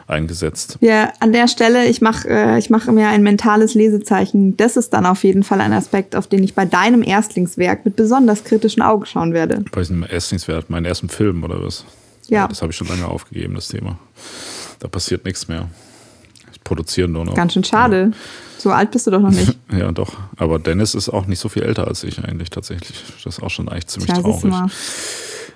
eingesetzt. 0.06 0.78
Ja, 0.82 1.12
an 1.20 1.34
der 1.34 1.48
Stelle, 1.48 1.88
ich 1.88 2.00
mache 2.00 2.30
äh, 2.30 2.60
ich 2.60 2.70
mach 2.70 2.86
mir 2.86 3.08
ein 3.08 3.24
mentales 3.24 3.74
Lesezeichen. 3.74 4.56
Das 4.56 4.78
ist 4.78 4.92
dann 4.92 5.08
auf 5.08 5.24
jeden 5.24 5.42
Fall 5.42 5.62
ein 5.62 5.74
Aspekt, 5.74 6.16
auf 6.16 6.28
den 6.28 6.44
ich 6.44 6.54
bei 6.54 6.66
deinem 6.66 7.02
Erstlingswerk 7.02 7.86
mit 7.86 7.96
besonders 7.96 8.44
kritischen 8.44 8.84
Augen 8.84 9.08
schauen 9.08 9.34
werde. 9.34 9.66
Bei 9.72 9.82
diesem 9.82 10.06
Erstlingswerk, 10.08 10.70
meinen 10.70 10.86
ersten 10.86 11.10
Film 11.10 11.44
oder 11.44 11.64
was? 11.64 11.86
Ja. 12.28 12.42
ja 12.42 12.48
das 12.48 12.62
habe 12.62 12.72
ich 12.72 12.78
schon 12.78 12.88
lange 12.88 13.08
aufgegeben, 13.08 13.56
das 13.56 13.68
Thema. 13.68 13.98
Da 14.78 14.88
passiert 14.88 15.26
nichts 15.26 15.48
mehr 15.48 15.68
produzieren 16.70 17.12
nur 17.12 17.26
noch. 17.26 17.34
Ganz 17.34 17.54
schön 17.54 17.64
schade. 17.64 18.12
Ja. 18.12 18.18
So 18.60 18.70
alt 18.70 18.92
bist 18.92 19.08
du 19.08 19.12
doch 19.12 19.22
noch 19.22 19.32
nicht. 19.32 19.58
ja, 19.72 19.92
doch. 19.92 20.14
Aber 20.38 20.60
Dennis 20.60 20.94
ist 20.94 21.10
auch 21.10 21.26
nicht 21.26 21.40
so 21.40 21.50
viel 21.50 21.64
älter 21.64 21.88
als 21.88 22.04
ich 22.04 22.24
eigentlich 22.24 22.52
tatsächlich. 22.52 23.04
Das 23.24 23.38
ist 23.38 23.44
auch 23.44 23.50
schon 23.50 23.70
eigentlich 23.70 23.88
ziemlich 23.88 24.12
Tja, 24.12 24.22
traurig. 24.22 24.54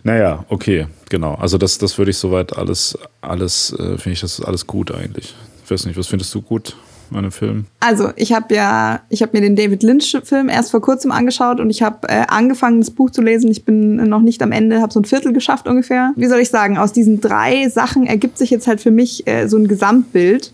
Naja, 0.03 0.43
okay, 0.49 0.87
genau. 1.09 1.35
Also 1.35 1.57
das, 1.57 1.77
das 1.77 1.97
würde 1.97 2.11
ich 2.11 2.17
soweit 2.17 2.57
alles, 2.57 2.97
alles, 3.21 3.73
äh, 3.73 3.97
finde 3.97 4.13
ich 4.13 4.21
das 4.21 4.41
alles 4.41 4.65
gut 4.65 4.91
eigentlich. 4.91 5.35
Ich 5.63 5.71
weiß 5.71 5.85
nicht, 5.85 5.97
was 5.97 6.07
findest 6.07 6.33
du 6.33 6.41
gut 6.41 6.75
an 7.13 7.23
dem 7.23 7.31
Film? 7.31 7.65
Also 7.79 8.09
ich 8.15 8.33
habe 8.33 8.53
ja, 8.55 9.01
ich 9.09 9.21
habe 9.21 9.31
mir 9.33 9.41
den 9.41 9.55
David 9.55 9.83
Lynch-Film 9.83 10.49
erst 10.49 10.71
vor 10.71 10.81
kurzem 10.81 11.11
angeschaut 11.11 11.59
und 11.59 11.69
ich 11.69 11.83
habe 11.83 12.07
äh, 12.09 12.25
angefangen, 12.27 12.79
das 12.81 12.91
Buch 12.91 13.11
zu 13.11 13.21
lesen. 13.21 13.51
Ich 13.51 13.65
bin 13.65 13.95
noch 13.95 14.21
nicht 14.21 14.41
am 14.41 14.51
Ende, 14.51 14.81
habe 14.81 14.91
so 14.91 14.99
ein 14.99 15.05
Viertel 15.05 15.31
geschafft 15.31 15.67
ungefähr. 15.67 16.13
Wie 16.15 16.27
soll 16.27 16.39
ich 16.39 16.49
sagen? 16.49 16.77
Aus 16.77 16.91
diesen 16.91 17.21
drei 17.21 17.69
Sachen 17.69 18.07
ergibt 18.07 18.37
sich 18.37 18.49
jetzt 18.49 18.67
halt 18.67 18.81
für 18.81 18.91
mich 18.91 19.27
äh, 19.27 19.47
so 19.47 19.57
ein 19.57 19.67
Gesamtbild. 19.67 20.51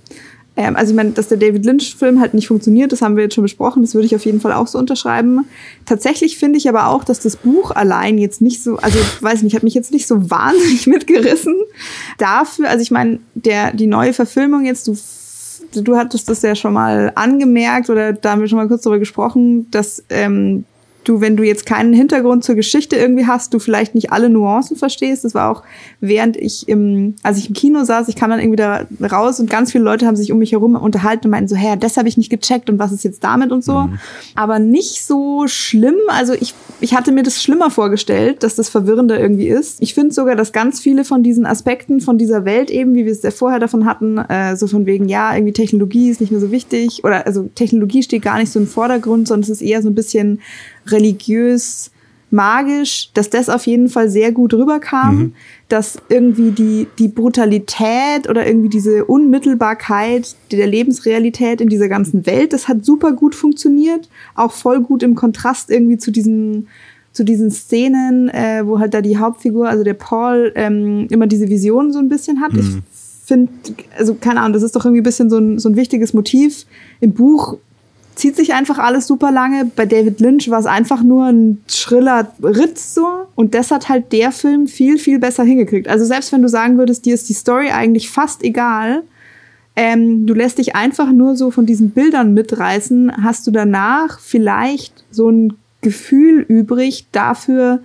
Ähm, 0.60 0.76
also 0.76 0.91
ich 0.91 0.95
meine, 0.98 1.12
dass 1.12 1.30
der 1.30 1.38
David 1.38 1.65
Lynch-Film 1.65 2.19
halt 2.19 2.34
nicht 2.34 2.50
funktioniert, 2.50 2.91
das 2.91 3.02
haben 3.02 3.15
wir 3.15 3.24
jetzt 3.24 3.36
schon 3.36 3.43
besprochen, 3.43 3.82
das 3.82 3.95
würde 3.95 4.06
ich 4.06 4.13
auf 4.13 4.26
jeden 4.26 4.41
Fall 4.41 4.52
auch 4.52 4.67
so 4.67 4.78
unterschreiben. 4.78 5.45
Tatsächlich 5.86 6.38
finde 6.38 6.58
ich 6.58 6.67
aber 6.67 6.89
auch, 6.89 7.06
dass 7.06 7.22
das 7.22 7.38
Buch 7.38 7.72
allein 7.72 8.17
jetzt 8.17 8.41
nicht 8.41 8.62
so, 8.62 8.76
also 8.76 9.00
ich 9.00 9.24
weiß 9.24 9.41
nicht, 9.43 9.56
hat 9.56 9.63
mich 9.63 9.74
jetzt 9.74 9.93
nicht 9.93 10.06
so 10.06 10.30
wahnsinnig 10.30 10.86
mitgerissen. 10.88 11.56
Dafür, 12.17 12.69
also 12.69 12.82
ich 12.82 12.91
meine, 12.91 13.19
die 13.36 13.88
neue 13.88 14.12
Verfilmung 14.12 14.65
jetzt, 14.65 14.86
du 14.89 14.98
du 15.74 15.98
hattest 15.98 16.28
das 16.28 16.41
ja 16.41 16.56
schon 16.56 16.74
mal 16.74 17.12
angemerkt 17.15 17.89
oder 17.89 18.12
da 18.12 18.32
haben 18.32 18.41
wir 18.41 18.48
schon 18.48 18.58
mal 18.58 18.67
kurz 18.67 18.82
darüber 18.82 19.00
gesprochen, 19.00 19.69
dass 19.72 20.04
ähm, 20.10 20.65
du, 21.04 21.22
wenn 21.22 21.38
du 21.38 21.44
jetzt 21.44 21.66
keinen 21.66 21.94
Hintergrund 21.94 22.44
zur 22.44 22.56
Geschichte 22.56 22.96
irgendwie 22.96 23.26
hast, 23.26 23.54
du 23.54 23.60
vielleicht 23.60 23.96
nicht 23.96 24.12
alle 24.12 24.30
Nuancen 24.30 24.78
verstehst. 24.78 25.24
Das 25.24 25.34
war 25.34 25.52
auch 25.52 25.64
während 26.02 26.38
ich 26.38 26.68
im, 26.68 27.16
als 27.24 27.38
ich 27.38 27.48
im 27.48 27.54
Kino 27.54 27.84
saß, 27.84 28.08
ich 28.08 28.16
kam 28.16 28.30
dann 28.30 28.40
irgendwie 28.40 28.58
da 28.58 28.86
raus 29.12 29.40
und 29.40 29.50
ganz 29.50 29.72
viele 29.72 29.84
Leute 29.84 30.06
haben 30.06 30.16
sich 30.16 30.32
um 30.32 30.40
mich 30.40 30.52
herum 30.52 30.76
unterhalten 30.76 31.28
und 31.28 31.32
meinten 31.32 31.48
so, 31.48 31.56
hä, 31.56 31.76
das 31.80 31.98
habe 31.98 32.08
ich 32.08 32.18
nicht 32.18 32.30
gecheckt 32.30 32.70
und 32.70 32.80
was 32.80 32.92
ist 32.92 33.04
jetzt 33.04 33.24
damit 33.24 33.52
und 33.52 33.64
so. 33.64 33.82
Mhm. 33.82 34.00
Aber 34.36 34.60
nicht 34.60 35.06
so 35.06 35.48
schlimm. 35.48 35.98
Also 36.08 36.34
ich, 36.34 36.54
ich 36.80 36.94
hatte 36.94 37.12
mir 37.12 37.24
das 37.24 37.42
schlimmer 37.42 37.72
vorgestellt, 37.72 38.44
dass 38.44 38.56
das 38.56 38.70
verwirrender 38.70 39.20
irgendwie 39.20 39.48
ist. 39.48 39.82
Ich 39.82 39.94
finde 39.94 40.14
sogar, 40.14 40.36
dass 40.36 40.52
ganz 40.52 40.80
viele 40.80 41.04
von 41.04 41.24
diesen 41.24 41.46
Aspekten 41.46 42.02
von 42.02 42.18
dieser 42.18 42.46
Welt 42.46 42.70
eben, 42.70 42.94
wie 42.96 43.06
wir 43.06 43.12
es 43.12 43.24
ja 43.24 43.32
vorher 43.32 43.60
davon 43.60 43.86
hatten, 43.86 44.18
äh, 44.18 44.56
so 44.56 44.68
von 44.68 44.86
wegen, 44.86 45.10
ja, 45.10 45.34
irgendwie 45.36 45.54
Technologie 45.54 46.10
ist 46.10 46.22
nicht 46.22 46.32
mehr 46.32 46.42
so 46.42 46.52
wichtig 46.52 47.04
oder 47.04 47.26
also 47.26 47.50
Technologie 47.56 48.04
steht 48.04 48.22
gar 48.22 48.38
nicht 48.38 48.52
so 48.52 48.60
im 48.60 48.68
Vordergrund, 48.68 49.28
sondern 49.28 49.44
es 49.44 49.50
ist 49.50 49.62
eher 49.62 49.82
so 49.82 49.90
ein 49.90 49.96
bisschen 49.96 50.40
religiös, 50.88 51.92
magisch, 52.32 53.10
dass 53.13 53.30
das 53.30 53.50
auf 53.50 53.65
jeden 53.65 53.89
Fall 53.89 54.10
sehr 54.10 54.32
gut 54.32 54.54
rüberkam, 54.54 55.18
mhm. 55.18 55.34
dass 55.68 55.98
irgendwie 56.10 56.52
die, 56.52 56.88
die 57.00 57.08
Brutalität 57.08 58.30
oder 58.30 58.46
irgendwie 58.46 58.70
diese 58.70 59.06
Unmittelbarkeit 59.06 60.36
der 60.52 60.68
Lebensrealität 60.68 61.60
in 61.62 61.70
dieser 61.70 61.89
ganzen 61.89 62.26
Welt, 62.26 62.54
das 62.54 62.68
hat 62.68 62.86
super 62.86 63.13
gut 63.13 63.34
funktioniert, 63.34 64.10
auch 64.36 64.52
voll 64.52 64.82
gut 64.82 65.02
im 65.02 65.15
Kontrast 65.15 65.70
irgendwie 65.70 65.98
zu 65.98 66.12
diesen 66.12 66.68
zu 67.12 67.24
diesen 67.24 67.50
Szenen, 67.50 68.30
äh, 68.30 68.62
wo 68.65 68.80
halt 68.80 68.94
da 68.94 69.02
die 69.02 69.18
Hauptfigur, 69.18 69.68
also 69.68 69.84
der 69.84 69.96
Paul, 69.96 70.52
ähm, 70.56 71.08
immer 71.10 71.26
diese 71.26 71.50
Visionen 71.50 71.92
so 71.92 71.98
ein 71.98 72.08
bisschen 72.08 72.39
hat. 72.39 72.54
Mhm. 72.54 72.60
Ich 72.60 73.26
finde, 73.26 73.52
also 73.98 74.13
keine 74.13 74.42
Ahnung, 74.42 74.54
das 74.54 74.62
ist 74.62 74.76
doch 74.76 74.86
irgendwie 74.86 75.02
ein 75.02 75.04
bisschen 75.04 75.30
so 75.30 75.39
ein, 75.39 75.58
so 75.58 75.70
ein 75.70 75.76
wichtiges 75.76 76.13
Motiv. 76.13 76.65
Im 77.02 77.13
Buch 77.13 77.58
zieht 78.20 78.36
sich 78.36 78.54
einfach 78.54 78.78
alles 78.78 79.08
super 79.08 79.32
lange. 79.32 79.66
Bei 79.76 79.86
David 79.86 80.20
Lynch 80.20 80.50
war 80.50 80.60
es 80.60 80.66
einfach 80.66 81.02
nur 81.02 81.28
ein 81.28 81.64
schriller 81.68 82.32
Ritz 82.44 82.94
so. 82.94 83.08
Und 83.36 83.56
das 83.56 83.72
hat 83.72 83.90
halt 83.90 84.12
der 84.12 84.32
Film 84.32 84.68
viel, 84.68 84.98
viel 84.98 85.20
besser 85.20 85.44
hingekriegt. 85.44 85.88
Also 85.88 86.06
selbst 86.06 86.32
wenn 86.32 86.42
du 86.42 86.50
sagen 86.50 86.78
würdest, 86.78 87.06
dir 87.06 87.14
ist 87.14 87.30
die 87.30 87.34
Story 87.34 87.70
eigentlich 87.70 88.10
fast 88.10 88.44
egal, 88.44 89.04
ähm, 89.76 90.28
du 90.28 90.34
lässt 90.34 90.58
dich 90.58 90.76
einfach 90.76 91.12
nur 91.12 91.38
so 91.38 91.52
von 91.52 91.66
diesen 91.66 91.92
Bildern 91.92 92.34
mitreißen, 92.34 93.24
hast 93.24 93.48
du 93.48 93.52
danach 93.52 94.20
vielleicht 94.20 95.06
so 95.10 95.30
ein 95.30 95.54
Gefühl 95.82 96.42
übrig 96.42 97.06
dafür, 97.14 97.80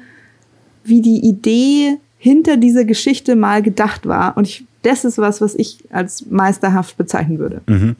wie 0.82 1.00
die 1.00 1.24
Idee 1.24 1.98
hinter 2.18 2.56
dieser 2.56 2.84
Geschichte 2.84 3.36
mal 3.36 3.62
gedacht 3.62 4.06
war. 4.06 4.36
Und 4.36 4.48
ich 4.48 4.64
das 4.84 5.04
ist 5.04 5.18
was, 5.18 5.40
was 5.40 5.54
ich 5.54 5.78
als 5.90 6.26
meisterhaft 6.26 6.96
bezeichnen 6.96 7.38
würde. 7.38 7.62
Mhm. 7.66 7.96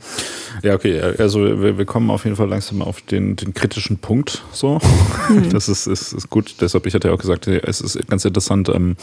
Ja, 0.63 0.75
okay. 0.75 1.01
Also 1.01 1.61
wir, 1.61 1.79
wir, 1.79 1.85
kommen 1.85 2.11
auf 2.11 2.25
jeden 2.25 2.37
Fall 2.37 2.49
langsam 2.49 2.83
auf 2.83 3.01
den, 3.01 3.37
den 3.37 3.55
kritischen 3.55 3.99
Punkt. 3.99 4.43
So, 4.53 4.81
mhm. 5.29 5.49
das 5.53 5.69
ist, 5.69 5.87
ist, 5.87 6.13
ist, 6.13 6.31
gut. 6.31 6.57
Deshalb, 6.61 6.87
ich 6.87 6.95
hatte 6.95 7.09
ja 7.09 7.15
auch 7.15 7.19
gesagt, 7.19 7.47
es 7.47 7.81
ist 7.81 8.09
ganz 8.09 8.25
interessant. 8.25 8.69
Ähm, 8.69 8.97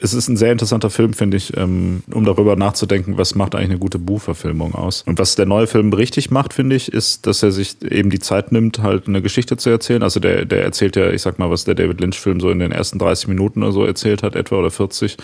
es 0.00 0.14
ist 0.14 0.28
ein 0.28 0.36
sehr 0.36 0.52
interessanter 0.52 0.90
Film, 0.90 1.12
finde 1.12 1.36
ich, 1.36 1.56
ähm, 1.56 2.02
um 2.12 2.24
darüber 2.24 2.56
nachzudenken, 2.56 3.16
was 3.18 3.34
macht 3.34 3.54
eigentlich 3.54 3.70
eine 3.70 3.78
gute 3.78 3.98
Buchverfilmung 3.98 4.74
aus. 4.74 5.02
Und 5.06 5.18
was 5.18 5.36
der 5.36 5.46
neue 5.46 5.66
Film 5.66 5.92
richtig 5.92 6.30
macht, 6.30 6.52
finde 6.52 6.76
ich, 6.76 6.92
ist, 6.92 7.26
dass 7.26 7.42
er 7.42 7.52
sich 7.52 7.76
eben 7.82 8.10
die 8.10 8.18
Zeit 8.18 8.52
nimmt, 8.52 8.80
halt 8.80 9.06
eine 9.06 9.22
Geschichte 9.22 9.56
zu 9.56 9.70
erzählen. 9.70 10.02
Also 10.02 10.20
der, 10.20 10.44
der 10.44 10.64
erzählt 10.64 10.96
ja, 10.96 11.10
ich 11.10 11.22
sag 11.22 11.38
mal, 11.38 11.50
was 11.50 11.64
der 11.64 11.74
David 11.74 12.00
Lynch-Film 12.00 12.40
so 12.40 12.50
in 12.50 12.58
den 12.58 12.72
ersten 12.72 12.98
30 12.98 13.28
Minuten 13.28 13.62
oder 13.62 13.72
so 13.72 13.84
erzählt 13.84 14.22
hat, 14.22 14.34
etwa 14.34 14.56
oder 14.56 14.70
40 14.70 15.16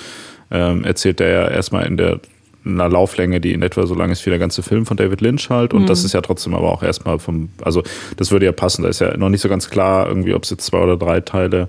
ähm, 0.51 0.85
erzählt 0.85 1.21
er 1.21 1.29
ja 1.29 1.49
erstmal 1.49 1.87
in 1.87 1.97
der 1.97 2.21
einer 2.67 2.89
Lauflänge, 2.89 3.41
die 3.41 3.53
in 3.53 3.63
etwa 3.63 3.87
so 3.87 3.95
lang 3.95 4.11
ist 4.11 4.27
wie 4.27 4.31
der 4.31 4.39
ganze 4.39 4.63
Film 4.63 4.87
von 4.87 4.97
David 4.97 5.21
Lynch 5.21 5.51
halt. 5.51 5.73
Und 5.73 5.83
mhm. 5.83 5.87
das 5.87 6.05
ist 6.05 6.13
ja 6.13 6.21
trotzdem 6.21 6.55
aber 6.55 6.73
auch 6.73 6.83
erstmal 6.83 7.19
vom, 7.19 7.49
also 7.63 7.83
das 8.17 8.33
würde 8.33 8.47
ja 8.47 8.53
passen. 8.53 8.83
Da 8.83 8.89
ist 8.89 9.01
ja 9.01 9.17
noch 9.17 9.29
nicht 9.29 9.41
so 9.41 9.49
ganz 9.49 9.71
klar, 9.71 10.09
irgendwie, 10.09 10.35
ob 10.35 10.43
es 10.43 10.51
jetzt 10.51 10.67
zwei 10.67 10.81
oder 10.81 10.97
drei 10.97 11.21
Teile 11.21 11.69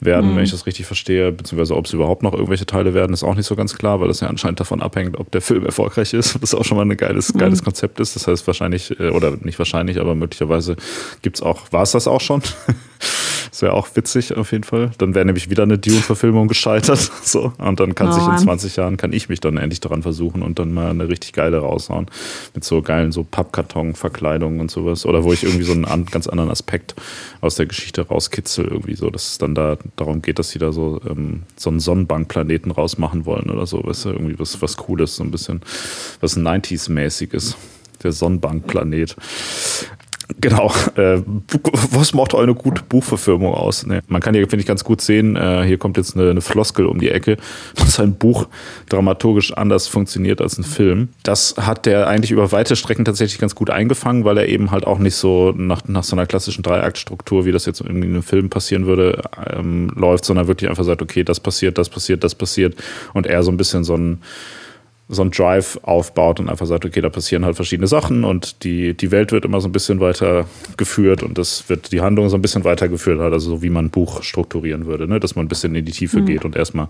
werden, 0.00 0.30
mhm. 0.30 0.36
wenn 0.36 0.44
ich 0.44 0.52
das 0.52 0.66
richtig 0.66 0.86
verstehe, 0.86 1.32
beziehungsweise 1.32 1.76
ob 1.76 1.86
es 1.86 1.92
überhaupt 1.92 2.22
noch 2.22 2.32
irgendwelche 2.32 2.66
Teile 2.66 2.94
werden, 2.94 3.12
ist 3.12 3.24
auch 3.24 3.34
nicht 3.34 3.46
so 3.46 3.56
ganz 3.56 3.76
klar, 3.76 4.00
weil 4.00 4.06
das 4.06 4.20
ja 4.20 4.28
anscheinend 4.28 4.60
davon 4.60 4.80
abhängt, 4.80 5.18
ob 5.18 5.30
der 5.32 5.40
Film 5.40 5.66
erfolgreich 5.66 6.14
ist, 6.14 6.40
was 6.40 6.54
auch 6.54 6.64
schon 6.64 6.76
mal 6.76 6.84
ein 6.84 6.96
geiles, 6.96 7.34
mhm. 7.34 7.38
geiles 7.38 7.64
Konzept 7.64 7.98
ist. 7.98 8.14
Das 8.14 8.28
heißt 8.28 8.46
wahrscheinlich, 8.46 8.98
äh, 9.00 9.10
oder 9.10 9.36
nicht 9.40 9.58
wahrscheinlich, 9.58 10.00
aber 10.00 10.14
möglicherweise 10.14 10.76
gibt's 11.22 11.42
auch, 11.42 11.72
war 11.72 11.82
es 11.82 11.92
das 11.92 12.06
auch 12.06 12.20
schon? 12.20 12.42
Das 13.50 13.62
wäre 13.62 13.72
auch 13.72 13.88
witzig 13.94 14.36
auf 14.36 14.52
jeden 14.52 14.62
Fall. 14.62 14.92
Dann 14.98 15.14
wäre 15.14 15.24
nämlich 15.24 15.50
wieder 15.50 15.64
eine 15.64 15.78
Dune-Verfilmung 15.78 16.48
gescheitert. 16.48 17.10
So. 17.28 17.52
Und 17.58 17.80
dann 17.80 17.94
kann 17.94 18.08
oh, 18.08 18.12
sich 18.12 18.26
in 18.26 18.38
20 18.38 18.76
Jahren, 18.76 18.96
kann 18.96 19.12
ich 19.12 19.28
mich 19.28 19.40
dann 19.40 19.56
endlich 19.56 19.80
daran 19.80 20.02
versuchen 20.02 20.42
und 20.42 20.58
dann 20.58 20.72
mal 20.72 20.90
eine 20.90 21.08
richtig 21.08 21.32
geile 21.32 21.58
raushauen. 21.58 22.06
Mit 22.54 22.64
so 22.64 22.80
geilen 22.80 23.12
so 23.12 23.24
Pappkarton-Verkleidungen 23.24 24.60
und 24.60 24.70
sowas. 24.70 25.04
Oder 25.04 25.24
wo 25.24 25.32
ich 25.32 25.42
irgendwie 25.42 25.64
so 25.64 25.72
einen 25.72 26.06
ganz 26.06 26.26
anderen 26.26 26.50
Aspekt 26.50 26.94
aus 27.40 27.56
der 27.56 27.66
Geschichte 27.66 28.02
rauskitzel, 28.02 28.66
irgendwie 28.66 28.94
so, 28.94 29.10
dass 29.10 29.32
es 29.32 29.38
dann 29.38 29.54
da 29.54 29.76
darum 29.96 30.22
geht, 30.22 30.38
dass 30.38 30.50
sie 30.50 30.58
da 30.58 30.72
so, 30.72 31.00
ähm, 31.08 31.42
so 31.56 31.68
einen 31.68 31.80
Sonnenbankplaneten 31.80 32.70
rausmachen 32.70 33.26
wollen 33.26 33.50
oder 33.50 33.66
so. 33.66 33.82
Weißt 33.84 34.06
du, 34.06 34.10
irgendwie 34.10 34.38
was, 34.38 34.62
was 34.62 34.76
Cooles, 34.76 35.16
so 35.16 35.24
ein 35.24 35.30
bisschen 35.30 35.60
was 36.20 36.36
90s-mäßiges 36.36 37.56
der 38.02 38.12
Sonnenbankplanet. 38.12 39.16
Genau. 40.40 40.70
Äh, 40.96 41.22
was 41.90 42.12
macht 42.12 42.34
eine 42.34 42.54
gute 42.54 42.82
Buchverfilmung 42.82 43.54
aus? 43.54 43.86
Nee. 43.86 44.00
Man 44.08 44.20
kann 44.20 44.34
hier, 44.34 44.46
finde 44.48 44.60
ich, 44.60 44.66
ganz 44.66 44.84
gut 44.84 45.00
sehen, 45.00 45.36
äh, 45.36 45.64
hier 45.64 45.78
kommt 45.78 45.96
jetzt 45.96 46.16
eine, 46.16 46.30
eine, 46.30 46.40
Floskel 46.42 46.86
um 46.86 47.00
die 47.00 47.08
Ecke, 47.08 47.38
dass 47.76 47.98
ein 47.98 48.14
Buch 48.14 48.46
dramaturgisch 48.90 49.52
anders 49.54 49.88
funktioniert 49.88 50.42
als 50.42 50.58
ein 50.58 50.64
Film. 50.64 51.08
Das 51.22 51.54
hat 51.56 51.86
der 51.86 52.08
eigentlich 52.08 52.30
über 52.30 52.52
weite 52.52 52.76
Strecken 52.76 53.06
tatsächlich 53.06 53.40
ganz 53.40 53.54
gut 53.54 53.70
eingefangen, 53.70 54.24
weil 54.24 54.36
er 54.36 54.48
eben 54.48 54.70
halt 54.70 54.86
auch 54.86 54.98
nicht 54.98 55.14
so 55.14 55.52
nach, 55.56 55.82
nach 55.88 56.04
so 56.04 56.14
einer 56.14 56.26
klassischen 56.26 56.62
Dreiaktstruktur, 56.62 57.46
wie 57.46 57.52
das 57.52 57.64
jetzt 57.64 57.80
in 57.80 58.02
einem 58.02 58.22
Film 58.22 58.50
passieren 58.50 58.86
würde, 58.86 59.22
ähm, 59.50 59.90
läuft, 59.96 60.26
sondern 60.26 60.46
wirklich 60.46 60.68
einfach 60.68 60.84
sagt, 60.84 61.00
okay, 61.00 61.24
das 61.24 61.40
passiert, 61.40 61.78
das 61.78 61.88
passiert, 61.88 62.22
das 62.22 62.34
passiert 62.34 62.76
und 63.14 63.26
er 63.26 63.42
so 63.42 63.50
ein 63.50 63.56
bisschen 63.56 63.82
so 63.82 63.96
ein 63.96 64.18
so 65.08 65.22
ein 65.22 65.30
Drive 65.30 65.78
aufbaut 65.82 66.38
und 66.38 66.50
einfach 66.50 66.66
sagt, 66.66 66.84
okay, 66.84 67.00
da 67.00 67.08
passieren 67.08 67.44
halt 67.44 67.56
verschiedene 67.56 67.86
Sachen 67.86 68.24
und 68.24 68.62
die, 68.62 68.94
die 68.94 69.10
Welt 69.10 69.32
wird 69.32 69.46
immer 69.46 69.60
so 69.60 69.68
ein 69.68 69.72
bisschen 69.72 70.00
weiter 70.00 70.46
geführt 70.76 71.22
und 71.22 71.38
das 71.38 71.68
wird 71.70 71.92
die 71.92 72.02
Handlung 72.02 72.28
so 72.28 72.36
ein 72.36 72.42
bisschen 72.42 72.64
weitergeführt, 72.64 73.18
halt, 73.18 73.32
also 73.32 73.50
so 73.50 73.62
wie 73.62 73.70
man 73.70 73.86
ein 73.86 73.90
Buch 73.90 74.22
strukturieren 74.22 74.84
würde, 74.84 75.08
ne? 75.08 75.18
dass 75.18 75.34
man 75.34 75.46
ein 75.46 75.48
bisschen 75.48 75.74
in 75.74 75.86
die 75.86 75.92
Tiefe 75.92 76.20
mhm. 76.20 76.26
geht 76.26 76.44
und 76.44 76.56
erstmal 76.56 76.88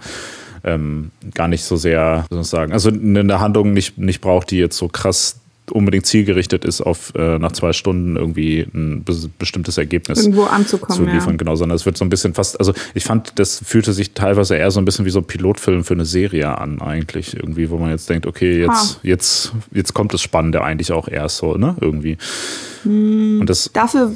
ähm, 0.65 1.13
gar 1.35 1.47
nicht 1.47 1.63
so 1.63 1.77
sehr, 1.77 2.25
wie 2.29 2.35
soll 2.35 2.43
ich 2.43 2.49
sagen, 2.49 2.73
also 2.73 2.91
eine 2.91 3.39
Handlung 3.39 3.73
nicht, 3.73 3.99
nicht 3.99 4.21
braucht, 4.21 4.51
die 4.51 4.59
jetzt 4.59 4.77
so 4.77 4.89
krass 4.89 5.41
unbedingt 5.73 6.07
zielgerichtet 6.07 6.65
ist, 6.65 6.81
auf 6.81 7.13
äh, 7.15 7.39
nach 7.39 7.53
zwei 7.53 7.73
Stunden 7.73 8.17
irgendwie 8.17 8.67
ein 8.75 9.05
be 9.05 9.15
bestimmtes 9.39 9.79
Ergebnis 9.79 10.19
Irgendwo 10.19 10.45
anzukommen, 10.45 10.97
zu 10.97 11.05
liefern, 11.05 11.33
ja. 11.33 11.37
genau, 11.37 11.57
sondern 11.57 11.77
es 11.77 11.87
wird 11.87 11.97
so 11.97 12.05
ein 12.05 12.09
bisschen 12.09 12.35
fast, 12.35 12.59
also 12.59 12.73
ich 12.95 13.05
fand, 13.05 13.39
das 13.39 13.61
fühlte 13.65 13.93
sich 13.93 14.13
teilweise 14.13 14.57
eher 14.57 14.71
so 14.71 14.81
ein 14.81 14.85
bisschen 14.85 15.05
wie 15.05 15.11
so 15.11 15.21
ein 15.21 15.25
Pilotfilm 15.25 15.85
für 15.85 15.95
eine 15.95 16.05
Serie 16.05 16.59
an, 16.59 16.81
eigentlich, 16.81 17.35
irgendwie, 17.37 17.71
wo 17.71 17.79
man 17.79 17.91
jetzt 17.91 18.09
denkt, 18.09 18.27
okay, 18.27 18.61
jetzt, 18.61 19.01
jetzt, 19.03 19.53
jetzt 19.73 19.95
kommt 19.95 20.15
das 20.15 20.23
Spannende 20.23 20.63
eigentlich 20.63 20.93
auch 20.93 21.09
erst 21.09 21.39
so, 21.39 21.55
ne, 21.55 21.77
irgendwie. 21.81 22.17
Mhm. 22.85 23.41
Und 23.41 23.51
das 23.51 23.71
dafür 23.73 24.13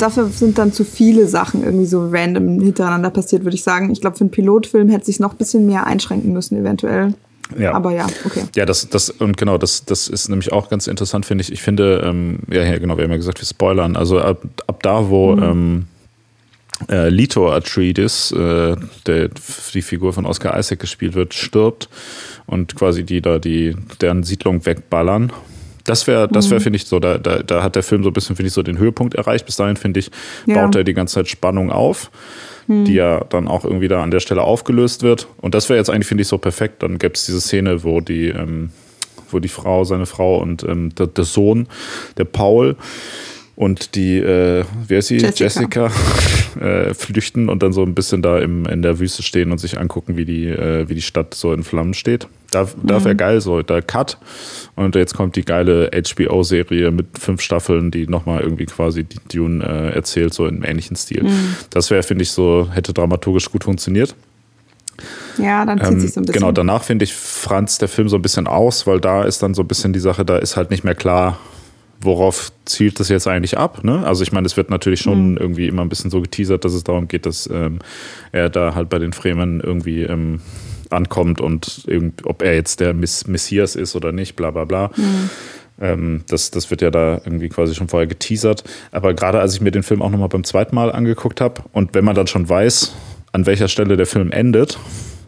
dafür 0.00 0.28
sind 0.28 0.58
dann 0.58 0.72
zu 0.72 0.84
viele 0.84 1.26
Sachen 1.26 1.62
irgendwie 1.62 1.86
so 1.86 2.08
random 2.10 2.60
hintereinander 2.60 3.10
passiert, 3.10 3.44
würde 3.44 3.56
ich 3.56 3.62
sagen. 3.62 3.90
Ich 3.90 4.00
glaube, 4.00 4.16
für 4.16 4.24
einen 4.24 4.30
Pilotfilm 4.30 4.88
hätte 4.88 5.06
sich 5.06 5.20
noch 5.20 5.32
ein 5.32 5.36
bisschen 5.36 5.66
mehr 5.66 5.86
einschränken 5.86 6.32
müssen, 6.32 6.56
eventuell. 6.56 7.14
Ja. 7.58 7.72
Aber 7.72 7.92
ja, 7.92 8.06
okay. 8.24 8.44
Ja, 8.54 8.66
das, 8.66 8.88
das, 8.88 9.10
und 9.10 9.36
genau, 9.36 9.58
das, 9.58 9.84
das 9.84 10.08
ist 10.08 10.28
nämlich 10.28 10.52
auch 10.52 10.68
ganz 10.68 10.86
interessant, 10.86 11.26
finde 11.26 11.42
ich. 11.42 11.52
Ich 11.52 11.62
finde, 11.62 12.02
ähm, 12.04 12.40
ja, 12.50 12.62
ja, 12.62 12.78
genau, 12.78 12.96
wir 12.96 13.04
haben 13.04 13.10
ja 13.10 13.16
gesagt, 13.16 13.40
wir 13.40 13.46
spoilern. 13.46 13.96
Also 13.96 14.20
ab, 14.20 14.42
ab 14.66 14.82
da, 14.82 15.08
wo 15.08 15.36
mhm. 15.36 15.42
ähm, 15.42 15.86
äh, 16.88 17.08
Lito 17.08 17.50
Atreides, 17.52 18.32
äh, 18.32 18.76
der, 19.06 19.30
die 19.74 19.82
Figur 19.82 20.12
von 20.12 20.26
Oscar 20.26 20.58
Isaac 20.58 20.80
gespielt 20.80 21.14
wird, 21.14 21.34
stirbt 21.34 21.88
und 22.46 22.74
quasi 22.76 23.04
die 23.04 23.20
da 23.20 23.38
die 23.38 23.76
deren 24.00 24.22
Siedlung 24.22 24.64
wegballern. 24.64 25.32
Das 25.84 26.06
wäre, 26.06 26.28
das 26.28 26.50
wäre, 26.50 26.60
mhm. 26.60 26.64
finde 26.64 26.76
ich, 26.76 26.86
so, 26.86 27.00
da, 27.00 27.18
da, 27.18 27.42
da 27.42 27.62
hat 27.62 27.74
der 27.74 27.82
Film 27.82 28.02
so 28.02 28.10
ein 28.10 28.12
bisschen, 28.12 28.36
finde 28.36 28.48
ich, 28.48 28.52
so 28.52 28.62
den 28.62 28.78
Höhepunkt 28.78 29.14
erreicht. 29.14 29.46
Bis 29.46 29.56
dahin, 29.56 29.76
finde 29.76 30.00
ich, 30.00 30.10
ja. 30.46 30.54
baut 30.54 30.76
er 30.76 30.84
die 30.84 30.94
ganze 30.94 31.14
Zeit 31.14 31.28
Spannung 31.28 31.70
auf 31.70 32.10
hm. 32.66 32.84
die 32.84 32.94
ja 32.94 33.24
dann 33.28 33.48
auch 33.48 33.64
irgendwie 33.64 33.88
da 33.88 34.02
an 34.02 34.10
der 34.10 34.20
Stelle 34.20 34.42
aufgelöst 34.42 35.02
wird. 35.02 35.28
Und 35.40 35.54
das 35.54 35.68
wäre 35.68 35.78
jetzt 35.78 35.90
eigentlich, 35.90 36.06
finde 36.06 36.22
ich, 36.22 36.28
so 36.28 36.38
perfekt. 36.38 36.82
Dann 36.82 36.98
gäbe 36.98 37.14
es 37.14 37.26
diese 37.26 37.40
Szene, 37.40 37.84
wo 37.84 38.00
die, 38.00 38.28
ähm, 38.28 38.70
wo 39.30 39.38
die 39.38 39.48
Frau, 39.48 39.84
seine 39.84 40.06
Frau 40.06 40.38
und 40.38 40.62
ähm, 40.64 40.94
der, 40.94 41.06
der, 41.06 41.24
Sohn, 41.24 41.68
der 42.16 42.24
Paul, 42.24 42.76
und 43.60 43.94
die, 43.94 44.16
äh, 44.16 44.64
wer 44.88 45.00
ist 45.00 45.08
sie? 45.08 45.18
Jessica, 45.18 45.44
Jessica 45.44 45.90
äh, 46.60 46.94
flüchten 46.94 47.50
und 47.50 47.62
dann 47.62 47.74
so 47.74 47.82
ein 47.82 47.94
bisschen 47.94 48.22
da 48.22 48.38
im, 48.38 48.64
in 48.64 48.80
der 48.80 48.98
Wüste 48.98 49.22
stehen 49.22 49.52
und 49.52 49.58
sich 49.58 49.78
angucken, 49.78 50.16
wie 50.16 50.24
die, 50.24 50.46
äh, 50.46 50.88
wie 50.88 50.94
die 50.94 51.02
Stadt 51.02 51.34
so 51.34 51.52
in 51.52 51.62
Flammen 51.62 51.92
steht. 51.92 52.26
Da, 52.50 52.66
da 52.82 53.04
wäre 53.04 53.12
mhm. 53.12 53.18
geil 53.18 53.40
so, 53.42 53.60
da 53.60 53.82
Cut. 53.82 54.16
Und 54.76 54.94
jetzt 54.94 55.14
kommt 55.14 55.36
die 55.36 55.44
geile 55.44 55.90
HBO-Serie 55.92 56.90
mit 56.90 57.18
fünf 57.18 57.42
Staffeln, 57.42 57.90
die 57.90 58.06
nochmal 58.06 58.40
irgendwie 58.40 58.64
quasi 58.64 59.04
die 59.04 59.18
Dune 59.30 59.62
äh, 59.62 59.94
erzählt, 59.94 60.32
so 60.32 60.46
im 60.46 60.64
ähnlichen 60.64 60.96
Stil. 60.96 61.24
Mhm. 61.24 61.56
Das 61.68 61.90
wäre, 61.90 62.02
finde 62.02 62.22
ich, 62.22 62.30
so, 62.30 62.66
hätte 62.72 62.94
dramaturgisch 62.94 63.50
gut 63.50 63.64
funktioniert. 63.64 64.14
Ja, 65.36 65.66
dann 65.66 65.80
zieht 65.80 65.88
ähm, 65.88 66.00
sich 66.00 66.14
so 66.14 66.20
ein 66.20 66.24
bisschen. 66.24 66.40
Genau, 66.40 66.52
danach 66.52 66.84
finde 66.84 67.04
ich 67.04 67.12
Franz 67.12 67.76
der 67.76 67.88
Film 67.88 68.08
so 68.08 68.16
ein 68.16 68.22
bisschen 68.22 68.46
aus, 68.46 68.86
weil 68.86 69.00
da 69.00 69.22
ist 69.24 69.42
dann 69.42 69.52
so 69.52 69.60
ein 69.60 69.68
bisschen 69.68 69.92
die 69.92 70.00
Sache, 70.00 70.24
da 70.24 70.38
ist 70.38 70.56
halt 70.56 70.70
nicht 70.70 70.82
mehr 70.82 70.94
klar, 70.94 71.38
worauf 72.00 72.52
zielt 72.64 72.98
das 73.00 73.08
jetzt 73.08 73.26
eigentlich 73.26 73.58
ab? 73.58 73.84
Ne? 73.84 74.06
Also 74.06 74.22
ich 74.22 74.32
meine, 74.32 74.46
es 74.46 74.56
wird 74.56 74.70
natürlich 74.70 75.00
schon 75.00 75.32
mhm. 75.32 75.36
irgendwie 75.36 75.68
immer 75.68 75.82
ein 75.82 75.88
bisschen 75.88 76.10
so 76.10 76.20
geteasert, 76.20 76.64
dass 76.64 76.72
es 76.72 76.84
darum 76.84 77.08
geht, 77.08 77.26
dass 77.26 77.48
ähm, 77.52 77.80
er 78.32 78.48
da 78.48 78.74
halt 78.74 78.88
bei 78.88 78.98
den 78.98 79.12
Fremen 79.12 79.60
irgendwie 79.60 80.02
ähm, 80.02 80.40
ankommt 80.90 81.40
und 81.40 81.86
ob 82.24 82.42
er 82.42 82.54
jetzt 82.54 82.80
der 82.80 82.94
Mess 82.94 83.26
Messias 83.26 83.76
ist 83.76 83.94
oder 83.94 84.12
nicht, 84.12 84.36
bla 84.36 84.50
bla 84.50 84.64
bla. 84.64 84.90
Mhm. 84.96 85.30
Ähm, 85.80 86.24
das, 86.28 86.50
das 86.50 86.70
wird 86.70 86.82
ja 86.82 86.90
da 86.90 87.20
irgendwie 87.24 87.48
quasi 87.48 87.74
schon 87.74 87.88
vorher 87.88 88.06
geteasert. 88.06 88.64
Aber 88.90 89.14
gerade 89.14 89.40
als 89.40 89.54
ich 89.54 89.60
mir 89.60 89.70
den 89.70 89.82
Film 89.82 90.02
auch 90.02 90.10
nochmal 90.10 90.28
beim 90.28 90.44
zweiten 90.44 90.74
Mal 90.74 90.92
angeguckt 90.92 91.40
habe 91.40 91.62
und 91.72 91.94
wenn 91.94 92.04
man 92.04 92.14
dann 92.14 92.26
schon 92.26 92.48
weiß, 92.48 92.94
an 93.32 93.46
welcher 93.46 93.68
Stelle 93.68 93.96
der 93.96 94.06
Film 94.06 94.32
endet, 94.32 94.78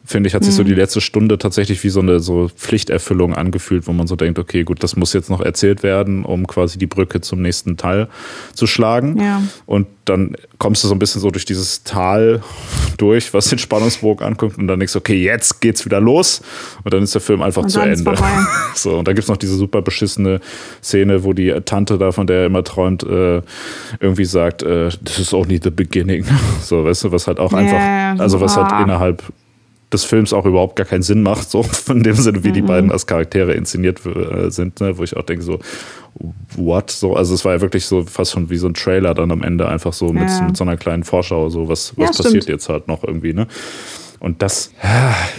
finde 0.05 0.29
ich, 0.29 0.35
hat 0.35 0.45
sich 0.45 0.55
mhm. 0.55 0.59
so 0.59 0.65
die 0.65 0.75
letzte 0.75 1.01
Stunde 1.01 1.39
tatsächlich 1.39 1.83
wie 1.85 1.89
so 1.89 2.01
eine 2.01 2.21
so 2.21 2.49
Pflichterfüllung 2.49 3.35
angefühlt, 3.35 3.87
wo 3.87 3.93
man 3.93 4.07
so 4.07 4.17
denkt, 4.17 4.39
okay, 4.39 4.65
gut, 4.65 4.83
das 4.83 4.97
muss 4.97 5.13
jetzt 5.13 5.31
noch 5.31 5.41
erzählt 5.41 5.83
werden, 5.83 6.25
um 6.25 6.47
quasi 6.47 6.79
die 6.79 6.87
Brücke 6.87 7.21
zum 7.21 7.43
nächsten 7.43 7.77
Teil 7.77 8.09
zu 8.55 8.67
schlagen. 8.67 9.21
Ja. 9.21 9.43
Und 9.67 9.87
dann 10.05 10.37
kommst 10.59 10.83
du 10.83 10.89
so 10.89 10.95
ein 10.95 10.99
bisschen 10.99 11.21
so 11.21 11.31
durch 11.31 11.45
dieses 11.45 11.85
Tal 11.85 12.43
durch, 12.97 13.33
was 13.33 13.49
den 13.49 13.59
Spannungsbogen 13.59 14.27
anguckt 14.27 14.59
und 14.59 14.67
dann 14.67 14.81
denkst 14.81 14.95
du, 14.95 14.99
okay, 14.99 15.23
jetzt 15.23 15.61
geht's 15.61 15.85
wieder 15.85 16.01
los 16.01 16.43
und 16.83 16.93
dann 16.93 17.03
ist 17.03 17.15
der 17.15 17.21
Film 17.21 17.43
einfach 17.43 17.67
zu 17.67 17.81
Ende. 17.81 18.13
So, 18.75 18.99
und 18.99 19.07
da 19.07 19.13
gibt's 19.13 19.29
noch 19.29 19.37
diese 19.37 19.55
super 19.55 19.83
beschissene 19.83 20.41
Szene, 20.83 21.25
wo 21.25 21.33
die 21.33 21.53
Tante 21.65 21.99
da, 21.99 22.11
von 22.11 22.27
der 22.27 22.41
er 22.41 22.47
immer 22.47 22.65
träumt, 22.65 23.03
äh, 23.03 23.43
irgendwie 24.01 24.25
sagt, 24.25 24.63
äh, 24.63 24.89
this 25.05 25.19
is 25.19 25.35
only 25.35 25.61
the 25.63 25.71
beginning. 25.71 26.25
So, 26.63 26.85
weißt 26.85 27.05
du, 27.05 27.13
was 27.13 27.27
halt 27.27 27.39
auch 27.39 27.53
einfach, 27.53 27.75
yeah, 27.75 28.15
also 28.19 28.41
was 28.41 28.57
halt 28.57 28.73
innerhalb 28.83 29.23
des 29.93 30.05
Films 30.05 30.33
auch 30.33 30.47
überhaupt 30.47 30.77
gar 30.77 30.87
keinen 30.87 31.03
Sinn 31.03 31.23
macht, 31.23 31.51
so 31.51 31.65
in 31.89 32.03
dem 32.03 32.15
Sinne, 32.15 32.45
wie 32.45 32.49
mhm. 32.49 32.55
die 32.55 32.63
beiden 32.63 32.91
als 32.91 33.07
Charaktere 33.07 33.55
inszeniert 33.55 34.05
äh, 34.07 34.51
sind, 34.51 34.81
ne? 34.81 34.97
wo 34.99 35.03
ich 35.03 35.17
auch 35.17 35.23
denke, 35.23 35.43
so, 35.43 35.59
what? 36.57 36.91
So, 36.91 37.15
also 37.17 37.35
es 37.35 37.45
war 37.45 37.55
ja 37.55 37.61
wirklich 37.61 37.87
so 37.87 38.05
fast 38.05 38.33
schon 38.33 38.51
wie 38.51 38.57
so 38.57 38.67
ein 38.67 38.75
Trailer 38.75 39.15
dann 39.15 39.31
am 39.31 39.43
Ende, 39.43 39.69
einfach 39.69 39.93
so 39.93 40.13
mit, 40.13 40.29
ja. 40.29 40.43
mit 40.43 40.57
so 40.57 40.65
einer 40.65 40.77
kleinen 40.77 41.05
Vorschau, 41.05 41.49
so 41.49 41.69
was, 41.69 41.97
was 41.97 42.19
ja, 42.19 42.25
passiert 42.25 42.47
jetzt 42.47 42.69
halt 42.69 42.89
noch 42.89 43.05
irgendwie, 43.05 43.33
ne? 43.33 43.47
Und 44.23 44.41
das, 44.41 44.71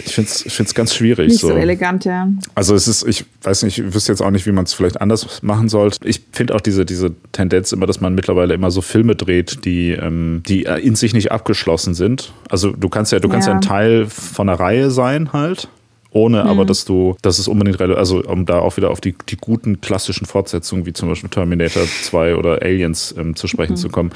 ich 0.04 0.14
finde 0.14 0.30
es 0.30 0.44
ich 0.44 0.52
find's 0.52 0.74
ganz 0.74 0.94
schwierig. 0.94 1.28
Nicht 1.28 1.40
so. 1.40 1.48
so. 1.48 1.54
elegant, 1.54 2.04
ja. 2.04 2.28
Also 2.54 2.74
es 2.74 2.86
ist, 2.86 3.08
ich 3.08 3.24
weiß 3.42 3.62
nicht, 3.62 3.78
ich 3.78 3.94
wüsste 3.94 4.12
jetzt 4.12 4.20
auch 4.20 4.30
nicht, 4.30 4.44
wie 4.44 4.52
man 4.52 4.64
es 4.64 4.74
vielleicht 4.74 5.00
anders 5.00 5.42
machen 5.42 5.70
sollte. 5.70 6.06
Ich 6.06 6.20
finde 6.32 6.54
auch 6.54 6.60
diese, 6.60 6.84
diese 6.84 7.12
Tendenz 7.32 7.72
immer, 7.72 7.86
dass 7.86 8.02
man 8.02 8.14
mittlerweile 8.14 8.52
immer 8.52 8.70
so 8.70 8.82
Filme 8.82 9.16
dreht, 9.16 9.64
die, 9.64 9.92
ähm, 9.92 10.42
die 10.46 10.64
in 10.64 10.96
sich 10.96 11.14
nicht 11.14 11.32
abgeschlossen 11.32 11.94
sind. 11.94 12.34
Also 12.50 12.72
du 12.72 12.90
kannst 12.90 13.10
ja, 13.10 13.20
du 13.20 13.30
kannst 13.30 13.46
ja, 13.46 13.54
ja 13.54 13.58
ein 13.58 13.62
Teil 13.62 14.06
von 14.06 14.50
einer 14.50 14.60
Reihe 14.60 14.90
sein 14.90 15.32
halt 15.32 15.68
ohne 16.14 16.44
mhm. 16.44 16.48
aber, 16.48 16.64
dass 16.64 16.84
du, 16.84 17.16
dass 17.22 17.40
es 17.40 17.48
unbedingt 17.48 17.80
also 17.80 18.22
um 18.22 18.46
da 18.46 18.60
auch 18.60 18.76
wieder 18.76 18.90
auf 18.90 19.00
die, 19.00 19.16
die 19.28 19.36
guten 19.36 19.80
klassischen 19.80 20.26
Fortsetzungen, 20.26 20.86
wie 20.86 20.92
zum 20.92 21.08
Beispiel 21.08 21.28
Terminator 21.28 21.82
2 21.84 22.36
oder 22.36 22.62
Aliens 22.62 23.12
ähm, 23.18 23.34
zu 23.34 23.48
sprechen 23.48 23.72
mhm. 23.72 23.76
zu 23.76 23.88
kommen. 23.88 24.12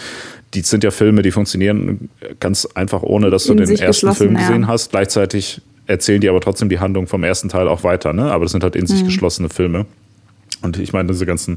Die 0.55 0.61
sind 0.61 0.85
ja 0.85 0.93
Filme, 0.93 1.23
die 1.23 1.33
funktionieren 1.33 2.09
ganz 2.39 2.67
einfach, 2.67 3.03
ohne 3.03 3.31
dass 3.31 3.45
du 3.45 3.53
In 3.53 3.59
den 3.59 3.77
ersten 3.77 4.15
Film 4.15 4.37
gesehen 4.37 4.63
ja. 4.63 4.69
hast. 4.69 4.91
Gleichzeitig 4.91 5.61
erzählen 5.89 6.21
die 6.21 6.29
aber 6.29 6.41
trotzdem 6.41 6.69
die 6.69 6.79
Handlung 6.79 7.09
vom 7.09 7.25
ersten 7.25 7.49
Teil 7.49 7.67
auch 7.67 7.83
weiter, 7.83 8.13
ne? 8.13 8.31
Aber 8.31 8.45
das 8.45 8.53
sind 8.53 8.63
halt 8.63 8.77
in 8.77 8.87
sich 8.87 9.03
mhm. 9.03 9.07
geschlossene 9.07 9.49
Filme. 9.49 9.85
Und 10.63 10.79
ich 10.79 10.93
meine, 10.93 11.09
diese 11.09 11.27
ganzen 11.27 11.57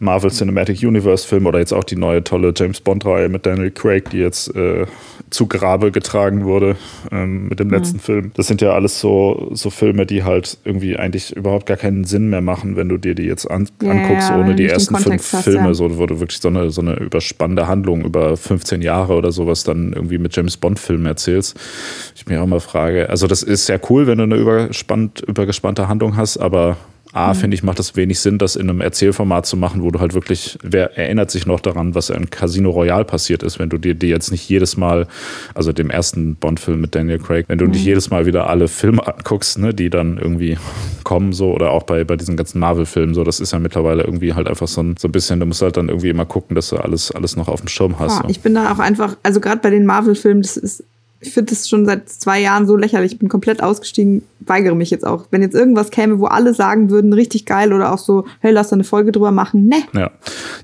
Marvel 0.00 0.30
Cinematic 0.30 0.82
Universe 0.82 1.28
Film 1.28 1.44
oder 1.44 1.58
jetzt 1.58 1.74
auch 1.74 1.84
die 1.84 1.96
neue 1.96 2.24
tolle 2.24 2.54
James 2.56 2.80
Bond 2.80 3.04
Reihe 3.04 3.28
mit 3.28 3.44
Daniel 3.44 3.70
Craig, 3.70 4.08
die 4.08 4.18
jetzt 4.18 4.48
äh, 4.56 4.86
zu 5.28 5.46
Grabe 5.46 5.92
getragen 5.92 6.46
wurde 6.46 6.76
ähm, 7.12 7.48
mit 7.48 7.60
dem 7.60 7.68
mhm. 7.68 7.74
letzten 7.74 8.00
Film. 8.00 8.32
Das 8.34 8.46
sind 8.46 8.62
ja 8.62 8.72
alles 8.72 8.98
so, 8.98 9.50
so 9.52 9.68
Filme, 9.68 10.06
die 10.06 10.24
halt 10.24 10.56
irgendwie 10.64 10.96
eigentlich 10.96 11.36
überhaupt 11.36 11.66
gar 11.66 11.76
keinen 11.76 12.04
Sinn 12.04 12.30
mehr 12.30 12.40
machen, 12.40 12.76
wenn 12.76 12.88
du 12.88 12.96
dir 12.96 13.14
die 13.14 13.24
jetzt 13.24 13.44
an, 13.50 13.68
ja, 13.82 13.90
anguckst, 13.90 14.32
ohne 14.32 14.54
die 14.54 14.66
ersten 14.66 14.96
fünf 14.96 15.32
hast, 15.34 15.44
Filme, 15.44 15.68
ja. 15.68 15.74
so, 15.74 15.98
wo 15.98 16.06
du 16.06 16.18
wirklich 16.18 16.40
so 16.40 16.48
eine, 16.48 16.70
so 16.70 16.80
eine 16.80 16.94
überspannende 16.94 17.68
Handlung 17.68 18.02
über 18.02 18.38
15 18.38 18.80
Jahre 18.80 19.14
oder 19.14 19.32
sowas 19.32 19.64
dann 19.64 19.92
irgendwie 19.92 20.16
mit 20.16 20.34
James 20.34 20.56
Bond 20.56 20.78
Filmen 20.78 21.04
erzählst. 21.04 21.60
Ich 22.16 22.26
mir 22.26 22.42
auch 22.42 22.46
mal 22.46 22.60
frage, 22.60 23.10
also 23.10 23.26
das 23.26 23.42
ist 23.42 23.66
sehr 23.66 23.80
cool, 23.90 24.06
wenn 24.06 24.16
du 24.16 24.24
eine 24.24 24.36
überspannt, 24.36 25.20
übergespannte 25.20 25.88
Handlung 25.88 26.16
hast, 26.16 26.38
aber 26.38 26.78
A, 27.12 27.32
mhm. 27.32 27.38
finde 27.38 27.54
ich, 27.56 27.62
macht 27.62 27.80
es 27.80 27.96
wenig 27.96 28.20
Sinn, 28.20 28.38
das 28.38 28.56
in 28.56 28.70
einem 28.70 28.80
Erzählformat 28.80 29.46
zu 29.46 29.56
machen, 29.56 29.82
wo 29.82 29.90
du 29.90 29.98
halt 29.98 30.14
wirklich, 30.14 30.58
wer 30.62 30.96
erinnert 30.96 31.30
sich 31.30 31.46
noch 31.46 31.60
daran, 31.60 31.94
was 31.94 32.10
in 32.10 32.30
Casino 32.30 32.70
Royale 32.70 33.04
passiert 33.04 33.42
ist, 33.42 33.58
wenn 33.58 33.68
du 33.68 33.78
dir 33.78 33.94
die 33.94 34.08
jetzt 34.08 34.30
nicht 34.30 34.48
jedes 34.48 34.76
Mal, 34.76 35.06
also 35.54 35.72
dem 35.72 35.90
ersten 35.90 36.36
Bond-Film 36.36 36.80
mit 36.80 36.94
Daniel 36.94 37.18
Craig, 37.18 37.46
wenn 37.48 37.58
du 37.58 37.64
mhm. 37.64 37.72
nicht 37.72 37.84
jedes 37.84 38.10
Mal 38.10 38.26
wieder 38.26 38.48
alle 38.48 38.68
Filme 38.68 39.06
anguckst, 39.06 39.58
ne, 39.58 39.74
die 39.74 39.90
dann 39.90 40.18
irgendwie 40.18 40.56
kommen, 41.02 41.32
so, 41.32 41.52
oder 41.52 41.70
auch 41.70 41.82
bei, 41.82 42.04
bei 42.04 42.16
diesen 42.16 42.36
ganzen 42.36 42.60
Marvel-Filmen, 42.60 43.14
so, 43.14 43.24
das 43.24 43.40
ist 43.40 43.52
ja 43.52 43.58
mittlerweile 43.58 44.04
irgendwie 44.04 44.34
halt 44.34 44.46
einfach 44.46 44.68
so 44.68 44.82
ein, 44.82 44.96
so 44.96 45.08
ein 45.08 45.12
bisschen, 45.12 45.40
du 45.40 45.46
musst 45.46 45.62
halt 45.62 45.76
dann 45.76 45.88
irgendwie 45.88 46.10
immer 46.10 46.26
gucken, 46.26 46.54
dass 46.54 46.68
du 46.68 46.76
alles, 46.76 47.10
alles 47.10 47.36
noch 47.36 47.48
auf 47.48 47.60
dem 47.60 47.68
Schirm 47.68 47.98
hast. 47.98 48.18
Ja, 48.18 48.22
so. 48.22 48.28
Ich 48.28 48.40
bin 48.40 48.54
da 48.54 48.72
auch 48.72 48.78
einfach, 48.78 49.16
also 49.22 49.40
gerade 49.40 49.60
bei 49.60 49.70
den 49.70 49.84
Marvel-Filmen, 49.84 50.42
das 50.42 50.56
ist 50.56 50.84
ich 51.22 51.32
finde 51.32 51.50
das 51.50 51.68
schon 51.68 51.84
seit 51.84 52.08
zwei 52.08 52.40
Jahren 52.40 52.66
so 52.66 52.76
lächerlich. 52.76 53.12
Ich 53.12 53.18
bin 53.18 53.28
komplett 53.28 53.62
ausgestiegen, 53.62 54.22
weigere 54.40 54.74
mich 54.74 54.90
jetzt 54.90 55.06
auch. 55.06 55.26
Wenn 55.30 55.42
jetzt 55.42 55.54
irgendwas 55.54 55.90
käme, 55.90 56.18
wo 56.18 56.26
alle 56.26 56.54
sagen 56.54 56.88
würden, 56.90 57.12
richtig 57.12 57.44
geil 57.44 57.74
oder 57.74 57.92
auch 57.92 57.98
so, 57.98 58.26
hey, 58.40 58.52
lass 58.52 58.68
da 58.68 58.74
eine 58.74 58.84
Folge 58.84 59.12
drüber 59.12 59.30
machen, 59.30 59.66
ne. 59.66 59.82
Ja, 59.92 60.10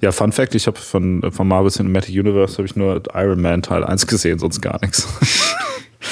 ja 0.01 0.13
Fun 0.13 0.33
Fact, 0.33 0.55
ich 0.55 0.67
habe 0.67 0.79
von, 0.79 1.23
von 1.31 1.47
Marvel 1.47 1.71
Cinematic 1.71 2.15
Universe 2.15 2.57
habe 2.57 2.67
ich 2.67 2.75
nur 2.75 3.03
Iron 3.15 3.43
Man 3.43 3.63
Teil 3.63 3.85
1 3.85 4.07
gesehen, 4.07 4.39
sonst 4.39 4.63
gar 4.63 4.81
nichts. 4.81 5.07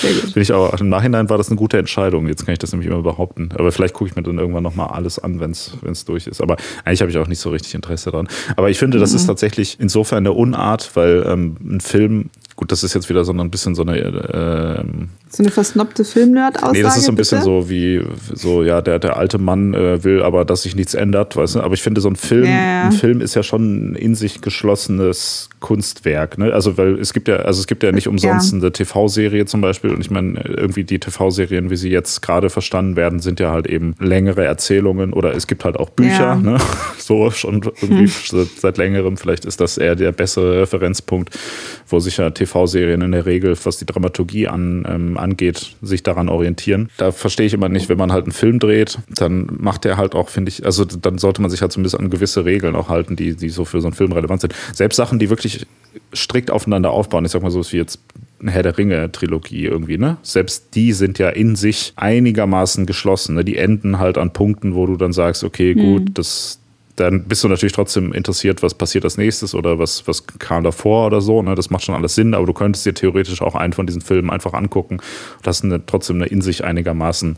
Bin 0.02 0.42
ich 0.42 0.52
auch, 0.52 0.78
Im 0.80 0.88
Nachhinein 0.88 1.30
war 1.30 1.38
das 1.38 1.48
eine 1.48 1.56
gute 1.56 1.78
Entscheidung. 1.78 2.26
Jetzt 2.26 2.44
kann 2.44 2.52
ich 2.52 2.58
das 2.58 2.72
nämlich 2.72 2.90
immer 2.90 3.02
behaupten. 3.02 3.50
Aber 3.54 3.70
vielleicht 3.70 3.94
gucke 3.94 4.10
ich 4.10 4.16
mir 4.16 4.22
dann 4.22 4.38
irgendwann 4.38 4.62
nochmal 4.62 4.88
alles 4.88 5.18
an, 5.18 5.40
wenn 5.40 5.52
es 5.52 6.04
durch 6.04 6.26
ist. 6.26 6.40
Aber 6.40 6.56
eigentlich 6.84 7.00
habe 7.00 7.10
ich 7.10 7.18
auch 7.18 7.28
nicht 7.28 7.38
so 7.38 7.50
richtig 7.50 7.74
Interesse 7.74 8.10
daran. 8.10 8.28
Aber 8.56 8.70
ich 8.70 8.78
finde, 8.78 8.98
das 8.98 9.10
mhm. 9.10 9.16
ist 9.16 9.26
tatsächlich 9.26 9.78
insofern 9.78 10.18
eine 10.18 10.32
Unart, 10.32 10.90
weil 10.94 11.24
ähm, 11.28 11.56
ein 11.62 11.80
Film 11.80 12.30
gut, 12.56 12.72
das 12.72 12.82
ist 12.82 12.94
jetzt 12.94 13.08
wieder 13.08 13.24
so 13.24 13.32
ein 13.32 13.50
bisschen 13.50 13.74
so 13.74 13.82
eine, 13.82 13.98
äh, 13.98 14.84
So 15.36 15.42
eine 15.42 15.50
versnobte 15.50 16.04
Filmnerd-Aussage. 16.04 16.76
Nee, 16.78 16.82
das 16.84 16.96
ist 16.96 17.06
so 17.06 17.12
ein 17.12 17.16
bisschen 17.16 17.38
bitte? 17.38 17.50
so 17.50 17.68
wie, 17.68 18.00
so, 18.34 18.62
ja, 18.62 18.80
der, 18.80 19.00
der 19.00 19.16
alte 19.16 19.38
Mann 19.38 19.74
äh, 19.74 20.04
will 20.04 20.22
aber, 20.22 20.44
dass 20.44 20.62
sich 20.62 20.76
nichts 20.76 20.94
ändert, 20.94 21.36
weißt 21.36 21.56
du? 21.56 21.60
Aber 21.60 21.74
ich 21.74 21.82
finde, 21.82 22.00
so 22.00 22.08
ein 22.08 22.14
Film, 22.14 22.44
Ja. 22.44 22.82
ein 22.84 22.92
Film 22.92 23.20
ist 23.20 23.34
ja 23.34 23.42
schon 23.42 23.92
ein 23.92 23.96
in 23.96 24.14
sich 24.14 24.42
geschlossenes 24.42 25.48
Kunstwerk, 25.58 26.38
ne? 26.38 26.52
Also, 26.52 26.78
weil 26.78 27.00
es 27.00 27.12
gibt 27.12 27.26
ja, 27.26 27.36
also 27.36 27.58
es 27.58 27.66
gibt 27.66 27.82
ja 27.82 27.90
nicht 27.90 28.06
umsonst 28.06 28.52
Ja. 28.52 28.58
eine 28.58 28.70
TV-Serie 28.70 29.44
zum 29.46 29.60
Beispiel. 29.60 29.90
Und 29.90 30.00
ich 30.02 30.10
meine, 30.10 30.40
irgendwie 30.44 30.84
die 30.84 31.00
TV-Serien, 31.00 31.68
wie 31.70 31.76
sie 31.76 31.90
jetzt 31.90 32.22
gerade 32.22 32.48
verstanden 32.48 32.94
werden, 32.94 33.18
sind 33.18 33.40
ja 33.40 33.50
halt 33.50 33.66
eben 33.66 33.94
längere 33.98 34.44
Erzählungen 34.44 35.12
oder 35.12 35.34
es 35.34 35.46
gibt 35.48 35.64
halt 35.64 35.76
auch 35.78 35.90
Bücher, 35.90 36.10
Ja. 36.20 36.36
ne? 36.36 36.58
So 36.98 37.30
schon 37.32 37.60
irgendwie 37.82 38.06
seit, 38.06 38.48
seit 38.58 38.78
längerem. 38.78 39.16
Vielleicht 39.16 39.44
ist 39.44 39.60
das 39.60 39.78
eher 39.78 39.94
der 39.96 40.12
bessere 40.12 40.62
Referenzpunkt, 40.62 41.36
wo 41.88 41.98
sich 41.98 42.16
ja 42.18 42.30
TV-Serien 42.30 43.02
in 43.02 43.12
der 43.12 43.26
Regel, 43.26 43.56
was 43.64 43.78
die 43.78 43.84
Dramaturgie 43.86 44.48
an, 44.48 44.86
ähm, 44.88 45.18
angeht, 45.24 45.74
sich 45.82 46.02
daran 46.02 46.28
orientieren. 46.28 46.90
Da 46.96 47.10
verstehe 47.10 47.46
ich 47.46 47.54
immer 47.54 47.68
nicht, 47.68 47.88
wenn 47.88 47.98
man 47.98 48.12
halt 48.12 48.24
einen 48.24 48.32
Film 48.32 48.60
dreht, 48.60 48.98
dann 49.08 49.48
macht 49.58 49.84
der 49.84 49.96
halt 49.96 50.14
auch, 50.14 50.28
finde 50.28 50.50
ich, 50.50 50.64
also 50.64 50.84
dann 50.84 51.18
sollte 51.18 51.42
man 51.42 51.50
sich 51.50 51.62
halt 51.62 51.72
zumindest 51.72 51.98
an 51.98 52.10
gewisse 52.10 52.44
Regeln 52.44 52.76
auch 52.76 52.88
halten, 52.88 53.16
die, 53.16 53.34
die 53.34 53.48
so 53.48 53.64
für 53.64 53.80
so 53.80 53.88
einen 53.88 53.96
Film 53.96 54.12
relevant 54.12 54.42
sind. 54.42 54.54
Selbst 54.72 54.96
Sachen, 54.96 55.18
die 55.18 55.30
wirklich 55.30 55.66
strikt 56.14 56.50
aufeinander 56.50 56.90
aufbauen, 56.90 57.24
ich 57.24 57.32
sag 57.32 57.42
mal 57.42 57.50
so 57.50 57.64
wie 57.72 57.76
jetzt 57.76 58.00
eine 58.40 58.50
Herr 58.50 58.62
der 58.62 58.76
Ringe-Trilogie 58.76 59.64
irgendwie, 59.64 59.96
ne? 59.96 60.18
Selbst 60.22 60.74
die 60.74 60.92
sind 60.92 61.18
ja 61.18 61.30
in 61.30 61.56
sich 61.56 61.94
einigermaßen 61.96 62.84
geschlossen. 62.84 63.36
Ne? 63.36 63.44
Die 63.44 63.56
enden 63.56 63.98
halt 63.98 64.18
an 64.18 64.32
Punkten, 64.32 64.74
wo 64.74 64.86
du 64.86 64.96
dann 64.96 65.12
sagst, 65.12 65.44
okay, 65.44 65.74
gut, 65.74 66.10
das, 66.14 66.60
dann 66.96 67.24
bist 67.24 67.42
du 67.42 67.48
natürlich 67.48 67.72
trotzdem 67.72 68.12
interessiert, 68.12 68.62
was 68.62 68.74
passiert 68.74 69.04
als 69.04 69.16
nächstes 69.16 69.54
oder 69.54 69.78
was, 69.78 70.06
was 70.06 70.26
kam 70.26 70.62
davor 70.62 71.06
oder 71.06 71.20
so. 71.20 71.42
Ne? 71.42 71.56
Das 71.56 71.70
macht 71.70 71.82
schon 71.82 71.94
alles 71.94 72.14
Sinn, 72.14 72.34
aber 72.34 72.46
du 72.46 72.52
könntest 72.52 72.86
dir 72.86 72.94
theoretisch 72.94 73.42
auch 73.42 73.56
einen 73.56 73.72
von 73.72 73.86
diesen 73.86 74.00
Filmen 74.00 74.30
einfach 74.30 74.52
angucken 74.52 74.98
und 75.38 75.46
hast 75.46 75.64
eine, 75.64 75.84
trotzdem 75.84 76.16
eine 76.16 76.26
in 76.26 76.40
sich 76.40 76.62
einigermaßen 76.62 77.36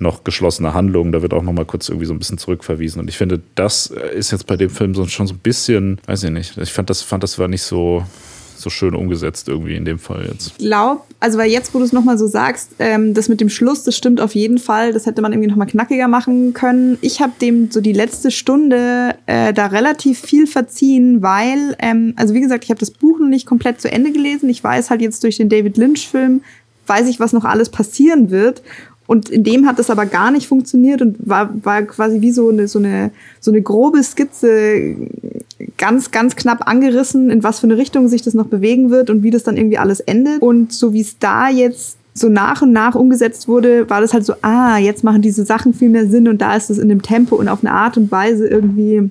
noch 0.00 0.24
geschlossene 0.24 0.74
Handlung. 0.74 1.12
Da 1.12 1.22
wird 1.22 1.32
auch 1.32 1.42
noch 1.42 1.52
mal 1.52 1.64
kurz 1.64 1.88
irgendwie 1.88 2.06
so 2.06 2.12
ein 2.12 2.18
bisschen 2.18 2.38
zurückverwiesen. 2.38 3.00
Und 3.00 3.08
ich 3.08 3.16
finde, 3.16 3.40
das 3.54 3.86
ist 3.86 4.32
jetzt 4.32 4.46
bei 4.46 4.56
dem 4.56 4.70
Film 4.70 4.94
schon 5.06 5.28
so 5.28 5.34
ein 5.34 5.38
bisschen, 5.38 6.00
weiß 6.06 6.24
ich 6.24 6.30
nicht, 6.30 6.58
ich 6.58 6.72
fand 6.72 6.90
das, 6.90 7.02
fand 7.02 7.22
das 7.22 7.38
war 7.38 7.46
nicht 7.46 7.62
so, 7.62 8.04
so 8.60 8.70
schön 8.70 8.94
umgesetzt 8.94 9.48
irgendwie 9.48 9.74
in 9.74 9.84
dem 9.84 9.98
Fall 9.98 10.26
jetzt. 10.30 10.58
glaub, 10.58 11.06
also 11.20 11.38
weil 11.38 11.50
jetzt, 11.50 11.74
wo 11.74 11.78
du 11.78 11.84
es 11.84 11.92
nochmal 11.92 12.18
so 12.18 12.26
sagst, 12.26 12.70
ähm, 12.78 13.14
das 13.14 13.28
mit 13.28 13.40
dem 13.40 13.48
Schluss, 13.48 13.84
das 13.84 13.96
stimmt 13.96 14.20
auf 14.20 14.34
jeden 14.34 14.58
Fall. 14.58 14.92
Das 14.92 15.06
hätte 15.06 15.22
man 15.22 15.32
irgendwie 15.32 15.48
nochmal 15.48 15.66
knackiger 15.66 16.08
machen 16.08 16.52
können. 16.52 16.98
Ich 17.00 17.20
habe 17.20 17.32
dem 17.40 17.70
so 17.70 17.80
die 17.80 17.92
letzte 17.92 18.30
Stunde 18.30 19.14
äh, 19.26 19.52
da 19.52 19.66
relativ 19.66 20.20
viel 20.20 20.46
verziehen, 20.46 21.22
weil, 21.22 21.76
ähm, 21.78 22.14
also 22.16 22.34
wie 22.34 22.40
gesagt, 22.40 22.64
ich 22.64 22.70
habe 22.70 22.80
das 22.80 22.90
Buch 22.90 23.18
noch 23.18 23.28
nicht 23.28 23.46
komplett 23.46 23.80
zu 23.80 23.90
Ende 23.90 24.12
gelesen. 24.12 24.48
Ich 24.48 24.62
weiß 24.62 24.90
halt 24.90 25.00
jetzt 25.00 25.22
durch 25.24 25.36
den 25.36 25.48
David 25.48 25.76
Lynch-Film, 25.76 26.42
weiß 26.86 27.08
ich, 27.08 27.20
was 27.20 27.32
noch 27.32 27.44
alles 27.44 27.68
passieren 27.68 28.30
wird. 28.30 28.62
Und 29.08 29.30
in 29.30 29.42
dem 29.42 29.66
hat 29.66 29.78
das 29.78 29.88
aber 29.88 30.04
gar 30.04 30.30
nicht 30.30 30.46
funktioniert 30.48 31.00
und 31.00 31.16
war, 31.18 31.50
war 31.64 31.82
quasi 31.82 32.20
wie 32.20 32.30
so 32.30 32.50
eine, 32.50 32.68
so 32.68 32.78
eine, 32.78 33.10
so 33.40 33.50
eine 33.50 33.62
grobe 33.62 34.02
Skizze 34.02 34.94
ganz, 35.78 36.10
ganz 36.10 36.36
knapp 36.36 36.68
angerissen, 36.68 37.30
in 37.30 37.42
was 37.42 37.58
für 37.58 37.66
eine 37.66 37.78
Richtung 37.78 38.08
sich 38.08 38.20
das 38.20 38.34
noch 38.34 38.48
bewegen 38.48 38.90
wird 38.90 39.08
und 39.08 39.22
wie 39.22 39.30
das 39.30 39.44
dann 39.44 39.56
irgendwie 39.56 39.78
alles 39.78 40.00
endet. 40.00 40.42
Und 40.42 40.74
so 40.74 40.92
wie 40.92 41.00
es 41.00 41.18
da 41.18 41.48
jetzt 41.48 41.96
so 42.12 42.28
nach 42.28 42.60
und 42.60 42.72
nach 42.72 42.94
umgesetzt 42.96 43.48
wurde, 43.48 43.88
war 43.88 44.02
das 44.02 44.12
halt 44.12 44.26
so, 44.26 44.34
ah, 44.42 44.76
jetzt 44.76 45.04
machen 45.04 45.22
diese 45.22 45.46
Sachen 45.46 45.72
viel 45.72 45.88
mehr 45.88 46.06
Sinn 46.06 46.28
und 46.28 46.42
da 46.42 46.54
ist 46.54 46.68
es 46.68 46.76
in 46.76 46.90
dem 46.90 47.00
Tempo 47.00 47.36
und 47.36 47.48
auf 47.48 47.64
eine 47.64 47.72
Art 47.72 47.96
und 47.96 48.10
Weise 48.10 48.46
irgendwie 48.46 49.08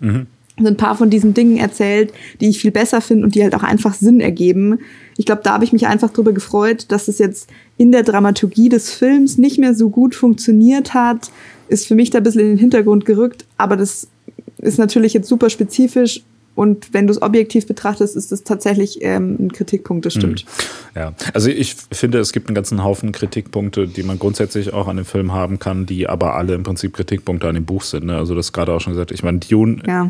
so 0.59 0.67
ein 0.67 0.77
paar 0.77 0.95
von 0.95 1.09
diesen 1.09 1.33
Dingen 1.33 1.57
erzählt, 1.57 2.13
die 2.39 2.49
ich 2.49 2.59
viel 2.59 2.71
besser 2.71 3.01
finde 3.01 3.23
und 3.25 3.35
die 3.35 3.41
halt 3.43 3.55
auch 3.55 3.63
einfach 3.63 3.93
Sinn 3.93 4.19
ergeben. 4.19 4.79
Ich 5.17 5.25
glaube, 5.25 5.41
da 5.43 5.53
habe 5.53 5.63
ich 5.63 5.73
mich 5.73 5.87
einfach 5.87 6.11
drüber 6.11 6.31
gefreut, 6.31 6.85
dass 6.89 7.07
es 7.07 7.17
jetzt 7.17 7.49
in 7.77 7.91
der 7.91 8.03
Dramaturgie 8.03 8.69
des 8.69 8.91
Films 8.91 9.37
nicht 9.37 9.57
mehr 9.57 9.73
so 9.73 9.89
gut 9.89 10.15
funktioniert 10.15 10.93
hat. 10.93 11.31
Ist 11.67 11.87
für 11.87 11.95
mich 11.95 12.11
da 12.11 12.19
ein 12.19 12.23
bisschen 12.23 12.41
in 12.41 12.47
den 12.49 12.57
Hintergrund 12.57 13.05
gerückt, 13.05 13.45
aber 13.57 13.75
das 13.75 14.07
ist 14.59 14.77
natürlich 14.77 15.13
jetzt 15.13 15.27
super 15.27 15.49
spezifisch 15.49 16.23
und 16.57 16.91
wenn 16.91 17.05
du 17.05 17.11
es 17.11 17.21
objektiv 17.21 17.67
betrachtest, 17.67 18.15
ist 18.15 18.31
das 18.31 18.43
tatsächlich 18.43 18.97
ähm, 19.03 19.35
ein 19.39 19.51
Kritikpunkt, 19.51 20.07
das 20.07 20.13
stimmt. 20.15 20.43
Ja, 20.95 21.13
also 21.35 21.51
ich 21.51 21.75
finde, 21.91 22.17
es 22.17 22.33
gibt 22.33 22.47
einen 22.47 22.55
ganzen 22.55 22.83
Haufen 22.83 23.11
Kritikpunkte, 23.11 23.87
die 23.87 24.01
man 24.01 24.17
grundsätzlich 24.17 24.73
auch 24.73 24.87
an 24.87 24.95
dem 24.95 25.05
Film 25.05 25.33
haben 25.33 25.59
kann, 25.59 25.85
die 25.85 26.09
aber 26.09 26.33
alle 26.33 26.55
im 26.55 26.63
Prinzip 26.63 26.93
Kritikpunkte 26.93 27.47
an 27.47 27.53
dem 27.53 27.65
Buch 27.65 27.83
sind. 27.83 28.05
Ne? 28.05 28.17
Also 28.17 28.33
das 28.33 28.53
gerade 28.53 28.73
auch 28.73 28.81
schon 28.81 28.93
gesagt. 28.93 29.11
Ich 29.11 29.21
meine, 29.21 29.37
Dune 29.37 29.83
Ja. 29.85 30.09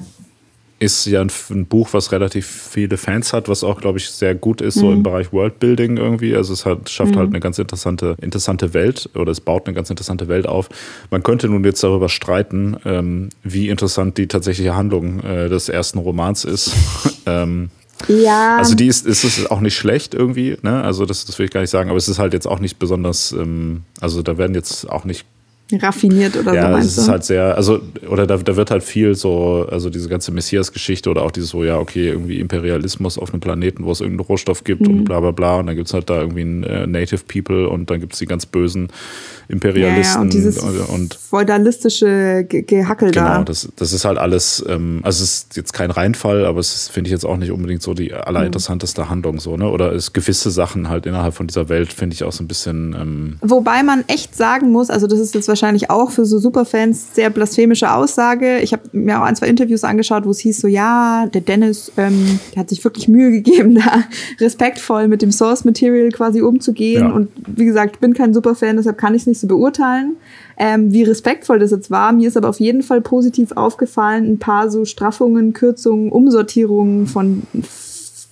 Ist 0.80 1.05
ja 1.07 1.21
ein, 1.21 1.32
ein 1.49 1.65
Buch, 1.65 1.89
was 1.91 2.11
relativ 2.11 2.45
viele 2.45 2.97
Fans 2.97 3.34
hat, 3.34 3.49
was 3.49 3.63
auch, 3.63 3.82
glaube 3.82 3.97
ich, 3.97 4.09
sehr 4.09 4.36
gut 4.36 4.61
ist, 4.61 4.75
so 4.75 4.91
im 4.91 5.01
Bereich 5.01 5.34
Worldbuilding 5.34 5.97
irgendwie. 5.97 6.36
Also 6.36 6.53
es 6.53 6.65
hat, 6.65 6.89
schafft 6.89 7.15
halt 7.15 7.30
eine 7.30 7.39
ganz 7.39 7.57
interessante, 7.57 8.15
interessante 8.21 8.73
Welt 8.73 9.09
oder 9.15 9.32
es 9.32 9.41
baut 9.41 9.65
eine 9.65 9.73
ganz 9.73 9.89
interessante 9.89 10.28
Welt 10.28 10.47
auf. 10.47 10.69
Man 11.09 11.23
könnte 11.23 11.47
nun 11.49 11.63
jetzt 11.63 11.84
darüber 11.84 12.09
streiten, 12.09 12.78
ähm, 12.86 13.30
wie 13.43 13.69
interessant 13.69 14.17
die 14.17 14.28
tatsächliche 14.28 14.75
Handlung 14.75 15.19
äh, 15.21 15.49
des 15.49 15.67
ersten 15.67 15.97
Romans 15.97 16.45
ist. 16.45 16.71
ähm, 17.25 17.69
Ja. 18.07 18.57
also 18.57 18.75
die 18.75 18.86
ist, 18.88 19.07
ist 19.07 19.23
es 19.23 19.49
auch 19.49 19.61
nicht 19.61 19.75
schlecht 19.75 20.13
irgendwie, 20.13 20.57
ne? 20.61 20.84
Also 20.84 21.07
das, 21.07 21.25
das 21.25 21.39
will 21.39 21.47
ich 21.47 21.51
gar 21.51 21.61
nicht 21.61 21.71
sagen, 21.71 21.89
aber 21.89 21.97
es 21.97 22.07
ist 22.07 22.19
halt 22.19 22.34
jetzt 22.34 22.45
auch 22.47 22.59
nicht 22.59 22.78
besonders, 22.78 23.32
ähm, 23.32 23.82
also 23.99 24.21
da 24.21 24.38
werden 24.38 24.53
jetzt 24.53 24.88
auch 24.88 25.05
nicht 25.05 25.25
raffiniert 25.74 26.36
oder 26.38 26.51
so 26.51 26.55
ja, 26.55 26.78
es 26.78 26.97
ist 26.97 27.09
halt 27.09 27.24
sehr, 27.26 27.55
also, 27.55 27.80
oder 28.09 28.26
da, 28.26 28.38
da 28.38 28.55
wird 28.55 28.72
halt 28.72 28.84
viel 28.84 29.15
so, 29.15 29.68
also 29.70 29.89
diese 29.89 30.07
ganze 30.07 30.32
Messias-Geschichte 30.32 31.09
oder 31.09 31.24
auch 31.24 31.32
dieses 31.32 31.49
so, 31.49 31.63
ja, 31.63 31.78
okay, 31.78 32.07
irgendwie 32.07 32.39
Imperialismus 32.39 33.18
auf 33.18 33.32
einem 33.34 33.41
Planeten, 33.41 33.84
wo 33.84 33.91
es 33.91 33.99
irgendeinen 33.99 34.28
Rohstoff 34.28 34.63
gibt 34.63 34.82
Mhm. 34.88 34.99
und 34.99 35.03
bla 35.05 35.20
bla 35.20 35.32
bla. 35.32 35.57
Und 35.57 35.68
dann 35.68 35.76
gibt's 35.76 35.93
halt 35.93 36.09
da 36.09 36.22
irgendwie 36.22 36.41
ein 36.43 36.63
äh, 36.63 36.88
Native 36.88 37.22
People 37.28 37.68
und 37.68 37.89
dann 37.89 37.99
gibt's 37.99 38.20
die 38.20 38.26
ganz 38.26 38.45
bösen 38.45 38.88
ja, 38.88 39.53
Imperialisten 39.53 40.15
ja, 40.15 40.22
und 40.22 40.34
dieses 40.34 40.57
und 40.59 41.13
feudalistische 41.15 42.45
Ge 42.47 42.61
Gehackel 42.63 43.11
Genau, 43.11 43.26
da. 43.26 43.43
das, 43.43 43.68
das 43.76 43.93
ist 43.93 44.05
halt 44.05 44.18
alles, 44.18 44.63
ähm, 44.68 44.99
also 45.03 45.24
es 45.24 45.34
ist 45.34 45.57
jetzt 45.57 45.74
kein 45.74 45.91
Reinfall, 45.91 46.45
aber 46.45 46.59
es 46.59 46.88
finde 46.88 47.07
ich 47.09 47.11
jetzt 47.11 47.26
auch 47.26 47.38
nicht 47.38 47.51
unbedingt 47.51 47.82
so 47.82 47.93
die 47.93 48.13
allerinteressanteste 48.13 49.09
Handlung 49.09 49.39
so, 49.39 49.57
ne? 49.57 49.70
Oder 49.70 49.91
es 49.93 50.13
gewisse 50.13 50.51
Sachen 50.51 50.89
halt 50.89 51.05
innerhalb 51.05 51.34
von 51.34 51.47
dieser 51.47 51.70
Welt, 51.70 51.91
finde 51.93 52.13
ich 52.13 52.24
auch 52.24 52.32
so 52.32 52.43
ein 52.43 52.47
bisschen, 52.47 52.93
ähm, 52.99 53.38
Wobei 53.41 53.84
man 53.84 54.03
echt 54.07 54.36
sagen 54.36 54.72
muss, 54.72 54.89
also 54.89 55.07
das 55.07 55.20
ist 55.20 55.34
jetzt 55.36 55.47
wahrscheinlich 55.47 55.57
auch 55.89 56.12
für 56.12 56.26
so 56.26 56.39
Superfans 56.39 57.16
sehr 57.16 57.30
blasphemische 57.30 57.91
Aussage. 57.91 58.60
Ich 58.60 58.74
habe 58.74 58.84
mir 58.91 59.20
auch 59.20 59.24
ein, 59.24 59.36
zwei 59.36 59.47
Interviews 59.47 59.84
angeschaut, 59.84 60.26
wo 60.26 60.32
es 60.32 60.39
hieß 60.39 60.62
so, 60.62 60.68
ja, 60.68 61.28
der 61.28 61.41
Dennis, 61.41 61.91
ähm, 61.97 62.39
der 62.53 62.62
hat 62.62 62.70
sich 62.70 62.84
wirklich 62.84 63.08
Mühe 63.08 63.32
gegeben, 63.32 63.76
da 63.86 64.03
respektvoll 64.39 65.08
mit 65.08 65.22
dem 65.22 65.32
Source 65.32 65.66
Material 65.66 66.10
quasi 66.10 66.41
umzugehen. 66.41 67.03
Ja. 67.03 67.12
Und 67.12 67.30
wie 67.45 67.66
gesagt, 67.66 67.95
ich 67.95 67.99
bin 67.99 68.14
kein 68.14 68.34
Superfan, 68.34 68.78
deshalb 68.78 68.97
kann 68.97 69.14
ich 69.14 69.24
es 69.24 69.28
nicht 69.28 69.39
so 69.39 69.47
beurteilen. 69.47 70.18
Ähm, 70.58 70.91
wie 70.91 71.03
respektvoll 71.03 71.60
das 71.60 71.72
jetzt 71.72 71.91
war, 71.91 72.12
mir 72.14 72.28
ist 72.28 72.38
aber 72.38 72.49
auf 72.49 72.60
jeden 72.60 72.82
Fall 72.82 73.01
positiv 73.01 73.51
aufgefallen, 73.51 74.26
ein 74.26 74.39
paar 74.39 74.72
so 74.72 74.86
Straffungen, 74.86 75.53
Kürzungen, 75.53 76.12
Umsortierungen 76.12 77.05
von 77.05 77.43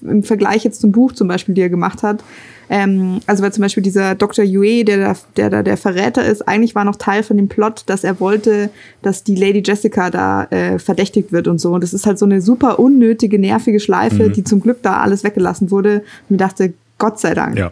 im 0.02 0.24
Vergleich 0.24 0.64
jetzt 0.64 0.82
zum 0.82 0.92
Buch 0.92 1.14
zum 1.14 1.28
Beispiel, 1.28 1.56
die 1.56 1.62
er 1.62 1.70
gemacht 1.70 2.04
hat. 2.04 2.24
Ähm, 2.70 3.20
also 3.28 3.44
weil 3.44 3.54
zum 3.54 3.62
Beispiel 3.62 3.84
dieser 3.84 4.16
Dr. 4.16 4.44
Yue, 4.46 4.84
der 4.84 4.98
da, 4.98 5.16
der 5.38 5.50
da 5.50 5.64
der 5.64 5.78
Verräter 5.78 6.26
ist, 6.26 6.48
eigentlich 6.48 6.76
war 6.76 6.86
noch 6.86 6.96
Teil 6.96 7.24
von 7.24 7.38
dem 7.38 7.48
Plot, 7.48 7.84
dass 7.88 8.04
er 8.04 8.20
wollte, 8.20 8.70
dass 9.02 9.24
die 9.24 9.36
Lady 9.36 9.62
Jessica 9.66 10.10
da 10.10 10.46
äh, 10.46 10.80
verdächtigt 10.80 11.32
wird 11.32 11.48
und 11.48 11.60
so. 11.60 11.74
Und 11.74 11.84
das 11.84 11.94
ist 11.94 12.06
halt 12.06 12.20
so 12.20 12.26
eine 12.26 12.42
super 12.42 12.80
unnötige, 12.80 13.40
nervige 13.40 13.80
Schleife, 13.80 14.30
die 14.30 14.44
zum 14.44 14.62
Glück 14.62 14.82
da 14.82 15.02
alles 15.02 15.24
weggelassen 15.24 15.72
wurde. 15.72 16.04
Und 16.30 16.36
ich 16.36 16.38
dachte, 16.38 16.74
Gott 16.98 17.20
sei 17.20 17.34
Dank. 17.34 17.58
ja. 17.58 17.72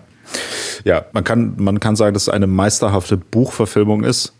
Ja, 0.86 1.06
man 1.12 1.24
kann, 1.24 1.54
man 1.58 1.80
kann 1.80 1.96
sagen, 1.96 2.14
dass 2.14 2.24
es 2.24 2.30
eine 2.30 2.48
meisterhafte 2.48 3.18
Buchverfilmung 3.18 4.04
ist 4.04 4.34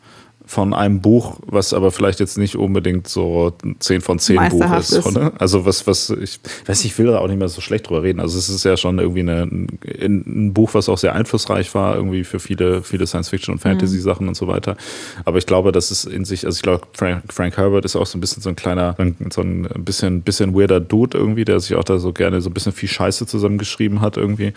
von 0.54 0.76
einem 0.76 1.01
Buch, 1.01 1.39
was 1.47 1.74
aber 1.74 1.91
vielleicht 1.91 2.20
jetzt 2.20 2.38
nicht 2.38 2.56
unbedingt 2.56 3.08
so 3.08 3.54
10 3.80 4.01
von 4.01 4.20
10 4.20 4.49
Buch 4.49 4.78
ist. 4.78 4.91
ist. 4.91 5.18
Also 5.39 5.66
was, 5.66 5.88
was, 5.88 6.12
ich 6.12 6.39
weiß, 6.68 6.86
ich 6.86 6.95
will 6.99 7.08
da 7.08 7.18
auch 7.18 7.28
nicht 7.28 7.39
mehr 7.39 7.47
so 7.47 7.60
schlecht 7.60 7.89
drüber 7.89 8.04
reden. 8.04 8.20
Also 8.20 8.38
es 8.38 8.49
ist 8.49 8.64
ja 8.64 8.78
schon 8.78 8.99
irgendwie 8.99 9.22
eine, 9.22 9.41
ein, 9.41 10.54
Buch, 10.54 10.76
was 10.76 10.89
auch 10.89 10.99
sehr 10.99 11.16
einflussreich 11.16 11.74
war, 11.74 11.95
irgendwie 11.95 12.24
für 12.24 12.39
viele, 12.39 12.84
viele 12.84 13.08
Science-Fiction 13.08 13.56
und 13.56 13.60
Fantasy-Sachen 13.60 14.28
und 14.28 14.36
so 14.36 14.47
weiter. 14.47 14.78
Aber 15.26 15.39
ich 15.39 15.47
glaube, 15.47 15.72
dass 15.72 15.89
es 15.89 16.06
in 16.06 16.24
sich, 16.24 16.45
also 16.45 16.56
ich 16.56 16.62
glaube, 16.62 16.86
Frank, 16.93 17.24
Frank 17.34 17.58
Herbert 17.58 17.84
ist 17.86 17.95
auch 17.95 18.06
so 18.06 18.20
ein 18.20 18.22
bisschen 18.22 18.43
so 18.43 18.49
ein 18.49 18.56
kleiner, 18.56 18.95
so 19.32 19.41
ein 19.41 19.68
bisschen, 19.80 20.22
bisschen 20.22 20.54
weirder 20.54 20.80
Dude 20.80 21.18
irgendwie, 21.18 21.45
der 21.45 21.60
sich 21.62 21.76
auch 21.76 21.84
da 21.84 21.97
so 21.97 22.14
gerne 22.14 22.41
so 22.41 22.51
ein 22.51 22.54
bisschen 22.54 22.74
viel 22.74 22.89
Scheiße 22.89 23.26
zusammengeschrieben 23.26 24.01
hat 24.01 24.18
irgendwie. 24.18 24.54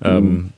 Ähm, 0.00 0.50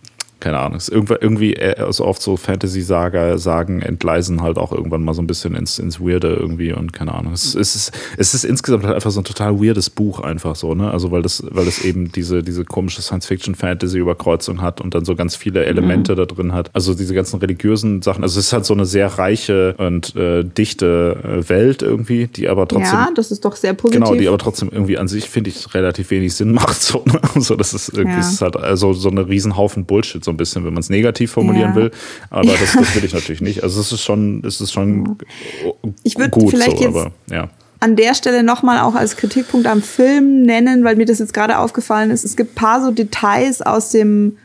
keine 0.42 0.58
Ahnung, 0.58 0.76
ist 0.76 0.88
irgendwie, 0.88 1.14
irgendwie 1.20 1.54
äh, 1.54 1.78
also 1.78 2.04
oft 2.04 2.20
so 2.20 2.36
Fantasy-Saga, 2.36 3.38
Sagen 3.38 3.80
entgleisen 3.80 4.42
halt 4.42 4.58
auch 4.58 4.72
irgendwann 4.72 5.04
mal 5.04 5.14
so 5.14 5.22
ein 5.22 5.28
bisschen 5.28 5.54
ins, 5.54 5.78
ins 5.78 6.00
Weirde 6.00 6.34
irgendwie 6.34 6.72
und 6.72 6.92
keine 6.92 7.14
Ahnung. 7.14 7.32
Es, 7.32 7.54
es, 7.54 7.76
ist, 7.76 7.92
es 8.16 8.34
ist 8.34 8.44
insgesamt 8.44 8.84
halt 8.84 8.96
einfach 8.96 9.12
so 9.12 9.20
ein 9.20 9.24
total 9.24 9.60
weirdes 9.60 9.88
Buch 9.88 10.18
einfach 10.18 10.56
so, 10.56 10.74
ne? 10.74 10.90
Also 10.90 11.12
weil 11.12 11.22
das, 11.22 11.44
weil 11.48 11.64
das 11.64 11.84
eben 11.84 12.10
diese, 12.10 12.42
diese 12.42 12.64
komische 12.64 13.02
Science-Fiction-Fantasy-Überkreuzung 13.02 14.60
hat 14.60 14.80
und 14.80 14.94
dann 14.96 15.04
so 15.04 15.14
ganz 15.14 15.36
viele 15.36 15.64
Elemente 15.64 16.16
da 16.16 16.26
drin 16.26 16.52
hat. 16.52 16.70
Also 16.72 16.94
diese 16.94 17.14
ganzen 17.14 17.38
religiösen 17.38 18.02
Sachen. 18.02 18.24
Also 18.24 18.40
es 18.40 18.46
ist 18.46 18.52
halt 18.52 18.66
so 18.66 18.74
eine 18.74 18.84
sehr 18.84 19.06
reiche 19.06 19.76
und 19.78 20.16
äh, 20.16 20.42
dichte 20.42 21.18
äh, 21.22 21.48
Welt 21.48 21.82
irgendwie, 21.82 22.26
die 22.26 22.48
aber 22.48 22.66
trotzdem 22.66 22.98
Ja, 22.98 23.10
das 23.14 23.30
ist 23.30 23.44
doch 23.44 23.54
sehr 23.54 23.74
positiv. 23.74 24.02
Genau, 24.02 24.16
die 24.16 24.26
aber 24.26 24.38
trotzdem 24.38 24.70
irgendwie 24.72 24.98
an 24.98 25.06
sich, 25.06 25.30
finde 25.30 25.50
ich, 25.50 25.72
relativ 25.72 26.10
wenig 26.10 26.34
Sinn 26.34 26.50
macht. 26.52 26.82
So, 26.82 27.04
ne? 27.06 27.20
so 27.40 27.54
das 27.54 27.74
ist 27.74 27.90
irgendwie 27.90 28.14
Ja. 28.14 28.18
es 28.18 28.32
ist 28.32 28.42
halt 28.42 28.56
also 28.56 28.92
so 28.92 29.08
eine 29.08 29.28
Riesenhaufen 29.28 29.84
Bullshit. 29.84 30.24
So 30.24 30.31
ein 30.32 30.36
bisschen, 30.36 30.64
wenn 30.64 30.72
man 30.74 30.80
es 30.80 30.90
negativ 30.90 31.32
formulieren 31.32 31.70
Ja. 31.70 31.76
will. 31.76 31.90
Aber 32.30 32.50
das, 32.52 32.72
das 32.72 32.94
will 32.96 33.04
ich 33.04 33.12
natürlich 33.14 33.40
nicht. 33.40 33.62
Also 33.62 33.80
es 33.80 33.92
ist 33.92 34.02
schon, 34.02 34.42
es 34.46 34.60
ist 34.60 34.72
schon 34.72 35.16
Ich 36.02 36.14
gut 36.16 36.50
vielleicht 36.50 36.78
so, 36.78 36.84
jetzt- 36.84 36.96
aber 36.96 37.12
ja. 37.30 37.48
an 37.80 37.96
der 37.96 38.14
Stelle 38.14 38.42
nochmal 38.42 38.80
auch 38.80 38.94
als 38.94 39.16
Kritikpunkt 39.16 39.66
am 39.66 39.82
Film 39.82 40.42
nennen, 40.42 40.84
weil 40.84 40.96
mir 40.96 41.06
das 41.06 41.18
jetzt 41.18 41.34
gerade 41.34 41.58
aufgefallen 41.58 42.10
ist. 42.10 42.24
Es 42.24 42.36
gibt 42.36 42.52
ein 42.52 42.54
paar 42.56 42.82
so 42.82 42.90
Details 42.90 43.62
aus 43.62 43.90
dem 43.90 44.36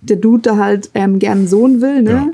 der 0.00 0.16
Dude 0.16 0.42
da 0.42 0.56
halt 0.56 0.90
ähm, 0.94 1.18
gern 1.18 1.38
einen 1.38 1.48
Sohn 1.48 1.80
will, 1.80 2.02
ne? 2.02 2.32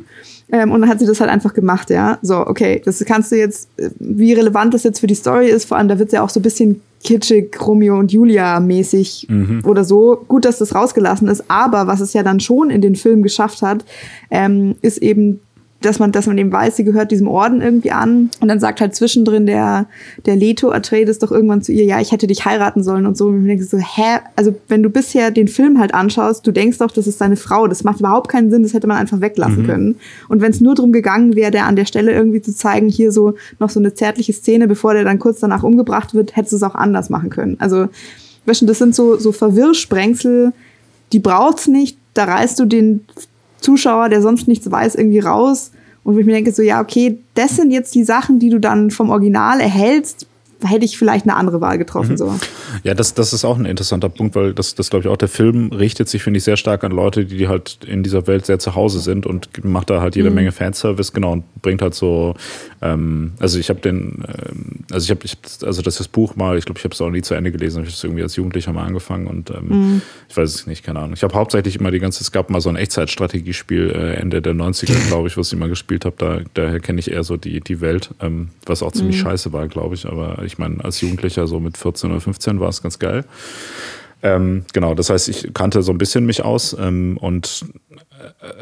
Ähm, 0.53 0.71
und 0.73 0.81
dann 0.83 0.91
hat 0.91 1.01
sie 1.01 1.07
das 1.07 1.21
halt 1.21 1.31
einfach 1.31 1.55
gemacht, 1.55 1.91
ja. 1.91 2.19
So, 2.23 2.47
okay, 2.47 2.83
das 2.85 3.03
kannst 3.05 3.33
du 3.33 3.37
jetzt, 3.37 3.69
äh, 3.77 3.91
wie 3.99 4.33
relevant 4.33 4.75
das 4.75 4.83
jetzt 4.83 5.01
für 5.01 5.07
die 5.07 5.15
Story 5.15 5.49
ist, 5.49 5.65
vor 5.65 5.79
allem, 5.79 5.89
da 5.89 5.99
wird 5.99 6.13
ja 6.13 6.23
auch 6.23 6.31
so 6.31 6.41
ein 6.41 6.43
bisschen 6.43 6.83
kitschig, 7.03 7.55
Romeo 7.61 7.99
und 7.99 8.13
Julia 8.13 8.61
mäßig 8.61 9.29
oder 9.65 9.85
so. 9.85 10.25
Gut, 10.27 10.47
dass 10.47 10.59
das 10.59 10.75
rausgelassen 10.75 11.29
ist, 11.29 11.45
aber 11.49 11.87
was 11.87 12.01
es 12.01 12.15
ja 12.15 12.23
dann 12.23 12.41
schon 12.41 12.71
in 12.71 12.81
den 12.81 12.97
Film 12.97 13.23
geschafft 13.23 13.61
hat, 13.61 13.85
ähm, 14.31 14.75
ist 14.81 14.99
eben 14.99 15.41
dass 15.85 15.99
man, 15.99 16.13
dass 16.13 16.27
man 16.27 16.39
eben 16.39 16.53
weiß, 16.53 16.77
sie 16.77 16.85
gehört 16.85 17.11
diesem 17.11 17.29
Orden 17.29 17.61
irgendwie 17.61 17.91
an. 17.91 18.31
Und 18.41 18.49
dann 18.49 18.61
sagt 18.61 18.81
halt 18.81 18.95
zwischendrin 18.95 19.47
der, 19.47 19.87
der 20.25 20.37
Leto 20.37 20.71
Atreides 20.71 21.19
doch 21.19 21.31
irgendwann 21.31 21.63
zu 21.63 21.73
ihr, 21.73 21.85
ja, 21.85 22.01
ich 22.01 22.13
hätte 22.13 22.27
dich 22.27 22.45
heiraten 22.45 22.83
sollen 22.83 23.07
und 23.07 23.17
so. 23.17 23.27
Und 23.29 23.43
ich 23.43 23.49
denke 23.49 23.65
so, 23.65 23.79
hä? 23.79 24.21
Also, 24.37 24.55
wenn 24.69 24.83
du 24.83 24.91
bisher 24.91 25.31
den 25.31 25.49
Film 25.49 25.79
halt 25.79 25.93
anschaust, 25.93 26.47
du 26.47 26.53
denkst 26.53 26.79
doch, 26.79 26.91
das 26.91 27.07
ist 27.07 27.21
deine 27.21 27.37
Frau. 27.37 27.67
Das 27.67 27.85
macht 27.85 28.01
überhaupt 28.01 28.29
keinen 28.29 28.51
Sinn, 28.51 28.63
das 28.63 28.73
hätte 28.73 28.87
man 28.87 28.97
einfach 28.97 29.21
weglassen 29.21 29.67
können. 29.67 29.97
Und 30.29 30.41
wenn 30.41 30.51
es 30.51 30.61
nur 30.61 30.75
darum 30.75 30.93
gegangen 30.93 31.37
wäre, 31.37 31.51
der 31.51 31.67
an 31.67 31.77
der 31.77 31.85
Stelle 31.85 32.13
irgendwie 32.13 32.43
zu 32.43 32.55
zeigen, 32.55 32.89
hier 32.89 33.13
so 33.13 33.35
noch 33.59 33.71
so 33.71 33.81
eine 33.81 33.95
zärtliche 33.95 34.33
Szene, 34.33 34.67
bevor 34.69 34.95
der 34.95 35.05
dann 35.05 35.19
kurz 35.19 35.41
danach 35.41 35.63
umgebracht 35.63 36.15
wird, 36.15 36.37
hättest 36.37 36.53
du 36.53 36.57
es 36.57 36.63
auch 36.63 36.75
anders 36.75 37.11
machen 37.11 37.31
können. 37.31 37.57
Also, 37.61 37.89
weißt 38.47 38.63
du, 38.63 38.67
das 38.67 38.79
sind 38.79 38.95
so, 38.95 39.17
so 39.17 39.33
Verwirrsprengsel, 39.33 40.53
die 41.13 41.19
braucht's 41.19 41.67
nicht. 41.67 41.99
Da 42.15 42.25
reißt 42.25 42.59
du 42.59 42.65
den 42.65 43.05
Zuschauer, 43.65 44.09
der 44.09 44.23
sonst 44.23 44.47
nichts 44.47 44.71
weiß, 44.71 44.95
irgendwie 44.95 45.21
raus. 45.21 45.73
Und 46.05 46.15
wo 46.15 46.19
ich 46.19 46.27
mir 46.27 46.33
denke, 46.33 46.53
so, 46.53 46.63
ja, 46.63 46.81
okay, 46.81 47.19
das 47.35 47.57
sind 47.57 47.71
jetzt 47.71 47.95
die 47.95 48.05
Sachen, 48.05 48.39
die 48.39 48.51
du 48.51 48.61
dann 48.61 48.91
vom 48.91 49.11
Original 49.11 49.61
erhältst, 49.61 50.27
hätte 50.67 50.85
ich 50.85 50.99
vielleicht 50.99 51.25
eine 51.27 51.37
andere 51.37 51.61
Wahl 51.61 51.79
getroffen. 51.79 52.17
So. 52.17 52.35
Ja, 52.83 52.95
das, 52.95 53.15
das 53.15 53.33
ist 53.33 53.45
auch 53.45 53.59
ein 53.59 53.65
interessanter 53.65 54.09
Punkt, 54.09 54.35
weil 54.35 54.55
das, 54.55 54.75
das 54.75 54.91
glaube 54.91 55.05
ich 55.05 55.09
auch, 55.09 55.17
der 55.17 55.29
Film 55.29 55.73
richtet 55.73 56.09
sich, 56.09 56.23
finde 56.23 56.39
ich, 56.39 56.45
sehr 56.45 56.57
stark 56.57 56.85
an 56.85 56.93
Leute, 56.93 57.25
die 57.25 57.49
halt 57.49 57.79
in 57.87 58.03
dieser 58.03 58.27
Welt 58.27 58.47
sehr 58.47 58.59
zu 58.59 58.75
Hause 58.75 59.01
sind 59.01 59.27
und 59.27 59.65
macht 59.65 59.91
da 59.91 60.01
halt 60.01 60.17
jede 60.17 60.31
Menge 60.31 60.53
Fanservice, 60.53 61.13
genau, 61.13 61.33
und 61.33 61.63
bringt 61.63 61.83
halt 61.83 61.95
so, 61.95 62.35
ähm, 62.83 63.33
also 63.39 63.59
ich 63.59 63.69
habe 63.69 63.81
den, 63.81 64.25
ähm, 64.27 64.85
also 64.91 65.05
ich 65.05 65.11
habe, 65.11 65.21
ich, 65.25 65.37
also 65.65 65.83
das, 65.83 65.97
das 65.97 66.09
Buch 66.09 66.37
mal, 66.37 66.59
ich 66.59 66.65
glaube, 66.65 66.79
ich 66.79 66.85
habe 66.85 66.95
es 66.95 67.01
auch 67.01 67.11
nie 67.11 67.23
zu 67.23 67.35
Ende 67.35 67.51
gelesen, 67.53 67.83
ich 67.83 67.89
habe 67.89 67.97
es 67.97 68.05
irgendwie 68.05 68.23
als 68.23 68.37
Jugendlicher 68.37 68.73
mal 68.73 68.85
angefangen 68.85 69.27
und 69.27 69.51
ähm, 69.51 70.03
ich 70.29 70.37
weiß 70.37 70.55
es 70.55 70.67
nicht, 70.67 70.85
keine 70.85 71.01
Ahnung. 71.01 71.15
Ich 71.15 71.23
habe 71.23 71.35
hauptsächlich 71.35 71.79
immer 71.79 71.91
die 71.91 72.01
ganze, 72.01 72.23
es 72.23 72.33
gab 72.33 72.51
mal 72.51 72.61
so 72.61 72.69
ein 72.69 72.77
Echtzeitstrategiespiel 72.77 73.91
äh, 73.91 74.15
Ende 74.15 74.43
der 74.43 74.55
90er, 74.55 74.95
glaube 75.09 75.29
ich, 75.29 75.37
was 75.37 75.49
ich 75.49 75.53
immer 75.55 75.69
gespielt 75.69 76.05
habe, 76.05 76.17
da, 76.19 76.41
daher 76.55 76.81
kenne 76.81 77.01
ich 77.01 77.11
eher 77.11 77.25
so 77.25 77.37
die, 77.37 77.61
die 77.61 77.81
Welt, 77.81 78.11
ähm, 78.21 78.49
was 78.67 78.83
auch 78.83 78.93
ziemlich 78.93 79.19
scheiße 79.19 79.53
war, 79.53 79.69
glaube 79.69 79.95
ich, 79.95 80.07
aber 80.07 80.43
ich 80.45 80.54
meine, 80.59 80.83
als 80.85 81.01
Jugendlicher 81.01 81.47
so 81.47 81.61
mit 81.61 81.77
14 81.77 82.11
oder 82.11 82.21
15 82.21 82.61
war 82.61 82.69
es 82.69 82.83
ganz 82.83 82.99
geil. 82.99 83.25
Ähm, 84.23 84.65
genau, 84.73 84.95
das 84.95 85.11
heißt, 85.11 85.29
ich 85.29 85.53
kannte 85.53 85.83
so 85.83 85.93
ein 85.93 85.99
bisschen 85.99 86.25
mich 86.25 86.43
aus 86.43 86.75
ähm, 86.79 87.19
und 87.21 87.67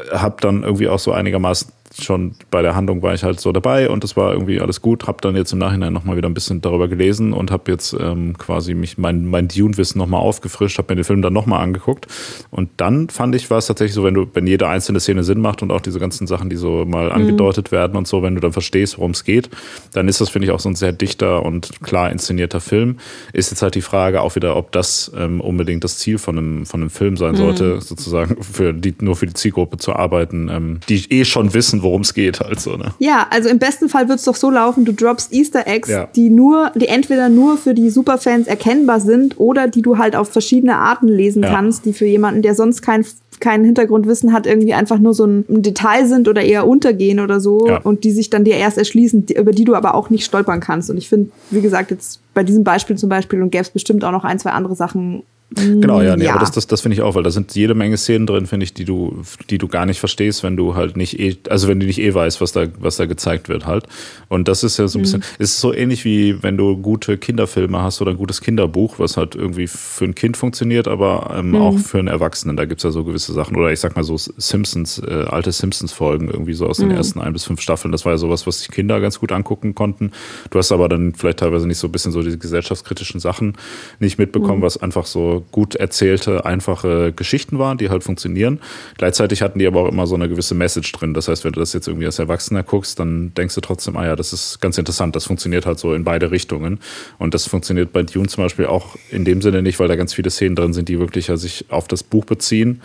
äh, 0.09 0.17
habe 0.17 0.35
dann 0.41 0.63
irgendwie 0.63 0.89
auch 0.89 0.99
so 0.99 1.13
einigermaßen 1.13 1.71
schon 2.01 2.35
bei 2.51 2.61
der 2.61 2.75
Handlung 2.75 3.01
war 3.01 3.13
ich 3.13 3.23
halt 3.23 3.39
so 3.39 3.51
dabei 3.51 3.89
und 3.89 4.03
das 4.03 4.17
war 4.17 4.33
irgendwie 4.33 4.59
alles 4.59 4.81
gut. 4.81 5.07
Habe 5.07 5.19
dann 5.21 5.35
jetzt 5.35 5.53
im 5.53 5.59
Nachhinein 5.59 5.93
nochmal 5.93 6.17
wieder 6.17 6.29
ein 6.29 6.33
bisschen 6.33 6.61
darüber 6.61 6.87
gelesen 6.87 7.33
und 7.33 7.51
habe 7.51 7.71
jetzt 7.71 7.95
ähm, 7.99 8.37
quasi 8.37 8.73
mich 8.73 8.97
mein, 8.97 9.25
mein 9.25 9.47
Dune-Wissen 9.47 9.99
nochmal 9.99 10.21
aufgefrischt, 10.21 10.77
habe 10.77 10.93
mir 10.93 11.01
den 11.01 11.05
Film 11.05 11.21
dann 11.21 11.33
nochmal 11.33 11.61
angeguckt 11.61 12.07
und 12.49 12.69
dann 12.77 13.09
fand 13.09 13.35
ich, 13.35 13.49
war 13.49 13.57
es 13.57 13.67
tatsächlich 13.67 13.93
so, 13.93 14.03
wenn 14.03 14.13
du, 14.13 14.27
wenn 14.33 14.47
jede 14.47 14.67
einzelne 14.67 14.99
Szene 14.99 15.23
Sinn 15.23 15.39
macht 15.39 15.61
und 15.61 15.71
auch 15.71 15.81
diese 15.81 15.99
ganzen 15.99 16.27
Sachen, 16.27 16.49
die 16.49 16.55
so 16.55 16.85
mal 16.85 17.11
angedeutet 17.11 17.71
werden 17.71 17.95
und 17.95 18.07
so, 18.07 18.23
wenn 18.23 18.35
du 18.35 18.41
dann 18.41 18.53
verstehst, 18.53 18.97
worum 18.97 19.11
es 19.11 19.23
geht, 19.23 19.49
dann 19.93 20.07
ist 20.07 20.21
das, 20.21 20.29
finde 20.29 20.47
ich, 20.47 20.51
auch 20.51 20.59
so 20.59 20.69
ein 20.69 20.75
sehr 20.75 20.91
dichter 20.91 21.43
und 21.43 21.81
klar 21.81 22.11
inszenierter 22.11 22.59
Film. 22.59 22.97
Ist 23.33 23.51
jetzt 23.51 23.61
halt 23.61 23.75
die 23.75 23.81
Frage 23.81 24.21
auch 24.21 24.35
wieder, 24.35 24.55
ob 24.55 24.71
das 24.71 25.11
ähm, 25.15 25.41
unbedingt 25.41 25.83
das 25.83 25.97
Ziel 25.97 26.17
von 26.17 26.37
einem, 26.37 26.65
von 26.65 26.81
einem 26.81 26.89
Film 26.89 27.17
sein 27.17 27.35
sollte, 27.35 27.81
sozusagen 27.81 28.41
für 28.43 28.73
die, 28.73 28.95
nur 29.01 29.15
für 29.15 29.27
die 29.27 29.33
Zielgruppe 29.33 29.77
zu 29.77 29.93
arbeiten, 29.93 30.49
ähm, 30.49 30.79
die 30.89 31.11
eh 31.11 31.25
schon 31.25 31.53
wissen, 31.53 31.82
worum 31.83 32.01
es 32.01 32.13
geht, 32.13 32.39
halt 32.39 32.59
so, 32.59 32.75
ne? 32.77 32.93
Ja, 32.99 33.27
also 33.29 33.49
im 33.49 33.59
besten 33.59 33.89
Fall 33.89 34.09
wird's 34.09 34.23
doch 34.23 34.35
so 34.35 34.49
laufen, 34.49 34.85
du 34.85 34.93
droppst 34.93 35.31
Easter 35.33 35.67
Eggs, 35.67 35.89
Ja. 35.89 36.07
die 36.15 36.29
nur, 36.29 36.71
die 36.75 36.87
entweder 36.87 37.29
nur 37.29 37.57
für 37.57 37.73
die 37.73 37.89
Superfans 37.89 38.47
erkennbar 38.47 38.99
sind 38.99 39.39
oder 39.39 39.67
die 39.67 39.81
du 39.81 39.97
halt 39.97 40.15
auf 40.15 40.29
verschiedene 40.29 40.75
Arten 40.77 41.07
lesen 41.07 41.43
Ja. 41.43 41.49
kannst, 41.53 41.85
die 41.85 41.93
für 41.93 42.05
jemanden, 42.05 42.41
der 42.41 42.55
sonst 42.55 42.81
kein 42.81 43.05
kein 43.39 43.65
Hintergrundwissen 43.65 44.31
hat, 44.31 44.45
irgendwie 44.47 44.73
einfach 44.73 44.99
nur 44.99 45.13
so 45.13 45.25
ein 45.25 45.43
Detail 45.49 46.05
sind 46.05 46.29
oder 46.29 46.43
eher 46.43 46.65
untergehen 46.65 47.19
oder 47.19 47.41
so 47.41 47.67
Ja. 47.67 47.77
und 47.81 48.03
die 48.05 48.11
sich 48.11 48.29
dann 48.29 48.45
dir 48.45 48.55
erst 48.55 48.77
erschließen, 48.77 49.25
über 49.35 49.51
die 49.51 49.65
du 49.65 49.75
aber 49.75 49.95
auch 49.95 50.09
nicht 50.09 50.23
stolpern 50.23 50.61
kannst. 50.61 50.89
Und 50.89 50.97
ich 50.97 51.09
finde, 51.09 51.31
wie 51.49 51.59
gesagt, 51.59 51.91
jetzt 51.91 52.21
bei 52.33 52.43
diesem 52.43 52.63
Beispiel 52.63 52.95
zum 52.95 53.09
Beispiel 53.09 53.41
und 53.41 53.49
gäbe 53.49 53.63
es 53.63 53.69
bestimmt 53.71 54.05
auch 54.05 54.11
noch 54.11 54.23
ein, 54.23 54.39
zwei 54.39 54.51
andere 54.51 54.75
Sachen, 54.75 55.23
Genau, 55.55 56.01
ja, 56.01 56.15
nee, 56.15 56.25
Ja. 56.25 56.31
aber 56.31 56.39
das, 56.39 56.51
das, 56.51 56.67
das 56.67 56.81
finde 56.81 56.95
ich 56.95 57.01
auch, 57.01 57.15
weil 57.15 57.23
da 57.23 57.31
sind 57.31 57.53
jede 57.55 57.73
Menge 57.75 57.97
Szenen 57.97 58.25
drin, 58.25 58.45
finde 58.47 58.63
ich, 58.63 58.73
die 58.73 58.85
du, 58.85 59.23
die 59.49 59.57
du 59.57 59.67
gar 59.67 59.85
nicht 59.85 59.99
verstehst, 59.99 60.43
wenn 60.43 60.57
du 60.57 60.75
halt 60.75 60.97
nicht 60.97 61.19
eh, 61.19 61.37
also 61.49 61.67
wenn 61.67 61.79
du 61.79 61.85
nicht 61.85 61.99
eh 61.99 62.13
weißt, 62.13 62.41
was 62.41 62.51
da, 62.51 62.65
was 62.79 62.97
da 62.97 63.05
gezeigt 63.05 63.49
wird 63.49 63.65
halt. 63.65 63.85
Und 64.29 64.47
das 64.47 64.63
ist 64.63 64.77
ja 64.77 64.87
so 64.87 64.99
ein 64.99 65.03
bisschen, 65.03 65.23
ist 65.39 65.59
so 65.59 65.73
ähnlich 65.73 66.05
wie 66.05 66.41
wenn 66.43 66.57
du 66.57 66.77
gute 66.77 67.17
Kinderfilme 67.17 67.81
hast 67.81 68.01
oder 68.01 68.11
ein 68.11 68.17
gutes 68.17 68.41
Kinderbuch, 68.41 68.99
was 68.99 69.17
halt 69.17 69.35
irgendwie 69.35 69.67
für 69.67 70.05
ein 70.05 70.15
Kind 70.15 70.37
funktioniert, 70.37 70.87
aber 70.87 71.33
ähm, 71.37 71.55
auch 71.55 71.77
für 71.77 71.99
einen 71.99 72.07
Erwachsenen. 72.07 72.57
Da 72.57 72.65
gibt's 72.65 72.83
ja 72.83 72.91
so 72.91 73.03
gewisse 73.03 73.33
Sachen. 73.33 73.55
Oder 73.55 73.71
ich 73.71 73.79
sag 73.79 73.95
mal 73.95 74.03
so 74.03 74.17
Simpsons, 74.17 74.99
äh, 74.99 75.25
alte 75.27 75.51
Simpsons-Folgen, 75.51 76.29
irgendwie 76.29 76.53
so 76.53 76.67
aus 76.67 76.77
den 76.77 76.91
ersten 76.91 77.19
ein 77.21 77.33
bis 77.33 77.43
fünf 77.45 77.61
Staffeln. 77.61 77.91
Das 77.91 78.05
war 78.05 78.13
ja 78.13 78.17
sowas, 78.17 78.47
was 78.47 78.59
sich 78.59 78.69
Kinder 78.71 78.99
ganz 78.99 79.19
gut 79.19 79.31
angucken 79.31 79.75
konnten. 79.75 80.11
Du 80.49 80.57
hast 80.59 80.71
aber 80.71 80.89
dann 80.89 81.13
vielleicht 81.13 81.39
teilweise 81.39 81.67
nicht 81.67 81.77
so 81.77 81.87
ein 81.87 81.91
bisschen 81.91 82.11
so 82.11 82.21
diese 82.21 82.37
gesellschaftskritischen 82.37 83.19
Sachen 83.19 83.53
nicht 83.99 84.17
mitbekommen, 84.17 84.61
was 84.61 84.77
einfach 84.77 85.05
so 85.05 85.42
gut 85.51 85.75
erzählte, 85.75 86.45
einfache 86.45 87.13
Geschichten 87.13 87.59
waren, 87.59 87.77
die 87.77 87.89
halt 87.89 88.03
funktionieren. 88.03 88.59
Gleichzeitig 88.97 89.41
hatten 89.41 89.59
die 89.59 89.67
aber 89.67 89.81
auch 89.81 89.87
immer 89.87 90.07
so 90.07 90.15
eine 90.15 90.29
gewisse 90.29 90.55
Message 90.55 90.91
drin. 90.91 91.13
Das 91.13 91.27
heißt, 91.27 91.43
wenn 91.45 91.51
du 91.51 91.59
das 91.59 91.73
jetzt 91.73 91.87
irgendwie 91.87 92.05
als 92.05 92.19
Erwachsener 92.19 92.63
guckst, 92.63 92.99
dann 92.99 93.33
denkst 93.35 93.55
du 93.55 93.61
trotzdem, 93.61 93.97
ah 93.97 94.05
ja, 94.05 94.15
das 94.15 94.33
ist 94.33 94.61
ganz 94.61 94.77
interessant. 94.77 95.15
Das 95.15 95.25
funktioniert 95.25 95.65
halt 95.65 95.79
so 95.79 95.93
in 95.93 96.03
beide 96.03 96.31
Richtungen. 96.31 96.79
Und 97.17 97.33
das 97.33 97.47
funktioniert 97.47 97.93
bei 97.93 98.03
Dune 98.03 98.27
zum 98.27 98.43
Beispiel 98.43 98.65
auch 98.65 98.95
in 99.11 99.25
dem 99.25 99.41
Sinne 99.41 99.61
nicht, 99.61 99.79
weil 99.79 99.87
da 99.87 99.95
ganz 99.95 100.13
viele 100.13 100.29
Szenen 100.29 100.55
drin 100.55 100.73
sind, 100.73 100.89
die 100.89 100.99
wirklich 100.99 101.27
ja 101.27 101.37
sich 101.37 101.65
auf 101.69 101.87
das 101.87 102.03
Buch 102.03 102.25
beziehen, 102.25 102.81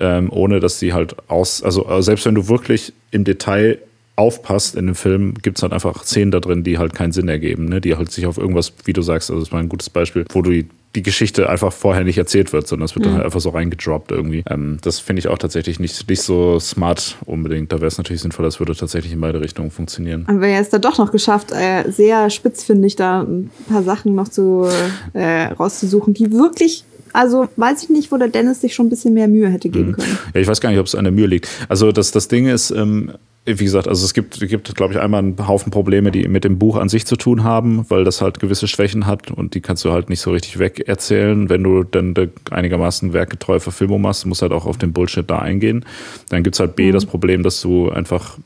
ähm, 0.00 0.30
ohne 0.30 0.60
dass 0.60 0.78
die 0.78 0.92
halt 0.92 1.16
aus, 1.28 1.62
also 1.62 1.88
äh, 1.88 2.02
selbst 2.02 2.26
wenn 2.26 2.34
du 2.34 2.48
wirklich 2.48 2.92
im 3.10 3.24
Detail 3.24 3.78
aufpasst 4.18 4.74
in 4.74 4.86
dem 4.86 4.96
Film, 4.96 5.34
gibt 5.34 5.58
es 5.58 5.62
halt 5.62 5.72
einfach 5.72 6.02
Szenen 6.02 6.32
da 6.32 6.40
drin, 6.40 6.64
die 6.64 6.76
halt 6.76 6.92
keinen 6.92 7.12
Sinn 7.12 7.28
ergeben, 7.28 7.66
ne? 7.66 7.80
die 7.80 7.94
halt 7.94 8.10
sich 8.10 8.26
auf 8.26 8.36
irgendwas, 8.36 8.72
wie 8.84 8.92
du 8.92 9.00
sagst, 9.00 9.30
also 9.30 9.40
das 9.40 9.52
war 9.52 9.60
ein 9.60 9.68
gutes 9.68 9.90
Beispiel, 9.90 10.24
wo 10.30 10.42
du 10.42 10.64
die, 10.98 11.02
Geschichte 11.08 11.48
einfach 11.48 11.72
vorher 11.72 12.04
nicht 12.04 12.18
erzählt 12.18 12.52
wird, 12.52 12.68
sondern 12.68 12.84
es 12.84 12.94
wird 12.94 13.06
dann 13.06 13.14
halt 13.14 13.24
einfach 13.24 13.40
so 13.40 13.50
reingedroppt 13.50 14.10
irgendwie. 14.10 14.44
Ähm, 14.48 14.78
das 14.82 15.00
finde 15.00 15.20
ich 15.20 15.28
auch 15.28 15.38
tatsächlich 15.38 15.80
nicht, 15.80 16.08
nicht 16.08 16.22
so 16.22 16.60
smart 16.60 17.16
unbedingt. 17.24 17.72
Da 17.72 17.76
wäre 17.76 17.86
es 17.86 17.98
natürlich 17.98 18.22
sinnvoll, 18.22 18.44
das 18.44 18.58
würde 18.58 18.74
tatsächlich 18.74 19.12
in 19.12 19.20
beide 19.20 19.40
Richtungen 19.40 19.70
funktionieren. 19.70 20.26
haben 20.26 20.40
wir 20.40 20.50
jetzt 20.50 20.72
da 20.72 20.78
doch 20.78 20.98
noch 20.98 21.10
geschafft, 21.10 21.52
äh, 21.52 21.90
sehr 21.90 22.30
spitzfindig 22.30 22.96
da 22.96 23.22
ein 23.22 23.50
paar 23.68 23.82
Sachen 23.82 24.14
noch 24.14 24.28
zu 24.28 24.68
äh, 25.14 25.44
rauszusuchen, 25.44 26.14
die 26.14 26.32
wirklich, 26.32 26.84
also 27.12 27.48
weiß 27.56 27.82
ich 27.84 27.88
nicht, 27.88 28.12
wo 28.12 28.16
der 28.16 28.28
Dennis 28.28 28.60
sich 28.60 28.74
schon 28.74 28.86
ein 28.86 28.90
bisschen 28.90 29.14
mehr 29.14 29.28
Mühe 29.28 29.48
hätte 29.48 29.68
geben 29.68 29.92
können. 29.92 30.18
Ja, 30.34 30.40
ich 30.40 30.46
weiß 30.46 30.60
gar 30.60 30.70
nicht, 30.70 30.78
ob 30.78 30.86
es 30.86 30.94
an 30.94 31.04
der 31.04 31.12
Mühe 31.12 31.26
liegt. 31.26 31.48
Also 31.68 31.92
das, 31.92 32.10
das 32.10 32.28
Ding 32.28 32.46
ist, 32.46 32.70
ähm, 32.70 33.12
wie 33.44 33.64
gesagt, 33.64 33.88
also 33.88 34.04
es 34.04 34.12
gibt, 34.12 34.40
gibt 34.40 34.74
glaube 34.74 34.92
ich, 34.92 35.00
einmal 35.00 35.20
einen 35.20 35.48
Haufen 35.48 35.70
Probleme, 35.70 36.10
die 36.10 36.28
mit 36.28 36.44
dem 36.44 36.58
Buch 36.58 36.76
an 36.76 36.88
sich 36.88 37.06
zu 37.06 37.16
tun 37.16 37.44
haben, 37.44 37.86
weil 37.88 38.04
das 38.04 38.20
halt 38.20 38.40
gewisse 38.40 38.68
Schwächen 38.68 39.06
hat 39.06 39.30
und 39.30 39.54
die 39.54 39.60
kannst 39.60 39.84
du 39.84 39.92
halt 39.92 40.10
nicht 40.10 40.20
so 40.20 40.32
richtig 40.32 40.58
wegerzählen. 40.58 41.48
Wenn 41.48 41.62
du 41.62 41.84
dann 41.84 42.14
einigermaßen 42.50 43.12
werkgetreue 43.12 43.60
Verfilmung 43.60 44.02
machst, 44.02 44.26
musst 44.26 44.42
halt 44.42 44.52
auch 44.52 44.66
auf 44.66 44.76
den 44.76 44.92
Bullshit 44.92 45.28
da 45.28 45.38
eingehen. 45.38 45.84
Dann 46.28 46.42
gibt's 46.42 46.60
halt 46.60 46.76
B, 46.76 46.88
mhm. 46.88 46.92
das 46.92 47.06
Problem, 47.06 47.42
dass 47.42 47.60
du 47.62 47.90
einfach 47.90 48.36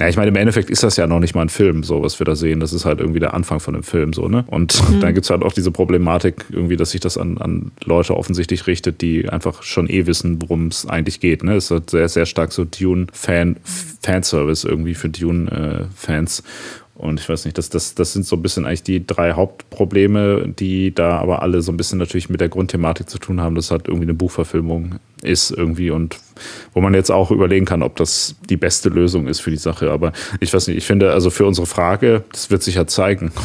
ja, 0.00 0.08
ich 0.08 0.16
meine, 0.16 0.28
im 0.30 0.36
Endeffekt 0.36 0.70
ist 0.70 0.82
das 0.82 0.96
ja 0.96 1.06
noch 1.06 1.20
nicht 1.20 1.34
mal 1.34 1.42
ein 1.42 1.50
Film, 1.50 1.82
so 1.82 2.02
was 2.02 2.18
wir 2.18 2.24
da 2.24 2.34
sehen. 2.34 2.58
Das 2.58 2.72
ist 2.72 2.86
halt 2.86 3.00
irgendwie 3.00 3.20
der 3.20 3.34
Anfang 3.34 3.60
von 3.60 3.74
dem 3.74 3.82
Film, 3.82 4.14
so, 4.14 4.28
ne? 4.28 4.44
Und 4.46 4.88
mhm. 4.90 5.00
dann 5.00 5.12
gibt's 5.12 5.28
halt 5.28 5.42
auch 5.42 5.52
diese 5.52 5.70
Problematik, 5.70 6.46
irgendwie, 6.48 6.76
dass 6.76 6.92
sich 6.92 7.02
das 7.02 7.18
an, 7.18 7.36
an 7.36 7.70
Leute 7.84 8.16
offensichtlich 8.16 8.66
richtet, 8.66 9.02
die 9.02 9.28
einfach 9.28 9.62
schon 9.62 9.90
eh 9.90 10.06
wissen, 10.06 10.40
worum 10.40 10.68
es 10.68 10.86
eigentlich 10.86 11.20
geht. 11.20 11.44
Ne? 11.44 11.56
Es 11.56 11.66
ist 11.66 11.70
halt 11.70 11.90
sehr, 11.90 12.08
sehr 12.08 12.24
stark 12.24 12.52
so 12.52 12.64
Dune-Fan, 12.64 13.56
Fanservice 14.00 14.64
irgendwie 14.64 14.94
für 14.94 15.10
Dune-Fans. 15.10 16.40
Äh, 16.40 16.42
und 17.00 17.18
ich 17.18 17.28
weiß 17.28 17.46
nicht, 17.46 17.56
das, 17.56 17.70
das, 17.70 17.94
das 17.94 18.12
sind 18.12 18.26
so 18.26 18.36
ein 18.36 18.42
bisschen 18.42 18.66
eigentlich 18.66 18.82
die 18.82 19.06
drei 19.06 19.32
Hauptprobleme, 19.32 20.48
die 20.48 20.94
da 20.94 21.18
aber 21.18 21.40
alle 21.40 21.62
so 21.62 21.72
ein 21.72 21.78
bisschen 21.78 21.98
natürlich 21.98 22.28
mit 22.28 22.42
der 22.42 22.50
Grundthematik 22.50 23.08
zu 23.08 23.18
tun 23.18 23.40
haben. 23.40 23.54
Das 23.54 23.70
hat 23.70 23.88
irgendwie 23.88 24.04
eine 24.04 24.14
Buchverfilmung 24.14 24.96
ist 25.22 25.50
irgendwie 25.50 25.90
und 25.90 26.18
wo 26.74 26.80
man 26.80 26.94
jetzt 26.94 27.10
auch 27.10 27.30
überlegen 27.30 27.64
kann, 27.64 27.82
ob 27.82 27.96
das 27.96 28.36
die 28.48 28.56
beste 28.56 28.90
Lösung 28.90 29.28
ist 29.28 29.40
für 29.40 29.50
die 29.50 29.56
Sache. 29.56 29.90
Aber 29.90 30.12
ich 30.40 30.52
weiß 30.52 30.68
nicht, 30.68 30.76
ich 30.76 30.84
finde, 30.84 31.12
also 31.12 31.30
für 31.30 31.46
unsere 31.46 31.66
Frage, 31.66 32.24
das 32.32 32.50
wird 32.50 32.62
sich 32.62 32.74
ja 32.74 32.86
zeigen. 32.86 33.32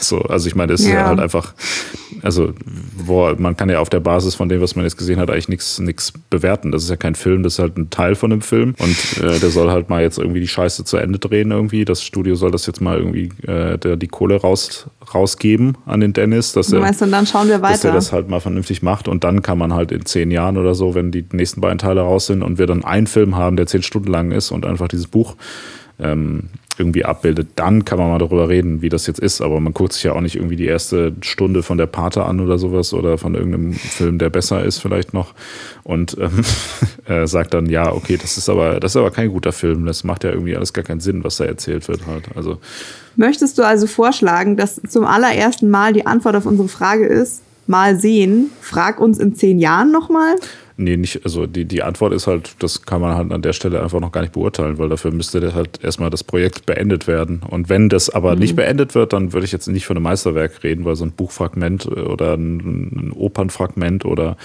So, 0.00 0.20
also 0.20 0.48
ich 0.48 0.54
meine, 0.54 0.72
das 0.72 0.82
ja. 0.82 0.88
ist 0.88 0.94
ja 0.94 1.06
halt 1.06 1.20
einfach, 1.20 1.54
also 2.24 2.54
wo, 2.96 3.30
man 3.36 3.54
kann 3.56 3.68
ja 3.68 3.80
auf 3.80 3.90
der 3.90 4.00
Basis 4.00 4.34
von 4.34 4.48
dem, 4.48 4.62
was 4.62 4.76
man 4.76 4.84
jetzt 4.84 4.96
gesehen 4.96 5.20
hat, 5.20 5.30
eigentlich 5.30 5.48
nichts 5.48 5.78
nichts 5.78 6.12
bewerten. 6.30 6.72
Das 6.72 6.82
ist 6.82 6.88
ja 6.88 6.96
kein 6.96 7.14
Film, 7.14 7.42
das 7.42 7.54
ist 7.54 7.58
halt 7.58 7.76
ein 7.76 7.90
Teil 7.90 8.14
von 8.14 8.30
dem 8.30 8.40
Film 8.40 8.74
und 8.78 9.22
äh, 9.22 9.38
der 9.38 9.50
soll 9.50 9.70
halt 9.70 9.90
mal 9.90 10.02
jetzt 10.02 10.18
irgendwie 10.18 10.40
die 10.40 10.48
Scheiße 10.48 10.84
zu 10.84 10.96
Ende 10.96 11.18
drehen 11.18 11.50
irgendwie. 11.50 11.84
Das 11.84 12.02
Studio 12.02 12.34
soll 12.34 12.50
das 12.50 12.66
jetzt 12.66 12.80
mal 12.80 12.98
irgendwie 12.98 13.30
äh, 13.46 13.76
der, 13.76 13.96
die 13.96 14.08
Kohle 14.08 14.36
raus, 14.36 14.86
rausgeben 15.12 15.76
an 15.84 16.00
den 16.00 16.14
Dennis, 16.14 16.52
dass 16.52 16.72
er, 16.72 16.80
weißt, 16.80 17.02
und 17.02 17.12
dann 17.12 17.26
schauen 17.26 17.48
wir 17.48 17.60
weiter. 17.60 17.72
dass 17.72 17.84
er 17.84 17.92
das 17.92 18.12
halt 18.12 18.30
mal 18.30 18.40
vernünftig 18.40 18.82
macht 18.82 19.06
und 19.06 19.22
dann 19.22 19.42
kann 19.42 19.58
man 19.58 19.74
halt 19.74 19.92
in 19.92 20.06
zehn 20.06 20.30
Jahren 20.30 20.56
oder 20.56 20.74
so, 20.74 20.94
wenn 20.94 21.10
die 21.10 21.26
nächsten 21.32 21.60
beiden 21.60 21.78
Teile 21.78 22.00
raus 22.00 22.26
sind 22.26 22.42
und 22.42 22.58
wir 22.58 22.66
dann 22.66 22.84
einen 22.84 23.06
Film 23.06 23.36
haben, 23.36 23.56
der 23.56 23.66
zehn 23.66 23.82
Stunden 23.82 24.10
lang 24.10 24.30
ist 24.30 24.50
und 24.50 24.64
einfach 24.64 24.88
dieses 24.88 25.08
Buch 25.08 25.36
ähm, 25.98 26.50
irgendwie 26.78 27.04
abbildet, 27.04 27.50
dann 27.56 27.84
kann 27.84 27.98
man 27.98 28.10
mal 28.10 28.18
darüber 28.18 28.48
reden, 28.48 28.82
wie 28.82 28.88
das 28.88 29.06
jetzt 29.06 29.20
ist. 29.20 29.40
Aber 29.40 29.60
man 29.60 29.72
guckt 29.72 29.92
sich 29.92 30.02
ja 30.02 30.12
auch 30.12 30.20
nicht 30.20 30.36
irgendwie 30.36 30.56
die 30.56 30.66
erste 30.66 31.12
Stunde 31.20 31.62
von 31.62 31.78
der 31.78 31.86
Pate 31.86 32.24
an 32.24 32.40
oder 32.40 32.58
sowas 32.58 32.92
oder 32.92 33.16
von 33.16 33.34
irgendeinem 33.34 33.74
Film, 33.74 34.18
der 34.18 34.30
besser 34.30 34.64
ist 34.64 34.78
vielleicht 34.78 35.14
noch 35.14 35.34
und 35.84 36.16
ähm, 36.20 36.42
äh, 37.06 37.26
sagt 37.26 37.54
dann, 37.54 37.66
ja, 37.66 37.92
okay, 37.92 38.16
das 38.20 38.36
ist 38.38 38.48
aber, 38.48 38.80
das 38.80 38.92
ist 38.92 38.96
aber 38.96 39.10
kein 39.10 39.28
guter 39.28 39.52
Film. 39.52 39.86
Das 39.86 40.04
macht 40.04 40.24
ja 40.24 40.30
irgendwie 40.30 40.56
alles 40.56 40.72
gar 40.72 40.84
keinen 40.84 41.00
Sinn, 41.00 41.22
was 41.22 41.36
da 41.36 41.44
erzählt 41.44 41.86
wird 41.88 42.06
halt. 42.06 42.24
Also 42.34 42.58
Möchtest 43.16 43.58
du 43.58 43.62
also 43.62 43.86
vorschlagen, 43.86 44.56
dass 44.56 44.80
zum 44.88 45.04
allerersten 45.04 45.70
Mal 45.70 45.92
die 45.92 46.06
Antwort 46.06 46.34
auf 46.34 46.46
unsere 46.46 46.68
Frage 46.68 47.06
ist, 47.06 47.42
mal 47.66 47.98
sehen, 47.98 48.50
frag 48.60 49.00
uns 49.00 49.18
in 49.18 49.34
zehn 49.34 49.58
Jahren 49.58 49.92
nochmal? 49.92 50.34
Nee, 50.76 50.96
nicht, 50.96 51.24
also 51.24 51.46
die, 51.46 51.66
die 51.66 51.84
Antwort 51.84 52.12
ist 52.12 52.26
halt, 52.26 52.56
das 52.58 52.82
kann 52.82 53.00
man 53.00 53.16
halt 53.16 53.30
an 53.30 53.42
der 53.42 53.52
Stelle 53.52 53.80
einfach 53.80 54.00
noch 54.00 54.10
gar 54.10 54.22
nicht 54.22 54.32
beurteilen, 54.32 54.76
weil 54.76 54.88
dafür 54.88 55.12
müsste 55.12 55.54
halt 55.54 55.84
erstmal 55.84 56.10
das 56.10 56.24
Projekt 56.24 56.66
beendet 56.66 57.06
werden. 57.06 57.42
Und 57.48 57.68
wenn 57.68 57.88
das 57.88 58.10
aber 58.10 58.34
mhm. 58.34 58.40
nicht 58.40 58.56
beendet 58.56 58.96
wird, 58.96 59.12
dann 59.12 59.32
würde 59.32 59.44
ich 59.44 59.52
jetzt 59.52 59.68
nicht 59.68 59.86
von 59.86 59.96
einem 59.96 60.02
Meisterwerk 60.02 60.64
reden, 60.64 60.84
weil 60.84 60.96
so 60.96 61.04
ein 61.04 61.12
Buchfragment 61.12 61.86
äh, 61.86 62.00
oder 62.00 62.34
ein, 62.34 62.58
ein 62.58 63.12
Opernfragment 63.14 64.04
oder 64.04 64.36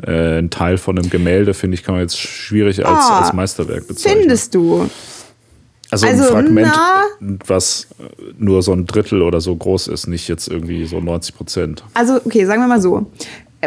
äh, 0.00 0.38
ein 0.38 0.50
Teil 0.50 0.78
von 0.78 0.96
einem 0.96 1.10
Gemälde, 1.10 1.52
finde 1.52 1.74
ich, 1.74 1.82
kann 1.82 1.96
man 1.96 2.02
jetzt 2.02 2.18
schwierig 2.18 2.86
als, 2.86 3.04
ah, 3.04 3.20
als 3.20 3.32
Meisterwerk 3.32 3.88
bezeichnen. 3.88 4.20
Findest 4.20 4.54
du? 4.54 4.88
Also, 5.90 6.06
also 6.06 6.22
ein 6.22 6.30
Fragment, 6.30 6.72
na, 6.74 7.02
was 7.46 7.88
nur 8.38 8.62
so 8.62 8.72
ein 8.72 8.86
Drittel 8.86 9.20
oder 9.20 9.42
so 9.42 9.54
groß 9.54 9.88
ist, 9.88 10.06
nicht 10.06 10.26
jetzt 10.26 10.48
irgendwie 10.48 10.86
so 10.86 11.00
90 11.00 11.34
Prozent. 11.34 11.84
Also, 11.92 12.18
okay, 12.24 12.46
sagen 12.46 12.62
wir 12.62 12.68
mal 12.68 12.80
so 12.80 13.10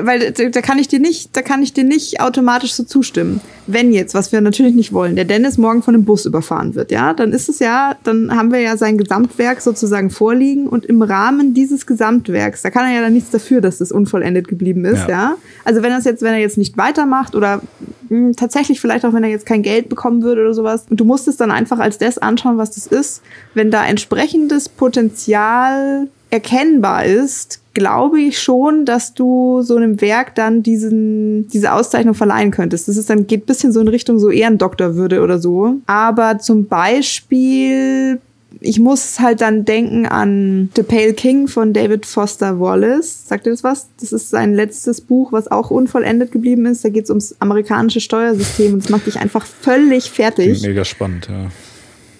weil 0.02 0.32
da 0.32 0.62
kann 0.62 0.78
ich 0.78 0.88
dir 0.88 1.00
nicht, 1.00 1.36
da 1.38 1.42
kann 1.42 1.64
ich 1.64 1.72
dir 1.72 1.86
nicht 1.86 2.20
automatisch 2.20 2.74
so 2.74 2.84
zustimmen. 2.84 3.40
Wenn 3.66 3.94
jetzt, 3.94 4.14
was 4.14 4.32
wir 4.32 4.42
natürlich 4.42 4.76
nicht 4.76 4.92
wollen, 4.92 5.16
der 5.16 5.26
Dennis 5.26 5.58
morgen 5.58 5.84
von 5.84 5.96
einem 5.96 6.04
Bus 6.04 6.26
überfahren 6.26 6.76
wird, 6.76 6.92
ja, 6.92 7.14
dann 7.14 7.32
ist 7.32 7.48
es 7.48 7.60
ja, 7.60 7.96
dann 8.04 8.36
haben 8.36 8.52
wir 8.52 8.60
ja 8.60 8.76
sein 8.76 8.98
Gesamtwerk 8.98 9.62
sozusagen 9.62 10.10
vorliegen 10.10 10.68
und 10.68 10.86
im 10.86 11.02
Rahmen 11.02 11.54
dieses 11.54 11.86
Gesamtwerks, 11.86 12.62
da 12.62 12.70
kann 12.70 12.86
er 12.86 12.96
ja 12.96 13.02
dann 13.02 13.14
nichts 13.14 13.32
dafür, 13.32 13.62
dass 13.62 13.78
das 13.78 13.92
unvollendet 13.92 14.48
geblieben 14.48 14.84
ist, 14.84 15.08
ja. 15.08 15.10
ja? 15.10 15.36
Also 15.64 15.82
wenn 15.82 15.92
er 15.92 16.02
jetzt, 16.02 16.22
wenn 16.22 16.34
er 16.34 16.40
jetzt 16.40 16.58
nicht 16.58 16.78
weitermacht 16.78 17.34
oder 17.34 17.62
mh, 18.10 18.10
hm, 18.10 18.36
tatsächlich 18.36 18.82
vielleicht 18.82 19.06
auch, 19.06 19.14
wenn 19.14 19.24
er 19.24 19.30
jetzt 19.30 19.46
kein 19.46 19.64
Geld 19.64 19.88
bekommen 19.88 20.24
würde 20.24 20.42
oder 20.42 20.54
sowas, 20.54 20.86
und 20.90 21.00
du 21.00 21.06
musst 21.06 21.28
es 21.28 21.38
dann 21.38 21.52
einfach 21.52 21.80
als 21.80 21.98
das 21.98 22.18
anschauen, 22.18 22.58
was 22.58 22.72
das 22.72 22.86
ist, 22.86 23.22
wenn 23.54 23.72
da 23.72 23.86
entsprechendes 23.86 24.68
Potenzial 24.68 26.10
erkennbar 26.30 27.06
ist, 27.06 27.62
glaube 27.76 28.20
ich 28.20 28.40
schon, 28.40 28.86
dass 28.86 29.14
du 29.14 29.62
so 29.62 29.76
einem 29.76 30.02
Werk 30.02 30.34
dann 30.34 30.64
diesen, 30.64 31.48
diese 31.50 31.74
Auszeichnung 31.74 32.16
verleihen 32.16 32.50
könntest. 32.50 32.88
Das 32.88 32.98
ist 32.98 33.12
dann, 33.12 33.28
geht 33.28 33.46
bisschen 33.46 33.72
so 33.72 33.80
in 33.82 33.88
Richtung 33.88 34.18
so 34.18 34.32
Ehrendoktorwürde 34.32 35.22
oder 35.22 35.38
so. 35.38 35.76
Aber 35.86 36.40
zum 36.40 36.66
Beispiel 36.66 38.20
ich 38.62 38.80
muss 38.80 39.20
halt 39.20 39.42
dann 39.42 39.66
denken 39.66 40.06
an 40.06 40.70
The 40.76 40.84
Pale 40.84 41.14
King 41.14 41.48
von 41.48 41.74
David 41.74 42.06
Foster 42.06 42.60
Wallace. 42.60 43.28
Sagt 43.28 43.46
ihr 43.46 43.52
das 43.52 43.64
was? 43.64 43.90
Das 44.00 44.12
ist 44.12 44.30
sein 44.30 44.54
letztes 44.54 45.02
Buch, 45.02 45.32
was 45.32 45.52
auch 45.52 45.72
unvollendet 45.72 46.32
geblieben 46.32 46.66
ist. 46.66 46.84
Da 46.84 46.90
geht 46.90 47.04
es 47.04 47.10
ums 47.10 47.36
amerikanische 47.40 48.00
Steuersystem 48.00 48.74
und 48.74 48.84
das 48.84 48.90
macht 48.90 49.08
dich 49.08 49.20
einfach 49.20 49.46
völlig 49.46 50.10
fertig. 50.10 50.62
Mega 50.62 50.86
spannend, 50.86 51.28
ja. 51.30 51.52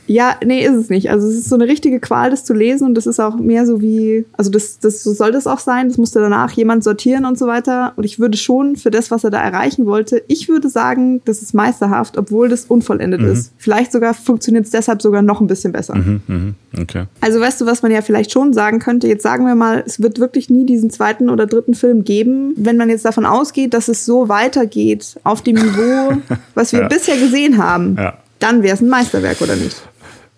Ja, 0.08 0.36
nee, 0.46 0.66
ist 0.66 0.76
es 0.76 0.90
nicht. 0.90 1.10
Also 1.10 1.28
es 1.28 1.36
ist 1.36 1.50
so 1.50 1.56
eine 1.56 1.68
richtige 1.68 2.00
Qual, 2.00 2.30
das 2.30 2.44
zu 2.44 2.54
lesen 2.54 2.88
und 2.88 2.96
das 2.96 3.08
ist 3.08 3.20
auch 3.20 3.38
mehr 3.38 3.66
so 3.66 3.82
wie, 3.82 4.26
also 4.34 4.52
das, 4.52 4.80
das 4.80 5.04
so 5.04 5.14
soll 5.14 5.32
das 5.32 5.48
auch 5.48 5.60
sein. 5.60 5.88
Das 5.88 5.98
musste 5.98 6.20
danach 6.20 6.52
jemand 6.52 6.84
sortieren 6.84 7.26
und 7.26 7.38
so 7.38 7.48
weiter. 7.48 7.94
Und 7.96 8.04
ich 8.04 8.20
würde 8.20 8.38
schon 8.38 8.76
für 8.76 8.92
das, 8.92 9.12
was 9.12 9.24
er 9.24 9.32
da 9.32 9.42
erreichen 9.42 9.86
wollte, 9.86 10.24
ich 10.28 10.48
würde 10.48 10.70
sagen, 10.70 11.22
das 11.26 11.42
ist 11.42 11.54
meisterhaft, 11.54 12.18
obwohl 12.18 12.50
das 12.50 12.66
unvollendet 12.66 13.22
mhm. 13.22 13.32
ist. 13.32 13.54
Vielleicht 13.58 13.92
sogar 13.92 14.14
funktioniert 14.14 14.66
es 14.66 14.72
deshalb 14.72 15.02
sogar 15.02 15.22
noch 15.22 15.42
ein 15.42 15.48
bisschen 15.48 15.72
besser. 15.72 15.96
Mhm, 15.96 16.22
mh. 16.28 16.82
okay. 16.82 17.06
Also 17.22 17.40
weißt 17.40 17.62
du, 17.62 17.66
was 17.66 17.82
man 17.82 17.92
ja 17.92 18.02
vielleicht 18.02 18.32
schon 18.32 18.54
sagen 18.54 18.80
könnte? 18.80 19.08
Jetzt 19.08 19.24
sagen 19.24 19.46
wir 19.46 19.56
mal, 19.56 19.84
es 19.86 20.02
wird 20.02 20.20
wirklich 20.20 20.50
nie 20.50 20.66
diesen 20.66 20.90
zweiten 20.90 21.30
oder 21.30 21.48
dritten 21.48 21.74
Film 21.74 22.04
geben, 22.04 22.54
wenn 22.58 22.78
man 22.78 22.90
jetzt 22.90 23.06
davon 23.06 23.26
ausgeht, 23.26 23.74
dass 23.74 23.88
es 23.88 24.06
so 24.06 24.30
weitergeht 24.30 25.16
auf 25.24 25.42
dem 25.42 25.56
Niveau, 25.56 26.18
was 26.54 26.74
wir 26.74 26.82
ja. 26.82 26.88
bisher 26.88 27.18
gesehen 27.18 27.58
haben. 27.58 27.96
Ja. 27.98 28.18
Dann 28.40 28.64
wäre 28.64 28.76
es 28.76 28.82
ein 28.82 28.90
Meisterwerk, 28.90 29.42
oder 29.42 29.56
nicht? 29.56 29.82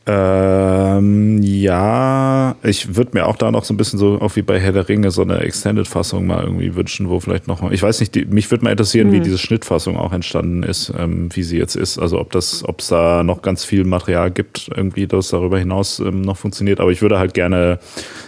Ähm, 0.10 1.42
ja, 1.44 2.56
ich 2.64 2.96
würde 2.96 3.12
mir 3.14 3.26
auch 3.26 3.36
da 3.36 3.52
noch 3.52 3.66
so 3.66 3.74
ein 3.74 3.78
bisschen 3.78 4.00
so, 4.00 4.22
auch 4.22 4.38
wie 4.38 4.42
bei 4.42 4.58
Herr 4.58 4.72
der 4.72 4.88
Ringe, 4.88 5.12
so 5.12 5.22
eine 5.22 5.40
Extended-Fassung 5.40 6.26
mal 6.26 6.44
irgendwie 6.46 6.76
wünschen, 6.76 7.10
wo 7.10 7.20
vielleicht 7.20 7.48
noch, 7.48 7.70
ich 7.72 7.84
weiß 7.84 8.00
nicht, 8.00 8.16
die, 8.16 8.24
mich 8.24 8.50
würde 8.50 8.64
mal 8.64 8.72
interessieren, 8.72 9.10
mhm. 9.10 9.12
wie 9.12 9.20
diese 9.20 9.38
Schnittfassung 9.38 9.98
auch 9.98 10.14
entstanden 10.14 10.64
ist, 10.64 10.94
ähm, 10.98 11.28
wie 11.34 11.44
sie 11.44 11.58
jetzt 11.58 11.76
ist. 11.76 12.00
Also 12.00 12.22
ob 12.22 12.32
das, 12.32 12.64
ob 12.64 12.80
es 12.80 12.88
da 12.88 13.22
noch 13.24 13.42
ganz 13.42 13.66
viel 13.66 13.84
Material 13.84 14.32
gibt, 14.32 14.70
irgendwie, 14.74 15.08
das 15.08 15.28
darüber 15.28 15.60
hinaus 15.60 16.00
ähm, 16.00 16.22
noch 16.22 16.38
funktioniert. 16.38 16.80
Aber 16.80 16.92
ich 16.92 17.02
würde 17.02 17.20
halt 17.20 17.34
gerne, 17.34 17.80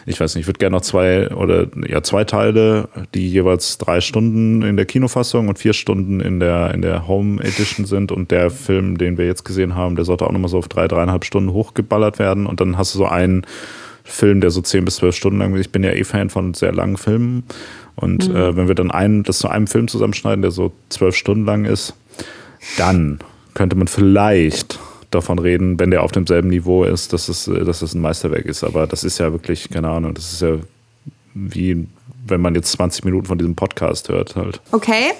ich 0.05 0.19
weiß 0.19 0.35
nicht, 0.35 0.41
ich 0.41 0.47
würde 0.47 0.59
gerne 0.59 0.75
noch 0.75 0.81
zwei 0.81 1.29
oder 1.31 1.67
ja, 1.87 2.03
zwei 2.03 2.25
Teile, 2.25 2.89
die 3.13 3.29
jeweils 3.29 3.77
drei 3.77 4.01
Stunden 4.01 4.63
in 4.63 4.75
der 4.75 4.85
Kinofassung 4.85 5.47
und 5.47 5.57
vier 5.57 5.71
Stunden 5.71 6.19
in 6.19 6.41
der, 6.41 6.73
in 6.73 6.81
der 6.81 7.07
Home 7.07 7.41
Edition 7.41 7.85
sind. 7.85 8.11
Und 8.11 8.31
der 8.31 8.49
Film, 8.49 8.97
den 8.97 9.17
wir 9.17 9.25
jetzt 9.25 9.45
gesehen 9.45 9.75
haben, 9.75 9.95
der 9.95 10.03
sollte 10.03 10.27
auch 10.27 10.31
nochmal 10.33 10.49
so 10.49 10.57
auf 10.57 10.67
drei, 10.67 10.89
dreieinhalb 10.89 11.23
Stunden 11.23 11.53
hoch 11.53 11.68
hochgeballert 11.69 12.19
werden 12.19 12.45
und 12.45 12.59
dann 12.59 12.77
hast 12.77 12.93
du 12.93 12.99
so 12.99 13.05
einen 13.05 13.45
Film, 14.03 14.41
der 14.41 14.51
so 14.51 14.61
zehn 14.61 14.85
bis 14.85 14.97
zwölf 14.97 15.15
Stunden 15.15 15.39
lang 15.39 15.53
ist. 15.53 15.61
Ich 15.61 15.71
bin 15.71 15.83
ja 15.83 15.91
eh 15.91 16.03
Fan 16.03 16.29
von 16.29 16.53
sehr 16.53 16.71
langen 16.71 16.97
Filmen. 16.97 17.43
Und 17.95 18.29
mhm. 18.29 18.35
äh, 18.35 18.55
wenn 18.55 18.67
wir 18.67 18.75
dann 18.75 18.91
einen, 18.91 19.23
das 19.23 19.39
zu 19.39 19.49
einem 19.49 19.67
Film 19.67 19.87
zusammenschneiden, 19.87 20.41
der 20.41 20.51
so 20.51 20.71
zwölf 20.89 21.15
Stunden 21.15 21.45
lang 21.45 21.65
ist, 21.65 21.93
dann 22.77 23.19
könnte 23.53 23.75
man 23.75 23.87
vielleicht 23.87 24.79
davon 25.11 25.39
reden, 25.39 25.79
wenn 25.79 25.91
der 25.91 26.03
auf 26.03 26.11
demselben 26.11 26.49
Niveau 26.49 26.83
ist, 26.83 27.13
dass 27.13 27.29
es, 27.29 27.45
dass 27.45 27.81
es 27.81 27.93
ein 27.93 28.01
Meisterwerk 28.01 28.45
ist. 28.45 28.63
Aber 28.63 28.87
das 28.87 29.03
ist 29.03 29.19
ja 29.19 29.31
wirklich, 29.31 29.69
keine 29.69 29.89
Ahnung, 29.89 30.13
das 30.13 30.33
ist 30.33 30.41
ja 30.41 30.57
wie 31.33 31.87
wenn 32.27 32.41
man 32.41 32.55
jetzt 32.55 32.71
20 32.73 33.05
Minuten 33.05 33.25
von 33.25 33.37
diesem 33.37 33.55
Podcast 33.55 34.09
hört 34.09 34.35
halt. 34.35 34.61
Okay, 34.71 35.11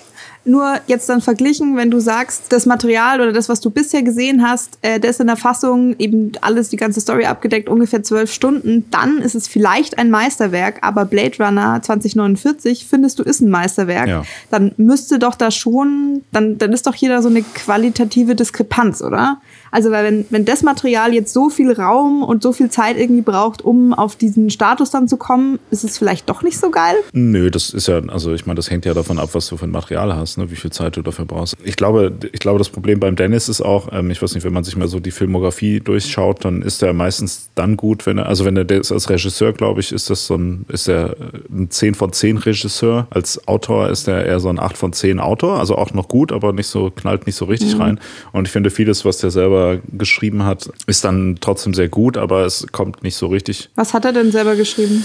nur 0.49 0.79
jetzt 0.87 1.07
dann 1.09 1.21
verglichen, 1.21 1.77
wenn 1.77 1.91
du 1.91 1.99
sagst, 1.99 2.45
das 2.49 2.65
Material 2.65 3.21
oder 3.21 3.31
das, 3.31 3.49
was 3.49 3.59
du 3.61 3.69
bisher 3.69 4.03
gesehen 4.03 4.47
hast, 4.47 4.77
äh, 4.81 4.99
das 4.99 5.19
in 5.19 5.27
der 5.27 5.37
Fassung 5.37 5.95
eben 5.99 6.31
alles, 6.41 6.69
die 6.69 6.77
ganze 6.77 6.99
Story 7.01 7.25
abgedeckt, 7.25 7.69
ungefähr 7.69 8.03
zwölf 8.03 8.33
Stunden, 8.33 8.85
dann 8.91 9.19
ist 9.19 9.35
es 9.35 9.47
vielleicht 9.47 9.97
ein 9.97 10.09
Meisterwerk, 10.09 10.79
aber 10.81 11.05
Blade 11.05 11.43
Runner 11.43 11.81
2049 11.81 12.85
findest 12.87 13.19
du 13.19 13.23
ist 13.23 13.41
ein 13.41 13.49
Meisterwerk. 13.49 14.07
Ja. 14.07 14.23
Dann 14.49 14.73
müsste 14.77 15.19
doch 15.19 15.35
da 15.35 15.51
schon, 15.51 16.23
dann, 16.31 16.57
dann 16.57 16.73
ist 16.73 16.87
doch 16.87 16.95
hier 16.95 17.09
da 17.09 17.21
so 17.21 17.29
eine 17.29 17.43
qualitative 17.43 18.35
Diskrepanz, 18.35 19.01
oder? 19.01 19.41
Also, 19.71 19.91
weil 19.91 20.03
wenn, 20.05 20.25
wenn 20.29 20.45
das 20.45 20.63
Material 20.63 21.13
jetzt 21.13 21.33
so 21.33 21.49
viel 21.49 21.71
Raum 21.71 22.23
und 22.23 22.43
so 22.43 22.51
viel 22.51 22.69
Zeit 22.69 22.97
irgendwie 22.97 23.21
braucht, 23.21 23.63
um 23.63 23.93
auf 23.93 24.15
diesen 24.15 24.49
Status 24.49 24.91
dann 24.91 25.07
zu 25.07 25.17
kommen, 25.17 25.59
ist 25.71 25.83
es 25.83 25.97
vielleicht 25.97 26.29
doch 26.29 26.41
nicht 26.41 26.57
so 26.57 26.69
geil? 26.69 26.95
Nö, 27.13 27.51
das 27.51 27.69
ist 27.71 27.87
ja, 27.87 28.01
also 28.07 28.33
ich 28.33 28.45
meine, 28.45 28.55
das 28.55 28.69
hängt 28.69 28.85
ja 28.85 28.93
davon 28.93 29.19
ab, 29.19 29.29
was 29.33 29.47
du 29.47 29.57
für 29.57 29.65
ein 29.65 29.71
Material 29.71 30.15
hast. 30.15 30.37
ne, 30.37 30.49
wie 30.51 30.55
viel 30.55 30.71
Zeit 30.71 30.97
du 30.97 31.01
dafür 31.01 31.25
brauchst. 31.25 31.55
Ich 31.63 31.75
glaube, 31.75 32.11
ich 32.31 32.39
glaube, 32.39 32.59
das 32.59 32.69
Problem 32.69 32.99
beim 32.99 33.15
Dennis 33.15 33.49
ist 33.49 33.61
auch, 33.61 33.89
ähm, 33.91 34.11
ich 34.11 34.21
weiß 34.21 34.35
nicht, 34.35 34.43
wenn 34.43 34.53
man 34.53 34.63
sich 34.63 34.75
mal 34.75 34.87
so 34.87 34.99
die 34.99 35.11
Filmografie 35.11 35.79
durchschaut, 35.79 36.45
dann 36.45 36.61
ist 36.61 36.81
er 36.81 36.93
meistens 36.93 37.49
dann 37.55 37.77
gut, 37.77 38.05
wenn 38.05 38.17
er, 38.17 38.27
also 38.27 38.45
wenn 38.45 38.57
er 38.57 38.65
der 38.65 38.79
ist 38.79 38.91
als 38.91 39.09
Regisseur, 39.09 39.53
glaube 39.53 39.81
ich, 39.81 39.91
ist 39.91 40.09
das 40.09 40.25
so 40.25 40.35
ein, 40.35 40.65
ist 40.69 40.87
er 40.87 41.15
ein 41.49 41.69
10 41.69 41.95
von 41.95 42.13
10 42.13 42.37
Regisseur. 42.37 43.07
Als 43.09 43.47
Autor 43.47 43.89
ist 43.89 44.07
er 44.07 44.25
eher 44.25 44.39
so 44.39 44.49
ein 44.49 44.59
8 44.59 44.77
von 44.77 44.93
10 44.93 45.19
Autor, 45.19 45.59
also 45.59 45.75
auch 45.75 45.93
noch 45.93 46.07
gut, 46.07 46.31
aber 46.31 46.53
nicht 46.53 46.67
so, 46.67 46.89
knallt 46.89 47.25
nicht 47.25 47.35
so 47.35 47.45
richtig 47.45 47.75
mhm. 47.75 47.81
rein. 47.81 47.99
Und 48.31 48.47
ich 48.47 48.51
finde, 48.51 48.69
vieles, 48.69 49.05
was 49.05 49.17
der 49.17 49.31
selber 49.31 49.58
geschrieben 49.91 50.43
hat, 50.43 50.69
ist 50.87 51.03
dann 51.03 51.37
trotzdem 51.39 51.73
sehr 51.73 51.89
gut, 51.89 52.17
aber 52.17 52.45
es 52.45 52.67
kommt 52.71 53.03
nicht 53.03 53.15
so 53.15 53.27
richtig. 53.27 53.69
Was 53.75 53.93
hat 53.93 54.05
er 54.05 54.13
denn 54.13 54.31
selber 54.31 54.55
geschrieben? 54.55 55.03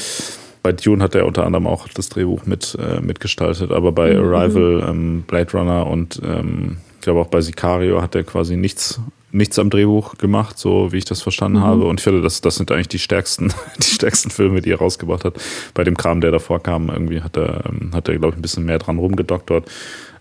bei 0.65 0.73
Dune 0.73 1.05
hat 1.05 1.15
er 1.15 1.27
unter 1.27 1.45
anderem 1.45 1.67
auch 1.67 1.87
das 1.89 2.09
Drehbuch 2.09 2.47
mit, 2.47 2.77
äh, 2.81 3.01
mitgestaltet, 3.03 3.71
aber 3.71 3.93
bei 3.93 4.15
mhm. 4.15 4.35
Arrival, 4.35 4.85
ähm, 4.89 5.25
Blade 5.27 5.53
Runner 5.53 5.87
und 5.87 6.21
ähm, 6.25 6.79
ich 6.95 7.03
glaube 7.03 7.21
auch 7.21 7.27
bei 7.27 7.43
Sicario 7.43 8.01
hat 8.01 8.15
er 8.15 8.25
quasi 8.25 8.57
nichts, 8.57 8.99
nichts 9.31 9.59
am 9.59 9.69
Drehbuch 9.69 10.17
gemacht, 10.17 10.59
so 10.59 10.91
wie 10.91 10.97
ich 10.97 11.05
das 11.05 11.21
verstanden 11.21 11.59
mhm. 11.59 11.65
habe. 11.65 11.85
Und 11.85 12.01
ich 12.01 12.05
finde, 12.05 12.23
das, 12.23 12.41
das 12.41 12.57
sind 12.57 12.73
eigentlich 12.73 12.89
die 12.89 12.99
stärksten, 12.99 13.53
die 13.79 13.91
stärksten 13.91 14.31
Filme, 14.31 14.63
die 14.63 14.71
er 14.71 14.79
rausgebracht 14.79 15.27
hat. 15.27 15.35
Bei 15.75 15.85
dem 15.85 15.99
Kram, 15.99 16.23
der 16.23 16.31
davor 16.31 16.63
kam, 16.63 16.89
irgendwie 16.89 17.21
hat 17.21 17.37
er, 17.37 17.65
ähm, 17.69 17.91
hat 17.93 18.09
er, 18.09 18.17
glaube 18.17 18.31
ich, 18.31 18.39
ein 18.39 18.43
bisschen 18.43 18.65
mehr 18.65 18.79
dran 18.79 18.99
rumgedoktert. 18.99 19.71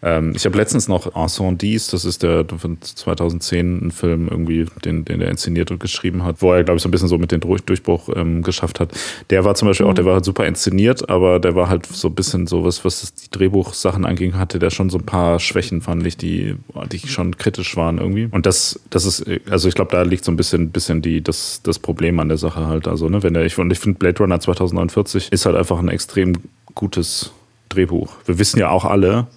Ähm, 0.04 0.34
ich 0.36 0.46
habe 0.46 0.58
letztens 0.58 0.90
noch 0.90 1.16
Incendis, 1.16 1.88
das 1.88 2.04
ist 2.04 2.24
der 2.24 2.46
von 2.58 2.78
2010 2.82 3.88
ein 3.88 3.92
Film 3.92 4.28
irgendwie, 4.28 4.66
den, 4.84 5.06
den 5.06 5.22
er 5.22 5.30
inszeniert 5.30 5.72
und 5.72 5.80
geschrieben 5.80 6.24
hat, 6.24 6.42
wo 6.42 6.52
er, 6.52 6.64
glaube 6.66 6.78
ich, 6.78 6.84
so 6.84 6.90
ein 6.90 6.92
bisschen 6.92 7.08
so 7.08 7.18
mit 7.18 7.32
dem 7.32 7.40
Durchbruch 7.40 8.10
ähm, 8.14 8.44
geschafft 8.44 8.82
hat. 8.82 8.92
Der 9.30 9.46
war 9.46 9.56
zum 9.56 9.70
Beispiel 9.70 9.86
mhm. 9.86 9.92
auch, 9.92 9.96
der 9.96 10.06
war 10.06 10.16
halt 10.16 10.26
super 10.26 10.46
inszeniert, 10.46 11.10
aber 11.10 11.40
der 11.40 11.56
war 11.56 11.70
halt 11.70 11.86
so 11.86 12.10
ein 12.10 12.16
bisschen 12.16 12.48
so 12.48 12.66
was, 12.66 12.84
was 12.84 13.14
die 13.14 13.32
Drehbuchsachen 13.32 14.04
anging, 14.06 14.36
hatte 14.36 14.60
der 14.60 14.72
schon 14.72 14.90
so 14.90 14.98
ein 14.98 15.06
paar 15.06 15.40
Schwächen, 15.40 15.82
fand 15.82 16.06
ich, 16.06 16.18
die, 16.18 16.56
die 16.92 17.00
schon 17.00 17.38
kritisch 17.38 17.78
waren 17.78 17.98
irgendwie. 17.98 18.28
Und 18.30 18.46
das, 18.46 18.82
das 18.90 19.06
ist, 19.06 19.26
also 19.50 19.70
ich 19.70 19.76
glaube, 19.76 19.92
da 19.92 20.02
liegt 20.02 20.26
so 20.26 20.34
ein 20.34 20.38
bisschen, 20.38 20.72
bisschen 20.72 21.02
die, 21.02 21.22
das, 21.22 21.62
das 21.64 21.80
Problem 21.80 22.20
an 22.20 22.28
der 22.28 22.38
Sache 22.38 22.68
halt. 22.68 22.90
Also, 22.90 23.08
ne, 23.08 23.24
wenn 23.24 23.36
er, 23.36 23.46
ich, 23.46 23.58
und 23.58 23.72
ich 23.72 23.80
finde 23.80 24.00
Blade 24.00 24.20
Runner 24.20 24.40
2049 24.40 25.32
ist 25.32 25.46
halt 25.46 25.56
einfach 25.56 25.80
ein 25.80 25.88
extrem 25.88 26.34
gutes 26.76 27.32
Drehbuch. 27.70 28.14
Wir 28.26 28.38
wissen 28.40 28.60
ja 28.60 28.70
auch 28.70 28.86
alle, 28.86 29.28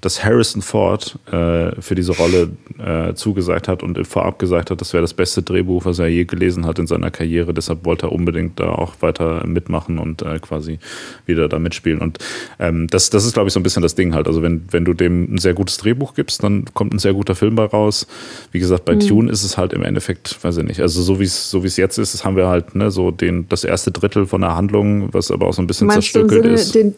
dass 0.00 0.24
Harrison 0.24 0.62
Ford 0.62 1.18
äh, 1.26 1.80
für 1.80 1.94
diese 1.94 2.12
Rolle 2.12 2.50
äh, 2.78 3.14
zugesagt 3.14 3.68
hat 3.68 3.82
und 3.82 4.06
vorab 4.06 4.38
gesagt 4.38 4.70
hat, 4.70 4.80
das 4.80 4.92
wäre 4.92 5.02
das 5.02 5.14
beste 5.14 5.42
Drehbuch, 5.42 5.84
was 5.84 5.98
er 5.98 6.08
je 6.08 6.24
gelesen 6.24 6.66
hat 6.66 6.78
in 6.78 6.86
seiner 6.86 7.10
Karriere. 7.10 7.54
Deshalb 7.54 7.84
wollte 7.84 8.06
er 8.06 8.12
unbedingt 8.12 8.60
da 8.60 8.70
auch 8.70 8.94
weiter 9.00 9.46
mitmachen 9.46 9.98
und 9.98 10.22
äh, 10.22 10.38
quasi 10.38 10.78
wieder 11.24 11.48
da 11.48 11.58
mitspielen. 11.58 12.00
Und 12.00 12.18
ähm, 12.58 12.86
das, 12.88 13.10
das 13.10 13.24
ist, 13.24 13.34
glaube 13.34 13.48
ich, 13.48 13.54
so 13.54 13.60
ein 13.60 13.62
bisschen 13.62 13.82
das 13.82 13.94
Ding 13.94 14.14
halt. 14.14 14.26
Also 14.26 14.42
wenn, 14.42 14.64
wenn 14.70 14.84
du 14.84 14.92
dem 14.92 15.34
ein 15.34 15.38
sehr 15.38 15.54
gutes 15.54 15.78
Drehbuch 15.78 16.14
gibst, 16.14 16.42
dann 16.42 16.66
kommt 16.74 16.92
ein 16.94 16.98
sehr 16.98 17.14
guter 17.14 17.34
Film 17.34 17.54
bei 17.54 17.64
raus. 17.64 18.06
Wie 18.52 18.58
gesagt, 18.58 18.84
bei 18.84 18.94
mhm. 18.94 19.00
Tune 19.00 19.30
ist 19.30 19.44
es 19.44 19.56
halt 19.56 19.72
im 19.72 19.82
Endeffekt, 19.82 20.42
weiß 20.42 20.58
ich 20.58 20.64
nicht, 20.64 20.80
also 20.80 21.02
so 21.02 21.20
wie 21.20 21.24
es 21.24 21.50
so 21.50 21.62
wie 21.62 21.68
es 21.68 21.76
jetzt 21.76 21.98
ist, 21.98 22.14
das 22.14 22.24
haben 22.24 22.36
wir 22.36 22.48
halt 22.48 22.74
ne, 22.74 22.90
so 22.90 23.10
den, 23.10 23.48
das 23.48 23.64
erste 23.64 23.90
Drittel 23.90 24.26
von 24.26 24.40
der 24.40 24.56
Handlung, 24.56 25.12
was 25.12 25.30
aber 25.30 25.46
auch 25.46 25.54
so 25.54 25.62
ein 25.62 25.66
bisschen 25.66 25.90
zerstückelt 25.90 26.44
ist. 26.44 26.74
Den 26.74 26.94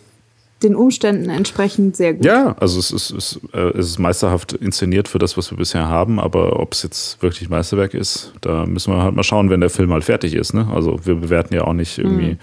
den 0.63 0.75
Umständen 0.75 1.31
entsprechend 1.31 1.97
sehr 1.97 2.15
gut. 2.15 2.25
Ja, 2.25 2.57
also 2.59 2.81
es 2.81 2.91
ist, 2.91 3.11
es, 3.11 3.41
äh, 3.53 3.79
es 3.79 3.91
ist 3.91 3.99
meisterhaft 3.99 4.53
inszeniert 4.55 5.07
für 5.07 5.19
das, 5.19 5.37
was 5.37 5.51
wir 5.51 5.59
bisher 5.59 5.89
haben, 5.89 6.19
aber 6.19 6.59
ob 6.59 6.73
es 6.73 6.83
jetzt 6.83 7.23
wirklich 7.23 7.49
Meisterwerk 7.49 7.95
ist, 7.95 8.33
da 8.41 8.67
müssen 8.67 8.93
wir 8.93 9.03
halt 9.03 9.15
mal 9.15 9.23
schauen, 9.23 9.51
wenn 9.51 9.61
der 9.61 9.71
Film 9.71 9.91
mal 9.91 10.03
fertig 10.03 10.35
ist. 10.35 10.55
Ne? 10.55 10.67
Also 10.75 10.99
wir 11.05 11.15
bewerten 11.15 11.55
ja 11.55 11.63
auch 11.63 11.75
nicht 11.75 11.99
irgendwie 11.99 12.33
mhm. 12.33 12.39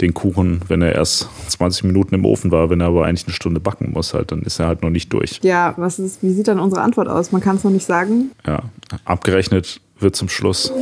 den 0.00 0.14
Kuchen, 0.14 0.60
wenn 0.68 0.80
er 0.80 0.94
erst 0.94 1.28
20 1.48 1.84
Minuten 1.84 2.14
im 2.14 2.24
Ofen 2.24 2.52
war, 2.52 2.70
wenn 2.70 2.80
er 2.80 2.86
aber 2.86 3.04
eigentlich 3.04 3.26
eine 3.26 3.34
Stunde 3.34 3.58
backen 3.58 3.90
muss, 3.92 4.14
halt, 4.14 4.30
dann 4.30 4.42
ist 4.42 4.60
er 4.60 4.68
halt 4.68 4.82
noch 4.82 4.90
nicht 4.90 5.12
durch. 5.12 5.40
Ja, 5.42 5.74
was 5.76 5.98
ist, 5.98 6.22
wie 6.22 6.32
sieht 6.32 6.46
dann 6.46 6.60
unsere 6.60 6.82
Antwort 6.82 7.08
aus? 7.08 7.32
Man 7.32 7.40
kann 7.40 7.56
es 7.56 7.64
noch 7.64 7.72
nicht 7.72 7.86
sagen. 7.86 8.30
Ja, 8.46 8.60
abgerechnet 9.04 9.80
wird 9.98 10.14
zum 10.14 10.28
Schluss. 10.28 10.72